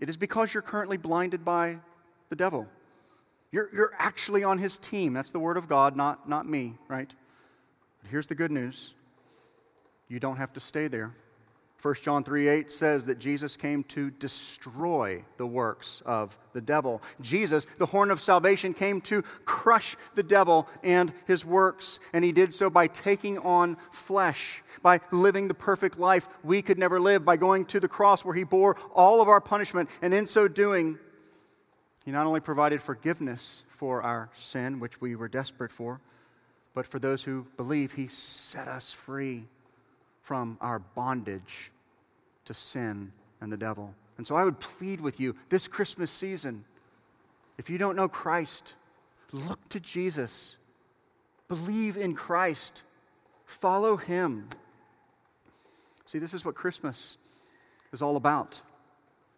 It 0.00 0.08
is 0.08 0.16
because 0.16 0.52
you're 0.52 0.64
currently 0.64 0.96
blinded 0.96 1.44
by 1.44 1.76
the 2.28 2.34
devil. 2.34 2.66
You're, 3.52 3.70
you're 3.72 3.92
actually 4.00 4.42
on 4.42 4.58
his 4.58 4.78
team. 4.78 5.12
That's 5.12 5.30
the 5.30 5.38
word 5.38 5.56
of 5.56 5.68
God, 5.68 5.94
not, 5.94 6.28
not 6.28 6.48
me, 6.48 6.74
right? 6.88 7.08
But 8.02 8.10
here's 8.10 8.26
the 8.26 8.34
good 8.34 8.50
news 8.50 8.94
you 10.08 10.18
don't 10.18 10.38
have 10.38 10.52
to 10.54 10.60
stay 10.60 10.88
there. 10.88 11.14
1 11.82 11.94
John 12.02 12.22
3 12.22 12.48
8 12.48 12.70
says 12.70 13.06
that 13.06 13.18
Jesus 13.18 13.56
came 13.56 13.84
to 13.84 14.10
destroy 14.10 15.24
the 15.38 15.46
works 15.46 16.02
of 16.04 16.38
the 16.52 16.60
devil. 16.60 17.00
Jesus, 17.22 17.66
the 17.78 17.86
horn 17.86 18.10
of 18.10 18.20
salvation, 18.20 18.74
came 18.74 19.00
to 19.02 19.22
crush 19.46 19.96
the 20.14 20.22
devil 20.22 20.68
and 20.82 21.12
his 21.26 21.42
works. 21.42 21.98
And 22.12 22.22
he 22.22 22.32
did 22.32 22.52
so 22.52 22.68
by 22.68 22.86
taking 22.86 23.38
on 23.38 23.78
flesh, 23.92 24.62
by 24.82 25.00
living 25.10 25.48
the 25.48 25.54
perfect 25.54 25.98
life 25.98 26.28
we 26.44 26.60
could 26.60 26.78
never 26.78 27.00
live, 27.00 27.24
by 27.24 27.36
going 27.36 27.64
to 27.66 27.80
the 27.80 27.88
cross 27.88 28.24
where 28.24 28.34
he 28.34 28.44
bore 28.44 28.76
all 28.94 29.22
of 29.22 29.28
our 29.28 29.40
punishment. 29.40 29.88
And 30.02 30.12
in 30.12 30.26
so 30.26 30.48
doing, 30.48 30.98
he 32.04 32.10
not 32.10 32.26
only 32.26 32.40
provided 32.40 32.82
forgiveness 32.82 33.64
for 33.68 34.02
our 34.02 34.28
sin, 34.36 34.80
which 34.80 35.00
we 35.00 35.16
were 35.16 35.28
desperate 35.28 35.72
for, 35.72 36.02
but 36.74 36.86
for 36.86 36.98
those 36.98 37.24
who 37.24 37.44
believe, 37.56 37.92
he 37.92 38.06
set 38.06 38.68
us 38.68 38.92
free 38.92 39.48
from 40.22 40.58
our 40.60 40.78
bondage 40.78 41.70
to 42.44 42.54
sin 42.54 43.12
and 43.40 43.52
the 43.52 43.56
devil. 43.56 43.94
And 44.18 44.26
so 44.26 44.36
I 44.36 44.44
would 44.44 44.60
plead 44.60 45.00
with 45.00 45.18
you 45.18 45.34
this 45.48 45.66
Christmas 45.66 46.10
season 46.10 46.64
if 47.60 47.68
you 47.68 47.76
don't 47.76 47.94
know 47.94 48.08
Christ, 48.08 48.74
look 49.32 49.68
to 49.68 49.80
Jesus, 49.80 50.56
believe 51.46 51.98
in 51.98 52.14
Christ, 52.14 52.84
follow 53.44 53.98
him. 53.98 54.48
See, 56.06 56.18
this 56.18 56.32
is 56.32 56.42
what 56.42 56.54
Christmas 56.54 57.18
is 57.92 58.00
all 58.00 58.16
about. 58.16 58.62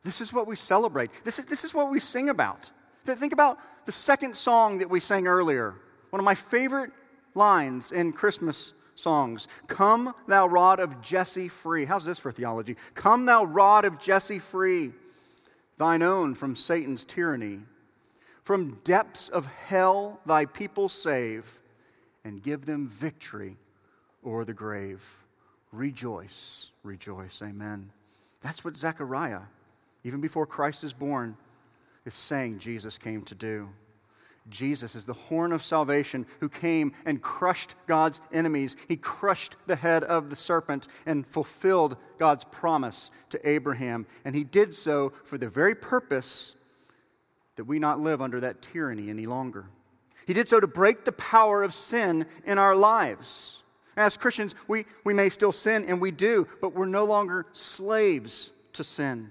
This 0.05 0.21
is 0.21 0.33
what 0.33 0.47
we 0.47 0.55
celebrate. 0.55 1.11
This 1.25 1.41
is, 1.41 1.47
this 1.47 1.65
is 1.65 1.75
what 1.75 1.91
we 1.91 1.99
sing 1.99 2.29
about. 2.29 2.71
Think 3.05 3.33
about 3.33 3.59
the 3.87 3.93
second 3.93 4.37
song 4.37 4.79
that 4.79 4.89
we 4.89 5.01
sang 5.01 5.27
earlier. 5.27 5.75
One 6.11 6.21
of 6.21 6.25
my 6.25 6.37
favorite 6.37 6.93
lines 7.35 7.91
in 7.91 8.13
Christmas 8.13 8.73
songs. 8.95 9.49
Come, 9.67 10.15
thou 10.27 10.47
rod 10.47 10.81
of 10.81 11.01
Jesse, 11.01 11.49
free. 11.49 11.85
How's 11.85 12.05
this 12.05 12.19
for 12.19 12.33
theology? 12.33 12.77
Come, 12.95 13.27
thou 13.27 13.45
rod 13.45 13.85
of 13.85 13.99
Jesse, 13.99 14.39
free, 14.39 14.93
thine 15.79 16.03
own 16.03 16.35
from 16.35 16.57
Satan's 16.57 17.05
tyranny. 17.05 17.61
From 18.45 18.75
depths 18.83 19.29
of 19.29 19.47
hell, 19.47 20.21
thy 20.27 20.47
people 20.47 20.89
save, 20.89 21.61
and 22.25 22.43
give 22.43 22.67
them 22.67 22.89
victory 22.89 23.57
o'er 24.27 24.45
the 24.45 24.53
grave. 24.53 25.05
Rejoice, 25.71 26.71
rejoice. 26.83 27.41
Amen. 27.43 27.91
That's 28.43 28.65
what 28.65 28.77
Zechariah, 28.77 29.43
even 30.05 30.21
before 30.21 30.47
Christ 30.47 30.85
is 30.85 30.93
born, 30.93 31.37
is 32.05 32.15
saying 32.15 32.59
Jesus 32.59 32.99
came 32.99 33.23
to 33.25 33.35
do. 33.35 33.69
Jesus 34.49 34.95
is 34.97 35.05
the 35.05 35.13
horn 35.13 35.53
of 35.53 35.63
salvation 35.63 36.27
who 36.41 36.49
came 36.49 36.93
and 37.07 37.23
crushed 37.23 37.75
God's 37.87 38.21
enemies. 38.33 38.77
He 38.89 38.97
crushed 38.97 39.57
the 39.67 39.77
head 39.77 40.03
of 40.05 40.31
the 40.31 40.37
serpent 40.37 40.89
and 41.07 41.27
fulfilled 41.27 41.97
God's 42.19 42.45
promise 42.45 43.11
to 43.31 43.49
Abraham. 43.49 44.07
And 44.25 44.35
he 44.35 44.45
did 44.45 44.75
so 44.75 45.13
for 45.25 45.39
the 45.39 45.49
very 45.49 45.75
purpose 45.75 46.55
that 47.57 47.65
we 47.65 47.79
not 47.79 48.01
live 48.01 48.21
under 48.21 48.41
that 48.41 48.63
tyranny 48.63 49.11
any 49.11 49.27
longer. 49.27 49.67
He 50.27 50.35
did 50.35 50.49
so 50.49 50.61
to 50.61 50.67
break 50.67 51.05
the 51.05 51.13
power 51.13 51.63
of 51.63 51.75
sin 51.75 52.27
in 52.45 52.59
our 52.59 52.75
lives. 52.75 53.63
As 53.97 54.17
Christians, 54.17 54.55
we, 54.69 54.87
we 55.05 55.13
may 55.13 55.29
still 55.29 55.53
sin, 55.53 55.85
and 55.87 56.01
we 56.01 56.11
do, 56.11 56.49
but 56.61 56.75
we're 56.75 56.87
no 56.87 57.05
longer 57.05 57.47
slaves 57.53 58.51
to 58.73 58.83
sin 58.83 59.31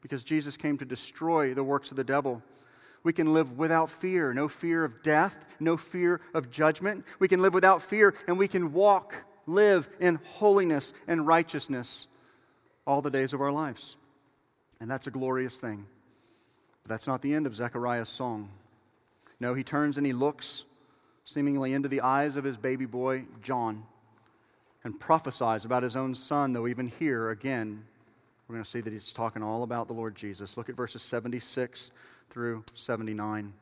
because 0.00 0.24
Jesus 0.24 0.56
came 0.56 0.76
to 0.78 0.84
destroy 0.84 1.54
the 1.54 1.62
works 1.62 1.90
of 1.92 1.96
the 1.96 2.04
devil. 2.04 2.42
We 3.04 3.12
can 3.12 3.32
live 3.32 3.58
without 3.58 3.90
fear, 3.90 4.32
no 4.32 4.48
fear 4.48 4.84
of 4.84 5.02
death, 5.02 5.44
no 5.58 5.76
fear 5.76 6.20
of 6.34 6.50
judgment. 6.50 7.04
We 7.18 7.28
can 7.28 7.42
live 7.42 7.54
without 7.54 7.82
fear 7.82 8.14
and 8.28 8.38
we 8.38 8.48
can 8.48 8.72
walk, 8.72 9.14
live 9.46 9.88
in 10.00 10.20
holiness 10.24 10.92
and 11.08 11.26
righteousness 11.26 12.06
all 12.86 13.02
the 13.02 13.10
days 13.10 13.32
of 13.32 13.40
our 13.40 13.52
lives. 13.52 13.96
And 14.80 14.90
that's 14.90 15.06
a 15.06 15.10
glorious 15.10 15.56
thing. 15.56 15.86
But 16.82 16.90
that's 16.90 17.06
not 17.06 17.22
the 17.22 17.34
end 17.34 17.46
of 17.46 17.56
Zechariah's 17.56 18.08
song. 18.08 18.50
No, 19.40 19.54
he 19.54 19.64
turns 19.64 19.96
and 19.96 20.06
he 20.06 20.12
looks 20.12 20.64
seemingly 21.24 21.72
into 21.72 21.88
the 21.88 22.00
eyes 22.00 22.36
of 22.36 22.44
his 22.44 22.56
baby 22.56 22.86
boy, 22.86 23.24
John, 23.42 23.84
and 24.84 24.98
prophesies 24.98 25.64
about 25.64 25.82
his 25.82 25.96
own 25.96 26.14
son, 26.14 26.52
though 26.52 26.66
even 26.66 26.88
here, 26.88 27.30
again, 27.30 27.84
we're 28.48 28.56
going 28.56 28.64
to 28.64 28.70
see 28.70 28.80
that 28.80 28.92
he's 28.92 29.12
talking 29.12 29.42
all 29.42 29.62
about 29.62 29.86
the 29.86 29.94
Lord 29.94 30.14
Jesus. 30.14 30.56
Look 30.56 30.68
at 30.68 30.74
verses 30.74 31.02
76 31.02 31.90
through 32.32 32.64
79. 32.74 33.52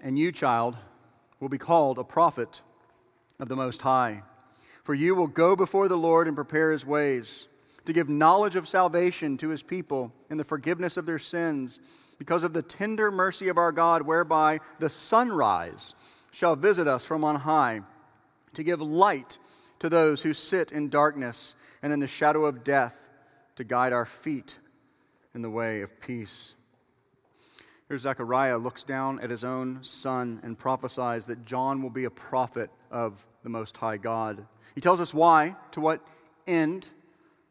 And 0.00 0.16
you, 0.16 0.30
child, 0.30 0.76
will 1.40 1.48
be 1.48 1.58
called 1.58 1.98
a 1.98 2.04
prophet 2.04 2.62
of 3.40 3.48
the 3.48 3.56
Most 3.56 3.82
High. 3.82 4.22
For 4.84 4.94
you 4.94 5.16
will 5.16 5.26
go 5.26 5.56
before 5.56 5.88
the 5.88 5.96
Lord 5.96 6.28
and 6.28 6.36
prepare 6.36 6.70
his 6.70 6.86
ways, 6.86 7.48
to 7.86 7.92
give 7.92 8.08
knowledge 8.08 8.54
of 8.54 8.68
salvation 8.68 9.36
to 9.38 9.48
his 9.48 9.64
people 9.64 10.12
and 10.30 10.38
the 10.38 10.44
forgiveness 10.44 10.96
of 10.96 11.06
their 11.06 11.18
sins, 11.18 11.80
because 12.18 12.44
of 12.44 12.52
the 12.52 12.62
tender 12.62 13.10
mercy 13.10 13.48
of 13.48 13.58
our 13.58 13.72
God, 13.72 14.02
whereby 14.02 14.60
the 14.78 14.90
sunrise 14.90 15.92
shall 16.30 16.54
visit 16.54 16.86
us 16.86 17.02
from 17.04 17.24
on 17.24 17.34
high, 17.34 17.80
to 18.54 18.62
give 18.62 18.80
light 18.80 19.38
to 19.80 19.88
those 19.88 20.22
who 20.22 20.34
sit 20.34 20.70
in 20.70 20.88
darkness 20.88 21.56
and 21.82 21.92
in 21.92 21.98
the 21.98 22.06
shadow 22.06 22.44
of 22.44 22.62
death, 22.62 23.08
to 23.56 23.64
guide 23.64 23.92
our 23.92 24.06
feet 24.06 24.56
in 25.38 25.42
the 25.42 25.48
way 25.48 25.82
of 25.82 26.00
peace. 26.00 26.56
Here, 27.86 27.96
Zechariah 27.96 28.58
looks 28.58 28.82
down 28.82 29.20
at 29.20 29.30
his 29.30 29.44
own 29.44 29.78
son 29.82 30.40
and 30.42 30.58
prophesies 30.58 31.26
that 31.26 31.44
John 31.46 31.80
will 31.80 31.90
be 31.90 32.06
a 32.06 32.10
prophet 32.10 32.70
of 32.90 33.24
the 33.44 33.48
Most 33.48 33.76
High 33.76 33.98
God. 33.98 34.44
He 34.74 34.80
tells 34.80 35.00
us 35.00 35.14
why, 35.14 35.54
to 35.70 35.80
what 35.80 36.04
end, 36.48 36.88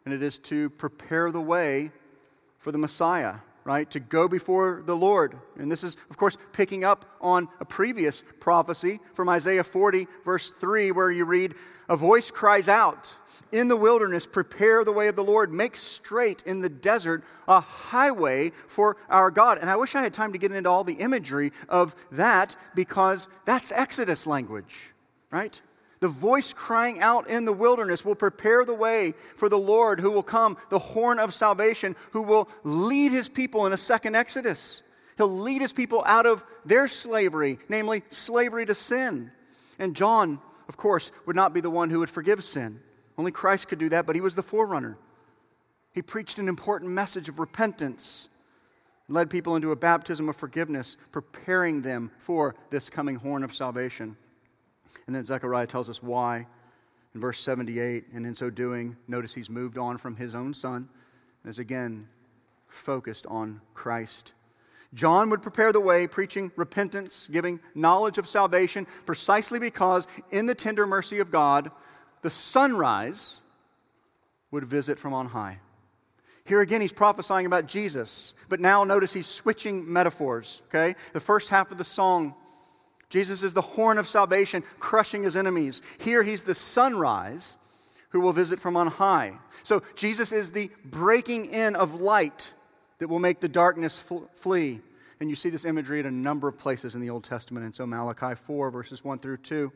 and 0.03 0.13
it 0.13 0.21
is 0.21 0.37
to 0.39 0.69
prepare 0.71 1.31
the 1.31 1.39
way 1.39 1.91
for 2.59 2.73
the 2.73 2.77
Messiah, 2.77 3.35
right? 3.67 3.91
To 3.91 3.99
go 3.99 4.29
before 4.29 4.81
the 4.85 4.95
Lord. 4.95 5.35
And 5.59 5.69
this 5.69 5.83
is, 5.83 5.97
of 6.09 6.15
course, 6.15 6.37
picking 6.53 6.85
up 6.85 7.03
on 7.19 7.49
a 7.59 7.65
previous 7.65 8.23
prophecy 8.39 9.01
from 9.13 9.27
Isaiah 9.27 9.65
40, 9.65 10.07
verse 10.23 10.51
3, 10.51 10.93
where 10.93 11.11
you 11.11 11.25
read, 11.25 11.53
A 11.89 11.97
voice 11.97 12.31
cries 12.31 12.69
out, 12.69 13.13
in 13.51 13.67
the 13.67 13.75
wilderness, 13.75 14.25
prepare 14.25 14.85
the 14.85 14.93
way 14.93 15.09
of 15.09 15.17
the 15.17 15.23
Lord. 15.23 15.53
Make 15.53 15.75
straight 15.75 16.43
in 16.45 16.61
the 16.61 16.69
desert 16.69 17.25
a 17.45 17.59
highway 17.59 18.53
for 18.67 18.95
our 19.09 19.29
God. 19.31 19.57
And 19.57 19.69
I 19.69 19.75
wish 19.75 19.95
I 19.95 20.01
had 20.01 20.13
time 20.13 20.31
to 20.31 20.37
get 20.37 20.53
into 20.53 20.69
all 20.69 20.85
the 20.85 20.93
imagery 20.93 21.51
of 21.67 21.93
that 22.11 22.55
because 22.73 23.27
that's 23.43 23.73
Exodus 23.73 24.25
language, 24.25 24.93
right? 25.29 25.61
The 25.99 26.07
voice 26.07 26.53
crying 26.53 26.99
out 27.01 27.27
in 27.27 27.45
the 27.45 27.53
wilderness 27.53 28.05
will 28.05 28.15
prepare 28.15 28.63
the 28.63 28.73
way 28.73 29.13
for 29.35 29.49
the 29.49 29.57
Lord 29.57 29.99
who 29.99 30.11
will 30.11 30.23
come, 30.23 30.57
the 30.69 30.79
horn 30.79 31.17
of 31.17 31.33
salvation, 31.33 31.95
who 32.11 32.21
will 32.21 32.49
lead 32.63 33.11
his 33.11 33.29
people 33.29 33.65
in 33.65 33.73
a 33.73 33.77
second 33.77 34.15
Exodus. 34.15 34.83
He'll 35.17 35.39
lead 35.39 35.61
his 35.61 35.73
people 35.73 36.03
out 36.05 36.27
of 36.27 36.43
their 36.63 36.87
slavery, 36.87 37.57
namely 37.67 38.03
slavery 38.09 38.65
to 38.67 38.75
sin. 38.75 39.31
And 39.79 39.95
John, 39.95 40.39
of 40.69 40.77
course, 40.77 41.11
would 41.25 41.35
not 41.35 41.53
be 41.53 41.61
the 41.61 41.71
one 41.71 41.89
who 41.89 41.99
would 41.99 42.09
forgive 42.09 42.43
sin. 42.43 42.79
Only 43.17 43.31
Christ 43.31 43.67
could 43.67 43.79
do 43.79 43.89
that, 43.89 44.05
but 44.05 44.15
he 44.15 44.21
was 44.21 44.35
the 44.35 44.43
forerunner. 44.43 44.97
He 45.93 46.03
preached 46.03 46.37
an 46.37 46.47
important 46.47 46.91
message 46.91 47.27
of 47.27 47.39
repentance, 47.39 48.29
led 49.09 49.31
people 49.31 49.55
into 49.55 49.71
a 49.71 49.75
baptism 49.75 50.29
of 50.29 50.35
forgiveness, 50.35 50.97
preparing 51.11 51.81
them 51.81 52.11
for 52.19 52.53
this 52.69 52.87
coming 52.87 53.15
horn 53.15 53.43
of 53.43 53.55
salvation. 53.55 54.15
And 55.05 55.15
then 55.15 55.25
Zechariah 55.25 55.67
tells 55.67 55.89
us 55.89 56.01
why 56.01 56.47
in 57.13 57.21
verse 57.21 57.39
78. 57.39 58.05
And 58.13 58.25
in 58.25 58.35
so 58.35 58.49
doing, 58.49 58.97
notice 59.07 59.33
he's 59.33 59.49
moved 59.49 59.77
on 59.77 59.97
from 59.97 60.15
his 60.15 60.35
own 60.35 60.53
son 60.53 60.89
and 61.43 61.49
is 61.49 61.59
again 61.59 62.07
focused 62.67 63.25
on 63.27 63.61
Christ. 63.73 64.33
John 64.93 65.29
would 65.29 65.41
prepare 65.41 65.71
the 65.71 65.79
way, 65.79 66.07
preaching 66.07 66.51
repentance, 66.55 67.27
giving 67.31 67.59
knowledge 67.75 68.17
of 68.17 68.27
salvation, 68.27 68.87
precisely 69.05 69.59
because 69.59 70.07
in 70.31 70.45
the 70.45 70.55
tender 70.55 70.87
mercy 70.87 71.19
of 71.19 71.29
God, 71.29 71.71
the 72.21 72.29
sunrise 72.29 73.41
would 74.51 74.63
visit 74.63 74.97
from 74.97 75.13
on 75.13 75.27
high. 75.27 75.59
Here 76.45 76.61
again, 76.61 76.79
he's 76.79 76.93
prophesying 76.93 77.45
about 77.45 77.67
Jesus, 77.67 78.33
but 78.47 78.61
now 78.61 78.85
notice 78.85 79.11
he's 79.11 79.27
switching 79.27 79.91
metaphors, 79.91 80.61
okay? 80.67 80.95
The 81.11 81.19
first 81.19 81.49
half 81.49 81.71
of 81.71 81.77
the 81.77 81.83
song, 81.83 82.35
Jesus 83.09 83.43
is 83.43 83.53
the 83.53 83.61
horn 83.61 83.97
of 83.97 84.07
salvation, 84.07 84.63
crushing 84.79 85.23
his 85.23 85.35
enemies. 85.35 85.81
Here 85.99 86.23
he's 86.23 86.43
the 86.43 86.55
sunrise 86.55 87.57
who 88.09 88.19
will 88.19 88.33
visit 88.33 88.59
from 88.59 88.75
on 88.75 88.87
high. 88.87 89.33
So 89.63 89.81
Jesus 89.95 90.31
is 90.31 90.51
the 90.51 90.69
breaking 90.85 91.53
in 91.53 91.75
of 91.75 92.01
light 92.01 92.53
that 92.99 93.07
will 93.07 93.19
make 93.19 93.39
the 93.39 93.49
darkness 93.49 94.01
flee. 94.35 94.81
And 95.19 95.29
you 95.29 95.35
see 95.35 95.49
this 95.49 95.65
imagery 95.65 95.99
at 95.99 96.05
a 96.05 96.11
number 96.11 96.47
of 96.47 96.57
places 96.57 96.95
in 96.95 97.01
the 97.01 97.09
Old 97.09 97.23
Testament. 97.23 97.65
And 97.65 97.75
so 97.75 97.85
Malachi 97.85 98.35
4, 98.35 98.71
verses 98.71 99.03
1 99.03 99.19
through 99.19 99.37
2 99.37 99.71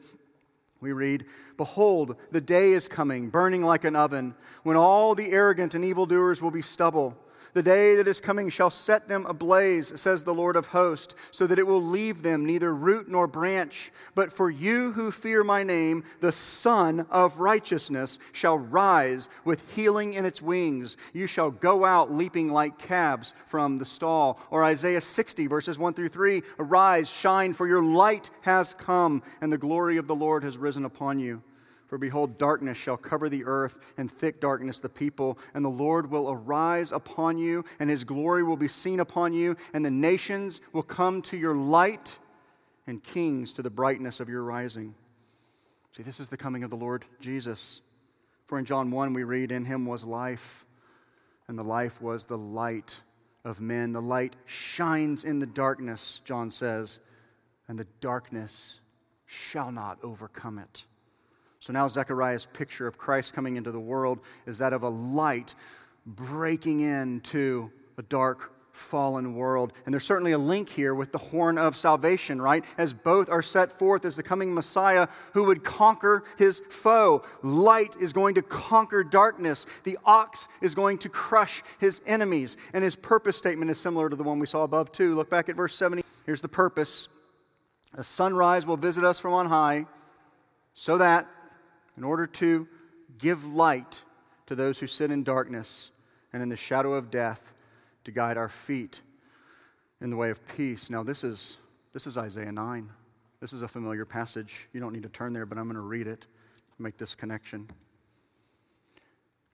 we 0.82 0.92
read, 0.92 1.26
Behold, 1.58 2.16
the 2.32 2.42
day 2.42 2.72
is 2.72 2.88
coming, 2.88 3.30
burning 3.30 3.64
like 3.64 3.84
an 3.84 3.96
oven, 3.96 4.34
when 4.64 4.76
all 4.76 5.14
the 5.14 5.32
arrogant 5.32 5.76
and 5.76 5.86
evildoers 5.86 6.42
will 6.42 6.52
be 6.52 6.64
stubble. 6.64 7.16
The 7.54 7.64
day 7.64 7.96
that 7.96 8.08
is 8.08 8.22
coming 8.22 8.50
shall 8.50 8.72
set 8.72 9.08
them 9.08 9.26
ablaze, 9.26 10.00
says 10.00 10.24
the 10.24 10.34
Lord 10.34 10.56
of 10.56 10.68
hosts, 10.68 11.16
so 11.32 11.46
that 11.48 11.60
it 11.60 11.68
will 11.68 11.82
leave 11.82 12.22
them 12.24 12.46
neither 12.46 12.74
root 12.74 13.10
nor 13.10 13.28
branch. 13.28 13.92
But 14.16 14.32
for 14.32 14.50
you 14.50 14.94
who 14.94 15.12
fear 15.12 15.44
my 15.44 15.64
name, 15.64 16.04
the 16.22 16.32
Sun 16.32 17.08
of 17.10 17.40
righteousness 17.40 18.20
shall 18.32 18.58
rise 18.58 19.28
with 19.44 19.70
healing 19.76 20.14
in 20.14 20.26
its 20.26 20.42
wings. 20.42 20.96
You 21.14 21.28
shall 21.28 21.52
go 21.52 21.84
out 21.84 22.14
leaping 22.14 22.52
like 22.52 22.80
calves 22.80 23.34
from 23.48 23.78
the 23.78 23.86
stall. 23.86 24.40
Or 24.50 24.64
Isaiah 24.64 25.02
60, 25.02 25.48
verses 25.48 25.78
1 25.78 25.94
through 25.94 26.10
3 26.10 26.42
Arise, 26.60 27.10
shine, 27.10 27.54
for 27.54 27.68
your 27.68 27.84
light 27.84 28.30
has 28.42 28.74
come, 28.76 29.22
and 29.42 29.52
the 29.52 29.58
glory 29.58 29.98
of 29.98 30.08
the 30.08 30.16
Lord 30.16 30.44
has 30.44 30.58
risen 30.58 30.86
upon 30.86 31.20
you. 31.20 31.44
For 31.92 31.98
behold, 31.98 32.38
darkness 32.38 32.78
shall 32.78 32.96
cover 32.96 33.28
the 33.28 33.44
earth, 33.44 33.78
and 33.98 34.10
thick 34.10 34.40
darkness 34.40 34.80
the 34.80 34.88
people. 34.88 35.38
And 35.54 35.66
the 35.66 35.68
Lord 35.68 36.10
will 36.10 36.32
arise 36.32 36.94
upon 36.94 37.38
you, 37.38 37.66
and 37.82 37.90
his 37.90 38.06
glory 38.06 38.44
will 38.44 38.56
be 38.56 38.70
seen 38.70 39.02
upon 39.02 39.34
you, 39.34 39.58
and 39.74 39.84
the 39.84 39.92
nations 39.92 40.62
will 40.72 40.84
come 40.84 41.22
to 41.24 41.36
your 41.36 41.54
light, 41.54 42.18
and 42.88 43.04
kings 43.04 43.52
to 43.52 43.62
the 43.62 43.70
brightness 43.70 44.22
of 44.22 44.30
your 44.30 44.42
rising. 44.42 44.96
See, 45.92 46.02
this 46.02 46.22
is 46.22 46.30
the 46.30 46.38
coming 46.38 46.64
of 46.64 46.70
the 46.70 46.78
Lord 46.78 47.04
Jesus. 47.20 47.82
For 48.48 48.58
in 48.58 48.64
John 48.64 48.90
1, 48.90 49.14
we 49.14 49.26
read, 49.26 49.52
In 49.52 49.66
him 49.66 49.86
was 49.86 50.06
life, 50.06 50.66
and 51.50 51.60
the 51.60 51.64
life 51.64 52.02
was 52.02 52.24
the 52.24 52.38
light 52.38 53.02
of 53.44 53.60
men. 53.60 53.92
The 53.92 54.02
light 54.02 54.38
shines 54.46 55.26
in 55.26 55.40
the 55.40 55.46
darkness, 55.46 56.22
John 56.24 56.52
says, 56.52 57.02
and 57.68 57.78
the 57.78 57.88
darkness 58.00 58.80
shall 59.26 59.74
not 59.74 60.00
overcome 60.02 60.58
it. 60.58 60.86
So 61.62 61.72
now 61.72 61.88
Zechariah's 61.88 62.48
picture 62.48 62.88
of 62.88 62.98
Christ 62.98 63.34
coming 63.34 63.56
into 63.56 63.72
the 63.72 63.80
world 63.80 64.20
is 64.48 64.58
that 64.58 64.74
of 64.74 64.82
a 64.82 64.90
light 64.90 65.54
breaking 66.08 66.80
into 66.80 67.72
a 68.00 68.02
dark, 68.02 68.52
fallen 68.72 69.36
world. 69.36 69.74
And 69.86 69.94
there's 69.94 70.04
certainly 70.04 70.32
a 70.32 70.40
link 70.40 70.68
here 70.68 70.96
with 70.96 71.12
the 71.12 71.20
horn 71.20 71.60
of 71.60 71.78
salvation, 71.78 72.42
right? 72.42 72.66
As 72.80 72.96
both 72.96 73.30
are 73.30 73.44
set 73.44 73.72
forth 73.72 74.06
as 74.06 74.16
the 74.16 74.24
coming 74.24 74.56
Messiah 74.56 75.08
who 75.34 75.44
would 75.44 75.64
conquer 75.64 76.24
his 76.36 76.64
foe. 76.72 77.24
Light 77.44 77.96
is 78.02 78.12
going 78.12 78.34
to 78.36 78.42
conquer 78.42 79.04
darkness, 79.04 79.68
the 79.84 80.00
ox 80.04 80.48
is 80.62 80.74
going 80.74 80.98
to 80.98 81.10
crush 81.10 81.62
his 81.78 82.02
enemies. 82.08 82.58
And 82.74 82.84
his 82.84 82.96
purpose 82.96 83.38
statement 83.38 83.70
is 83.70 83.80
similar 83.80 84.10
to 84.10 84.16
the 84.16 84.24
one 84.24 84.40
we 84.40 84.48
saw 84.48 84.64
above, 84.64 84.92
too. 84.92 85.16
Look 85.16 85.30
back 85.30 85.48
at 85.48 85.56
verse 85.56 85.76
70. 85.76 86.04
Here's 86.26 86.42
the 86.42 86.50
purpose 86.50 87.08
A 87.94 88.04
sunrise 88.04 88.66
will 88.66 88.78
visit 88.78 89.04
us 89.04 89.20
from 89.20 89.34
on 89.34 89.46
high, 89.46 89.86
so 90.74 90.98
that 90.98 91.28
in 92.02 92.06
order 92.06 92.26
to 92.26 92.68
give 93.20 93.46
light 93.46 94.02
to 94.48 94.56
those 94.56 94.80
who 94.80 94.88
sit 94.88 95.12
in 95.12 95.24
darkness 95.24 95.92
and 96.34 96.42
in 96.42 96.50
the 96.50 96.58
shadow 96.58 96.96
of 96.96 97.12
death, 97.12 97.54
to 98.06 98.12
guide 98.12 98.38
our 98.38 98.50
feet 98.50 99.00
in 100.02 100.10
the 100.10 100.16
way 100.16 100.32
of 100.32 100.44
peace. 100.58 100.90
Now, 100.90 101.04
this 101.04 101.24
is, 101.24 101.60
this 101.94 102.08
is 102.08 102.18
Isaiah 102.18 102.52
9. 102.52 102.90
This 103.40 103.54
is 103.54 103.62
a 103.62 103.68
familiar 103.68 104.04
passage. 104.04 104.68
You 104.74 104.82
don't 104.82 104.94
need 104.94 105.04
to 105.04 105.10
turn 105.10 105.32
there, 105.32 105.46
but 105.46 105.60
I'm 105.60 105.66
going 105.66 105.76
to 105.76 105.82
read 105.82 106.08
it, 106.08 106.26
make 106.80 106.98
this 106.98 107.14
connection. 107.14 107.68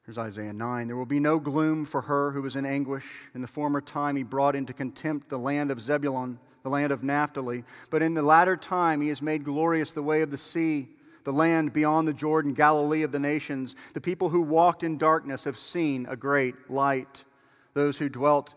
Here's 0.05 0.17
Isaiah 0.17 0.53
9. 0.53 0.87
There 0.87 0.95
will 0.95 1.05
be 1.05 1.19
no 1.19 1.39
gloom 1.39 1.83
for 1.83 1.99
her 2.03 2.31
who 2.31 2.41
was 2.41 2.55
in 2.55 2.65
anguish. 2.65 3.03
In 3.35 3.41
the 3.41 3.47
former 3.49 3.81
time, 3.81 4.15
he 4.15 4.23
brought 4.23 4.55
into 4.55 4.71
contempt 4.71 5.27
the 5.27 5.37
land 5.37 5.69
of 5.69 5.81
Zebulun, 5.81 6.39
the 6.63 6.69
land 6.69 6.93
of 6.93 7.03
Naphtali. 7.03 7.65
But 7.89 8.03
in 8.03 8.13
the 8.13 8.21
latter 8.21 8.55
time, 8.55 9.01
he 9.01 9.09
has 9.09 9.21
made 9.21 9.43
glorious 9.43 9.91
the 9.91 10.01
way 10.01 10.21
of 10.21 10.31
the 10.31 10.37
sea 10.37 10.87
the 11.27 11.33
land 11.33 11.73
beyond 11.73 12.07
the 12.07 12.13
Jordan, 12.13 12.53
Galilee 12.53 13.03
of 13.03 13.11
the 13.11 13.19
nations. 13.19 13.75
The 13.93 13.99
people 13.99 14.29
who 14.29 14.39
walked 14.39 14.81
in 14.81 14.97
darkness 14.97 15.43
have 15.43 15.59
seen 15.59 16.05
a 16.09 16.15
great 16.15 16.71
light. 16.71 17.25
Those 17.73 17.97
who 17.97 18.07
dwelt 18.07 18.53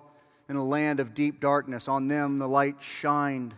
in 0.48 0.54
a 0.54 0.64
land 0.64 1.00
of 1.00 1.12
deep 1.12 1.40
darkness, 1.40 1.88
on 1.88 2.06
them 2.06 2.38
the 2.38 2.46
light 2.46 2.76
shined. 2.80 3.54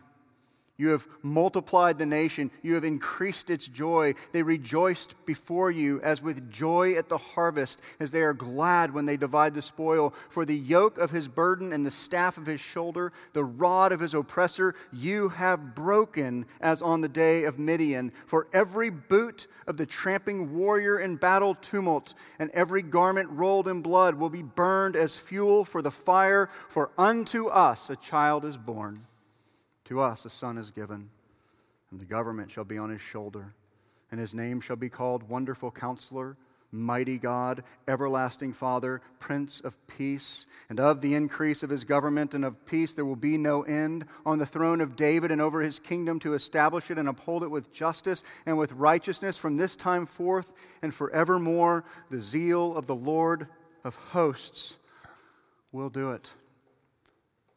You 0.78 0.88
have 0.88 1.06
multiplied 1.22 1.98
the 1.98 2.06
nation. 2.06 2.50
You 2.62 2.74
have 2.74 2.84
increased 2.84 3.50
its 3.50 3.68
joy. 3.68 4.14
They 4.32 4.42
rejoiced 4.42 5.14
before 5.26 5.70
you 5.70 6.00
as 6.00 6.22
with 6.22 6.50
joy 6.50 6.94
at 6.94 7.10
the 7.10 7.18
harvest, 7.18 7.82
as 8.00 8.10
they 8.10 8.22
are 8.22 8.32
glad 8.32 8.92
when 8.92 9.04
they 9.04 9.18
divide 9.18 9.52
the 9.52 9.60
spoil. 9.60 10.14
For 10.30 10.46
the 10.46 10.56
yoke 10.56 10.96
of 10.96 11.10
his 11.10 11.28
burden 11.28 11.74
and 11.74 11.84
the 11.84 11.90
staff 11.90 12.38
of 12.38 12.46
his 12.46 12.60
shoulder, 12.60 13.12
the 13.34 13.44
rod 13.44 13.92
of 13.92 14.00
his 14.00 14.14
oppressor, 14.14 14.74
you 14.92 15.28
have 15.28 15.74
broken 15.74 16.46
as 16.62 16.80
on 16.80 17.02
the 17.02 17.08
day 17.08 17.44
of 17.44 17.58
Midian. 17.58 18.10
For 18.26 18.48
every 18.54 18.88
boot 18.88 19.48
of 19.66 19.76
the 19.76 19.86
tramping 19.86 20.54
warrior 20.54 20.98
in 21.00 21.16
battle 21.16 21.54
tumult, 21.54 22.14
and 22.38 22.50
every 22.52 22.82
garment 22.82 23.28
rolled 23.30 23.68
in 23.68 23.82
blood 23.82 24.14
will 24.14 24.30
be 24.30 24.42
burned 24.42 24.96
as 24.96 25.18
fuel 25.18 25.66
for 25.66 25.82
the 25.82 25.90
fire. 25.90 26.48
For 26.70 26.90
unto 26.96 27.48
us 27.48 27.90
a 27.90 27.96
child 27.96 28.46
is 28.46 28.56
born 28.56 29.06
to 29.92 30.00
us 30.00 30.24
a 30.24 30.30
son 30.30 30.56
is 30.56 30.70
given, 30.70 31.10
and 31.90 32.00
the 32.00 32.06
government 32.06 32.50
shall 32.50 32.64
be 32.64 32.78
on 32.78 32.88
his 32.88 33.02
shoulder, 33.02 33.52
and 34.10 34.18
his 34.18 34.32
name 34.32 34.58
shall 34.58 34.76
be 34.76 34.88
called 34.88 35.28
Wonderful 35.28 35.70
Counselor, 35.70 36.38
Mighty 36.70 37.18
God, 37.18 37.62
Everlasting 37.86 38.54
Father, 38.54 39.02
Prince 39.18 39.60
of 39.60 39.76
Peace. 39.86 40.46
And 40.70 40.80
of 40.80 41.02
the 41.02 41.14
increase 41.14 41.62
of 41.62 41.68
his 41.68 41.84
government 41.84 42.32
and 42.32 42.42
of 42.42 42.64
peace 42.64 42.94
there 42.94 43.04
will 43.04 43.16
be 43.16 43.36
no 43.36 43.64
end 43.64 44.06
on 44.24 44.38
the 44.38 44.46
throne 44.46 44.80
of 44.80 44.96
David 44.96 45.30
and 45.30 45.42
over 45.42 45.60
his 45.60 45.78
kingdom 45.78 46.18
to 46.20 46.32
establish 46.32 46.90
it 46.90 46.96
and 46.96 47.06
uphold 47.06 47.42
it 47.42 47.50
with 47.50 47.74
justice 47.74 48.24
and 48.46 48.56
with 48.56 48.72
righteousness 48.72 49.36
from 49.36 49.56
this 49.56 49.76
time 49.76 50.06
forth 50.06 50.54
and 50.80 50.94
forevermore. 50.94 51.84
The 52.08 52.22
zeal 52.22 52.74
of 52.74 52.86
the 52.86 52.96
Lord 52.96 53.46
of 53.84 53.96
hosts 53.96 54.78
will 55.70 55.90
do 55.90 56.12
it. 56.12 56.32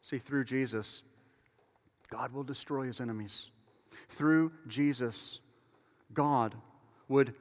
See, 0.02 0.18
through 0.18 0.44
Jesus, 0.44 1.02
God 2.10 2.32
will 2.32 2.44
destroy 2.44 2.86
his 2.86 3.00
enemies. 3.00 3.50
Through 4.10 4.52
Jesus, 4.66 5.40
God 6.12 6.54
would 7.08 7.34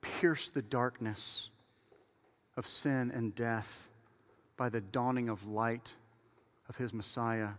pierce 0.00 0.50
the 0.50 0.62
darkness 0.62 1.50
of 2.56 2.66
sin 2.66 3.10
and 3.14 3.34
death 3.34 3.90
by 4.56 4.68
the 4.68 4.80
dawning 4.80 5.28
of 5.28 5.46
light 5.46 5.94
of 6.68 6.76
his 6.76 6.92
Messiah. 6.92 7.50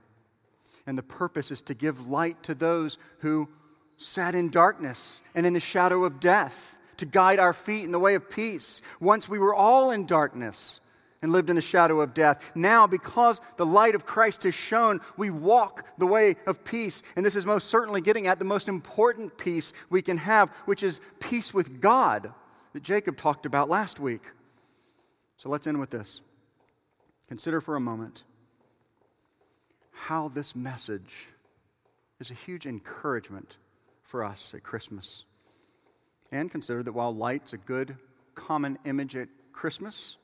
And 0.87 0.97
the 0.97 1.03
purpose 1.03 1.51
is 1.51 1.61
to 1.63 1.73
give 1.73 2.07
light 2.07 2.43
to 2.43 2.55
those 2.55 2.97
who 3.19 3.49
sat 3.97 4.35
in 4.35 4.49
darkness 4.49 5.21
and 5.33 5.45
in 5.45 5.53
the 5.53 5.59
shadow 5.59 6.03
of 6.03 6.19
death, 6.19 6.77
to 6.97 7.05
guide 7.05 7.39
our 7.39 7.53
feet 7.53 7.83
in 7.83 7.91
the 7.91 7.99
way 7.99 8.15
of 8.15 8.29
peace. 8.29 8.81
Once 9.01 9.27
we 9.27 9.39
were 9.39 9.53
all 9.53 9.91
in 9.91 10.05
darkness, 10.05 10.79
and 11.25 11.33
lived 11.33 11.49
in 11.49 11.55
the 11.55 11.61
shadow 11.61 12.01
of 12.01 12.13
death. 12.13 12.51
Now, 12.53 12.85
because 12.85 13.41
the 13.57 13.65
light 13.65 13.95
of 13.95 14.05
Christ 14.05 14.43
has 14.43 14.53
shone, 14.53 15.01
we 15.17 15.31
walk 15.31 15.83
the 15.97 16.05
way 16.05 16.35
of 16.45 16.63
peace. 16.63 17.01
And 17.15 17.25
this 17.25 17.35
is 17.35 17.47
most 17.47 17.67
certainly 17.67 17.99
getting 17.99 18.27
at 18.27 18.37
the 18.37 18.45
most 18.45 18.67
important 18.67 19.35
peace 19.35 19.73
we 19.89 20.03
can 20.03 20.17
have, 20.17 20.51
which 20.65 20.83
is 20.83 21.01
peace 21.19 21.51
with 21.51 21.81
God 21.81 22.31
that 22.73 22.83
Jacob 22.83 23.17
talked 23.17 23.47
about 23.47 23.71
last 23.71 23.99
week. 23.99 24.21
So 25.37 25.49
let's 25.49 25.65
end 25.65 25.79
with 25.79 25.89
this. 25.89 26.21
Consider 27.27 27.59
for 27.59 27.75
a 27.75 27.81
moment 27.81 28.21
how 29.89 30.27
this 30.27 30.55
message 30.55 31.29
is 32.19 32.29
a 32.29 32.35
huge 32.35 32.67
encouragement 32.67 33.57
for 34.03 34.23
us 34.23 34.53
at 34.53 34.61
Christmas. 34.61 35.23
And 36.31 36.51
consider 36.51 36.83
that 36.83 36.93
while 36.93 37.15
light's 37.15 37.53
a 37.53 37.57
good 37.57 37.97
common 38.35 38.77
image 38.85 39.15
at 39.15 39.27
Christmas, 39.53 40.17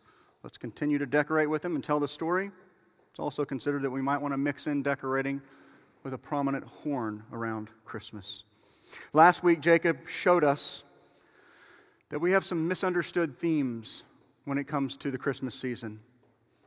Let's 0.43 0.57
continue 0.57 0.97
to 0.97 1.05
decorate 1.05 1.49
with 1.49 1.61
them 1.61 1.75
and 1.75 1.83
tell 1.83 1.99
the 1.99 2.07
story. 2.07 2.51
It's 3.11 3.19
also 3.19 3.45
considered 3.45 3.83
that 3.83 3.91
we 3.91 4.01
might 4.01 4.21
want 4.21 4.33
to 4.33 4.37
mix 4.37 4.67
in 4.67 4.81
decorating 4.81 5.41
with 6.03 6.13
a 6.13 6.17
prominent 6.17 6.63
horn 6.63 7.23
around 7.31 7.69
Christmas. 7.85 8.43
Last 9.13 9.43
week, 9.43 9.61
Jacob 9.61 9.97
showed 10.07 10.43
us 10.43 10.83
that 12.09 12.19
we 12.19 12.31
have 12.31 12.43
some 12.43 12.67
misunderstood 12.67 13.37
themes 13.37 14.03
when 14.45 14.57
it 14.57 14.65
comes 14.65 14.97
to 14.97 15.11
the 15.11 15.17
Christmas 15.17 15.53
season. 15.53 15.99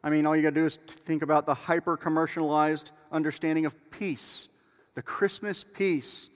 I 0.05 0.11
mean, 0.11 0.27
all 0.27 0.37
you 0.37 0.43
got 0.43 0.51
to 0.51 0.61
do 0.61 0.67
is 0.67 0.77
think 0.77 1.23
about 1.23 1.47
the 1.47 1.55
hyper 1.55 1.97
commercialized 1.97 2.93
understanding 3.11 3.67
of 3.67 3.75
peace, 3.91 4.49
the 4.95 5.03
Christmas 5.03 5.65
peace 5.65 6.31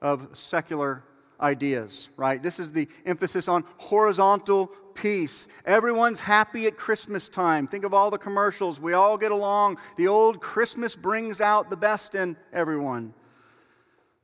of 0.00 0.28
secular 0.32 1.02
ideas, 1.40 2.08
right? 2.16 2.42
This 2.42 2.58
is 2.58 2.72
the 2.72 2.88
emphasis 3.04 3.48
on 3.48 3.64
horizontal 3.78 4.68
peace. 4.94 5.48
Everyone's 5.64 6.20
happy 6.20 6.66
at 6.66 6.76
Christmas 6.76 7.28
time. 7.28 7.66
Think 7.66 7.84
of 7.84 7.92
all 7.92 8.10
the 8.10 8.18
commercials. 8.18 8.80
We 8.80 8.94
all 8.94 9.18
get 9.18 9.30
along. 9.30 9.78
The 9.96 10.08
old 10.08 10.40
Christmas 10.40 10.96
brings 10.96 11.40
out 11.40 11.70
the 11.70 11.76
best 11.76 12.14
in 12.14 12.36
everyone. 12.52 13.14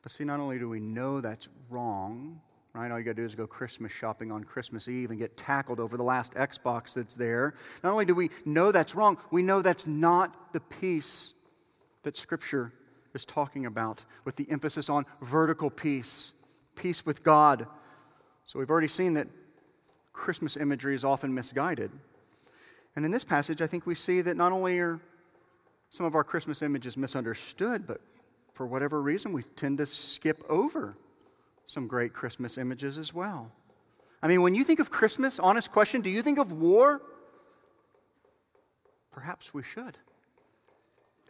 But 0.03 0.13
see, 0.13 0.25
not 0.25 0.41
only 0.41 0.59
do 0.59 0.69
we 0.69 0.81
know 0.81 1.21
that's 1.21 1.49
wrong, 1.71 2.41
right? 2.73 2.91
All 2.91 2.99
you 2.99 3.05
got 3.05 3.13
to 3.13 3.23
do 3.23 3.25
is 3.25 3.35
go 3.35 3.47
Christmas 3.47 3.93
shopping 3.93 4.33
on 4.33 4.43
Christmas 4.45 4.89
Eve 4.89 5.11
and 5.11 5.19
get 5.19 5.37
tackled 5.37 5.79
over 5.79 5.97
the 5.97 6.03
last 6.03 6.35
Xbox 6.35 6.95
that's 6.95 7.15
there. 7.15 7.55
Not 7.85 7.93
only 7.93 8.05
do 8.05 8.15
we 8.15 8.31
know 8.45 8.73
that's 8.73 8.95
wrong, 8.95 9.19
we 9.31 9.43
know 9.43 9.63
that's 9.63 9.87
not 9.87 10.53
the 10.53 10.61
peace 10.61 11.35
that 12.03 12.17
Scripture 12.17 12.73
is 13.15 13.25
talking 13.27 13.67
about, 13.67 14.03
with 14.25 14.37
the 14.37 14.51
emphasis 14.51 14.89
on 14.89 15.05
vertical 15.21 15.69
peace, 15.71 16.33
peace 16.75 17.05
with 17.05 17.23
God. 17.23 17.67
So 18.45 18.59
we've 18.59 18.71
already 18.71 18.89
seen 18.89 19.15
that 19.15 19.29
Christmas 20.13 20.57
imagery 20.57 20.95
is 20.95 21.05
often 21.05 21.35
misguided. 21.35 21.91
And 22.97 23.05
in 23.05 23.11
this 23.11 23.25
passage, 23.25 23.63
I 23.63 23.67
think 23.67 23.87
we 23.87 23.95
see 23.95 24.21
that 24.21 24.37
not 24.37 24.53
only 24.53 24.79
are 24.79 25.01
some 25.91 26.07
of 26.07 26.15
our 26.15 26.25
Christmas 26.25 26.63
images 26.63 26.97
misunderstood, 26.97 27.87
but 27.87 28.01
for 28.55 28.67
whatever 28.67 29.01
reason, 29.01 29.33
we 29.33 29.43
tend 29.57 29.79
to 29.79 29.87
skip 29.87 30.45
over 30.49 30.97
some 31.67 31.87
great 31.87 32.13
Christmas 32.13 32.59
images 32.59 32.99
as 32.99 33.15
well. 33.15 33.51
I 34.23 34.29
mean, 34.29 34.43
when 34.43 34.55
you 34.55 34.63
think 34.63 34.79
of 34.79 34.91
Christmas, 34.91 35.39
honest 35.39 35.73
question, 35.73 36.01
do 36.01 36.11
you 36.11 36.23
think 36.23 36.39
of 36.39 36.53
war? 36.53 37.03
Perhaps 39.11 39.53
we 39.53 39.63
should, 39.63 39.99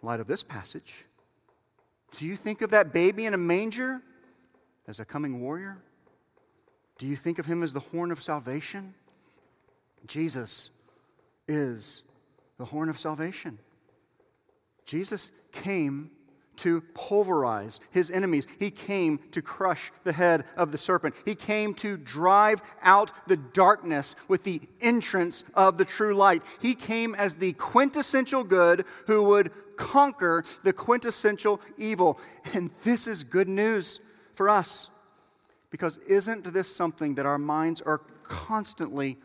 in 0.01 0.07
light 0.07 0.21
of 0.21 0.27
this 0.27 0.43
passage. 0.43 1.07
Do 2.17 2.27
you 2.27 2.37
think 2.37 2.61
of 2.61 2.71
that 2.71 2.93
baby 2.93 3.25
in 3.27 3.35
a 3.35 3.39
manger 3.39 4.03
as 4.87 5.01
a 5.01 5.05
coming 5.05 5.41
warrior? 5.41 5.79
Do 6.99 7.07
you 7.07 7.17
think 7.17 7.39
of 7.39 7.47
him 7.47 7.63
as 7.63 7.73
the 7.73 7.81
horn 7.81 8.11
of 8.11 8.23
salvation? 8.23 8.95
Jesus 10.07 10.71
is 11.49 12.03
the 12.59 12.65
horn 12.65 12.89
of 12.89 12.99
salvation. 12.99 13.59
Jesus 14.85 15.31
came 15.53 16.11
to 16.57 16.83
pulverize 16.95 17.81
his 17.91 18.11
enemies. 18.11 18.47
He 18.59 18.71
came 18.71 19.19
to 19.33 19.41
crush 19.41 19.91
the 20.05 20.13
head 20.13 20.45
of 20.57 20.71
the 20.71 20.79
serpent. 20.79 21.15
He 21.25 21.35
came 21.35 21.75
to 21.75 21.97
drive 21.97 22.63
out 22.83 23.11
the 23.27 23.37
darkness 23.37 24.15
with 24.29 24.45
the 24.45 24.61
entrance 24.81 25.45
of 25.55 25.79
the 25.79 25.85
true 25.85 26.15
light. 26.15 26.43
He 26.61 26.75
came 26.75 27.15
as 27.15 27.37
the 27.37 27.55
quintessential 27.55 28.45
good 28.45 28.85
who 29.07 29.23
would 29.25 29.51
conquer 29.77 30.45
the 30.63 30.73
quintessential 30.73 31.61
evil. 31.79 32.21
And 32.53 32.71
this 32.83 33.07
is 33.07 33.25
good 33.25 33.49
news 33.49 34.01
for 34.35 34.49
us. 34.49 34.89
Because 35.71 35.97
isn't 36.07 36.53
this 36.53 36.75
something 36.75 37.15
that 37.15 37.27
our 37.27 37.39
minds 37.39 37.81
are 37.81 37.99
constantly 38.25 39.19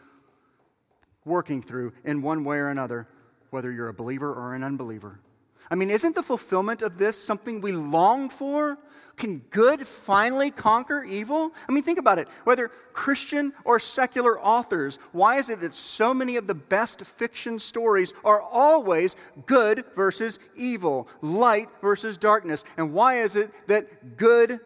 working 1.26 1.62
through 1.62 1.94
in 2.06 2.22
one 2.22 2.44
way 2.44 2.58
or 2.58 2.70
another, 2.70 3.08
whether 3.50 3.72
you're 3.72 3.90
a 3.90 3.94
believer 3.94 4.34
or 4.34 4.54
an 4.54 4.64
unbeliever? 4.64 5.20
I 5.70 5.76
mean, 5.76 5.90
isn't 5.90 6.16
the 6.16 6.24
fulfillment 6.24 6.82
of 6.82 6.98
this 6.98 7.22
something 7.22 7.60
we 7.60 7.74
long 7.74 8.30
for? 8.30 8.78
Can 9.18 9.40
good 9.50 9.86
finally 9.86 10.52
conquer 10.52 11.04
evil? 11.04 11.52
I 11.68 11.72
mean, 11.74 11.84
think 11.84 12.00
about 12.00 12.20
it. 12.20 12.30
Whether 12.46 12.70
Christian 12.94 13.52
or 13.66 13.80
secular 13.80 14.40
authors, 14.40 14.98
why 15.12 15.40
is 15.40 15.50
it 15.50 15.60
that 15.62 15.76
so 15.76 16.14
many 16.14 16.38
of 16.38 16.48
the 16.48 16.56
best 16.56 17.02
fiction 17.02 17.60
stories 17.60 18.14
are 18.24 18.42
always 18.42 19.16
good 19.46 19.84
versus 19.96 20.40
evil, 20.56 21.10
light 21.22 21.68
versus 21.82 22.16
darkness? 22.16 22.64
And 22.78 22.94
why 22.94 23.22
is 23.22 23.36
it 23.36 23.52
that 23.68 24.16
good 24.16 24.62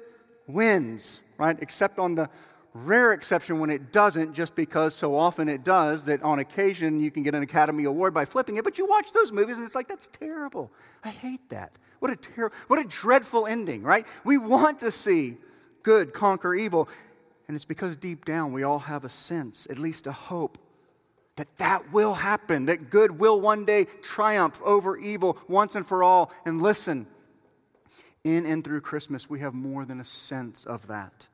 wins? 0.53 1.21
right? 1.41 1.57
Except 1.59 1.97
on 1.97 2.13
the 2.13 2.29
rare 2.73 3.13
exception 3.13 3.59
when 3.59 3.71
it 3.71 3.91
doesn't, 3.91 4.33
just 4.33 4.53
because 4.53 4.93
so 4.93 5.17
often 5.17 5.49
it 5.49 5.63
does 5.63 6.05
that 6.05 6.21
on 6.21 6.37
occasion 6.37 7.01
you 7.01 7.09
can 7.09 7.23
get 7.23 7.33
an 7.33 7.41
Academy 7.41 7.85
Award 7.85 8.13
by 8.13 8.25
flipping 8.25 8.57
it. 8.57 8.63
But 8.63 8.77
you 8.77 8.85
watch 8.85 9.11
those 9.11 9.31
movies 9.31 9.57
and 9.57 9.65
it's 9.65 9.73
like, 9.73 9.87
that's 9.87 10.07
terrible. 10.07 10.71
I 11.03 11.09
hate 11.09 11.49
that. 11.49 11.71
What 11.97 12.11
a 12.11 12.15
terrible, 12.15 12.55
what 12.67 12.79
a 12.79 12.83
dreadful 12.83 13.47
ending, 13.47 13.81
right? 13.81 14.05
We 14.23 14.37
want 14.37 14.79
to 14.81 14.91
see 14.91 15.37
good 15.81 16.13
conquer 16.13 16.53
evil. 16.53 16.87
And 17.47 17.55
it's 17.55 17.65
because 17.65 17.95
deep 17.95 18.23
down 18.23 18.53
we 18.53 18.61
all 18.61 18.79
have 18.79 19.03
a 19.03 19.09
sense, 19.09 19.67
at 19.69 19.79
least 19.79 20.05
a 20.05 20.11
hope, 20.11 20.59
that 21.37 21.47
that 21.57 21.91
will 21.91 22.13
happen, 22.13 22.67
that 22.67 22.91
good 22.91 23.19
will 23.19 23.41
one 23.41 23.65
day 23.65 23.85
triumph 24.03 24.61
over 24.63 24.95
evil 24.95 25.39
once 25.47 25.73
and 25.73 25.87
for 25.87 26.03
all. 26.03 26.31
And 26.45 26.61
listen, 26.61 27.07
in 28.23 28.45
and 28.45 28.63
through 28.63 28.81
Christmas, 28.81 29.29
we 29.29 29.39
have 29.39 29.53
more 29.53 29.85
than 29.85 29.99
a 29.99 30.05
sense 30.05 30.65
of 30.65 30.87
that. 30.87 31.27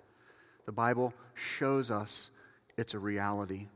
The 0.65 0.71
Bible 0.71 1.13
shows 1.33 1.91
us 1.91 2.31
it's 2.77 2.93
a 2.93 2.99
reality. 2.99 3.67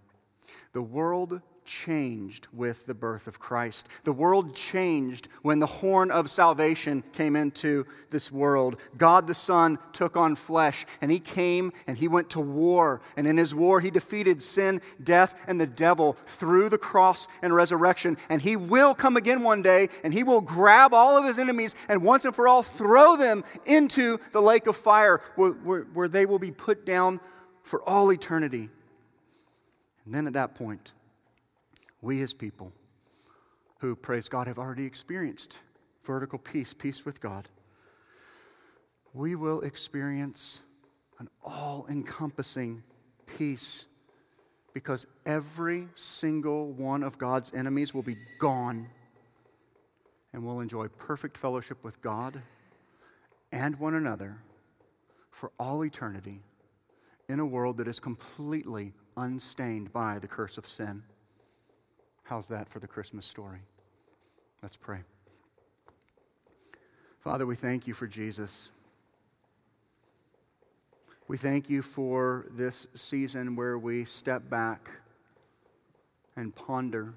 The 0.74 0.82
world 0.82 1.42
changed 1.66 2.48
with 2.54 2.86
the 2.86 2.94
birth 2.94 3.28
of 3.28 3.40
Christ. 3.40 3.88
The 4.04 4.12
world 4.12 4.56
changed 4.56 5.28
when 5.42 5.60
the 5.60 5.66
horn 5.66 6.12
of 6.12 6.32
salvation 6.32 7.04
came 7.14 7.36
into 7.36 7.86
this 8.10 8.32
world. 8.32 8.78
God 8.98 9.28
the 9.28 9.36
Son 9.36 9.78
took 9.94 10.18
on 10.18 10.36
flesh, 10.36 10.86
and 11.02 11.12
He 11.12 11.20
came 11.20 11.72
and 11.88 11.98
He 11.98 12.08
went 12.08 12.30
to 12.32 12.40
war. 12.40 13.02
And 13.16 13.28
in 13.28 13.38
His 13.38 13.56
war, 13.56 13.80
He 13.80 13.92
defeated 13.92 14.42
sin, 14.42 14.82
death, 15.04 15.36
and 15.48 15.60
the 15.60 15.68
devil 15.68 16.18
through 16.26 16.70
the 16.70 16.78
cross 16.78 17.28
and 17.42 17.54
resurrection. 17.54 18.18
And 18.30 18.42
He 18.42 18.56
will 18.56 18.94
come 18.94 19.18
again 19.18 19.44
one 19.44 19.62
day, 19.62 19.90
and 20.04 20.14
He 20.14 20.24
will 20.24 20.42
grab 20.42 20.94
all 20.94 21.18
of 21.18 21.26
His 21.26 21.40
enemies 21.40 21.76
and 21.88 22.04
once 22.04 22.26
and 22.26 22.36
for 22.36 22.48
all 22.48 22.64
throw 22.64 23.16
them 23.16 23.44
into 23.66 24.20
the 24.32 24.42
lake 24.42 24.68
of 24.68 24.76
fire 24.76 25.22
where, 25.36 25.52
where, 25.52 25.82
where 25.94 26.08
they 26.08 26.26
will 26.26 26.40
be 26.40 26.52
put 26.52 26.86
down 26.86 27.20
for 27.64 27.82
all 27.88 28.12
eternity. 28.12 28.70
And 30.06 30.14
then 30.14 30.28
at 30.28 30.34
that 30.34 30.56
point, 30.56 30.94
we 32.02 32.22
as 32.22 32.34
people 32.34 32.72
who, 33.80 33.96
praise 33.96 34.30
God, 34.30 34.48
have 34.48 34.60
already 34.60 34.86
experienced 34.86 35.60
vertical 36.04 36.40
peace, 36.40 36.74
peace 36.74 37.06
with 37.06 37.20
God, 37.20 37.48
we 39.14 39.36
will 39.36 39.62
experience 39.62 40.62
an 41.20 41.28
all 41.44 41.86
encompassing 41.90 42.84
peace 43.38 43.86
because 44.74 45.06
every 45.26 45.88
single 45.96 46.72
one 46.72 47.04
of 47.04 47.18
God's 47.18 47.54
enemies 47.54 47.94
will 47.94 48.04
be 48.04 48.18
gone 48.40 48.88
and 50.34 50.46
we'll 50.46 50.62
enjoy 50.62 50.88
perfect 50.88 51.38
fellowship 51.38 51.84
with 51.84 52.02
God 52.02 52.42
and 53.52 53.78
one 53.80 53.96
another 53.96 54.38
for 55.30 55.52
all 55.60 55.84
eternity 55.84 56.40
in 57.28 57.40
a 57.40 57.46
world 57.46 57.78
that 57.78 57.88
is 57.88 58.00
completely 58.00 58.94
unstained 59.18 59.92
by 59.92 60.20
the 60.20 60.28
curse 60.28 60.58
of 60.58 60.68
sin. 60.68 61.04
How's 62.32 62.48
that 62.48 62.70
for 62.70 62.80
the 62.80 62.88
Christmas 62.88 63.26
story? 63.26 63.60
Let's 64.64 64.78
pray. 64.78 65.00
Father, 67.20 67.46
we 67.46 67.58
thank 67.58 67.88
you 67.88 67.94
for 67.94 68.08
Jesus. 68.08 68.72
We 71.28 71.36
thank 71.36 71.70
you 71.70 71.82
for 71.82 72.46
this 72.52 72.88
season 72.96 73.58
where 73.58 73.78
we 73.78 74.06
step 74.06 74.50
back 74.50 74.90
and 76.38 76.56
ponder 76.56 77.16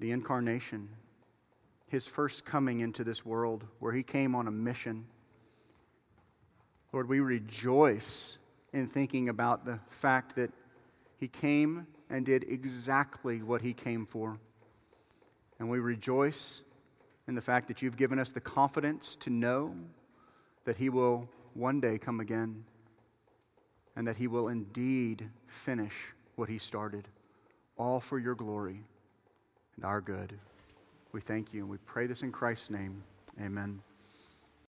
the 0.00 0.10
incarnation, 0.10 0.88
his 1.86 2.04
first 2.04 2.44
coming 2.44 2.80
into 2.80 3.04
this 3.04 3.24
world, 3.24 3.64
where 3.78 3.92
he 3.92 4.02
came 4.02 4.34
on 4.34 4.48
a 4.48 4.50
mission. 4.50 5.06
Lord, 6.92 7.08
we 7.08 7.20
rejoice 7.20 8.36
in 8.72 8.88
thinking 8.88 9.28
about 9.28 9.64
the 9.64 9.78
fact 9.90 10.34
that 10.34 10.50
he 11.20 11.28
came 11.28 11.86
and 12.12 12.26
did 12.26 12.44
exactly 12.44 13.42
what 13.42 13.62
he 13.62 13.72
came 13.72 14.06
for. 14.06 14.38
And 15.58 15.68
we 15.68 15.80
rejoice 15.80 16.62
in 17.26 17.34
the 17.34 17.40
fact 17.40 17.66
that 17.68 17.82
you've 17.82 17.96
given 17.96 18.18
us 18.18 18.30
the 18.30 18.40
confidence 18.40 19.16
to 19.16 19.30
know 19.30 19.74
that 20.64 20.76
he 20.76 20.90
will 20.90 21.28
one 21.54 21.80
day 21.80 21.98
come 21.98 22.20
again 22.20 22.64
and 23.96 24.06
that 24.06 24.16
he 24.16 24.26
will 24.26 24.48
indeed 24.48 25.28
finish 25.46 25.94
what 26.36 26.48
he 26.48 26.58
started, 26.58 27.08
all 27.76 27.98
for 27.98 28.18
your 28.18 28.34
glory 28.34 28.84
and 29.76 29.84
our 29.84 30.00
good. 30.00 30.38
We 31.12 31.20
thank 31.20 31.54
you 31.54 31.62
and 31.62 31.70
we 31.70 31.78
pray 31.78 32.06
this 32.06 32.22
in 32.22 32.30
Christ's 32.30 32.70
name. 32.70 33.02
Amen. 33.40 33.80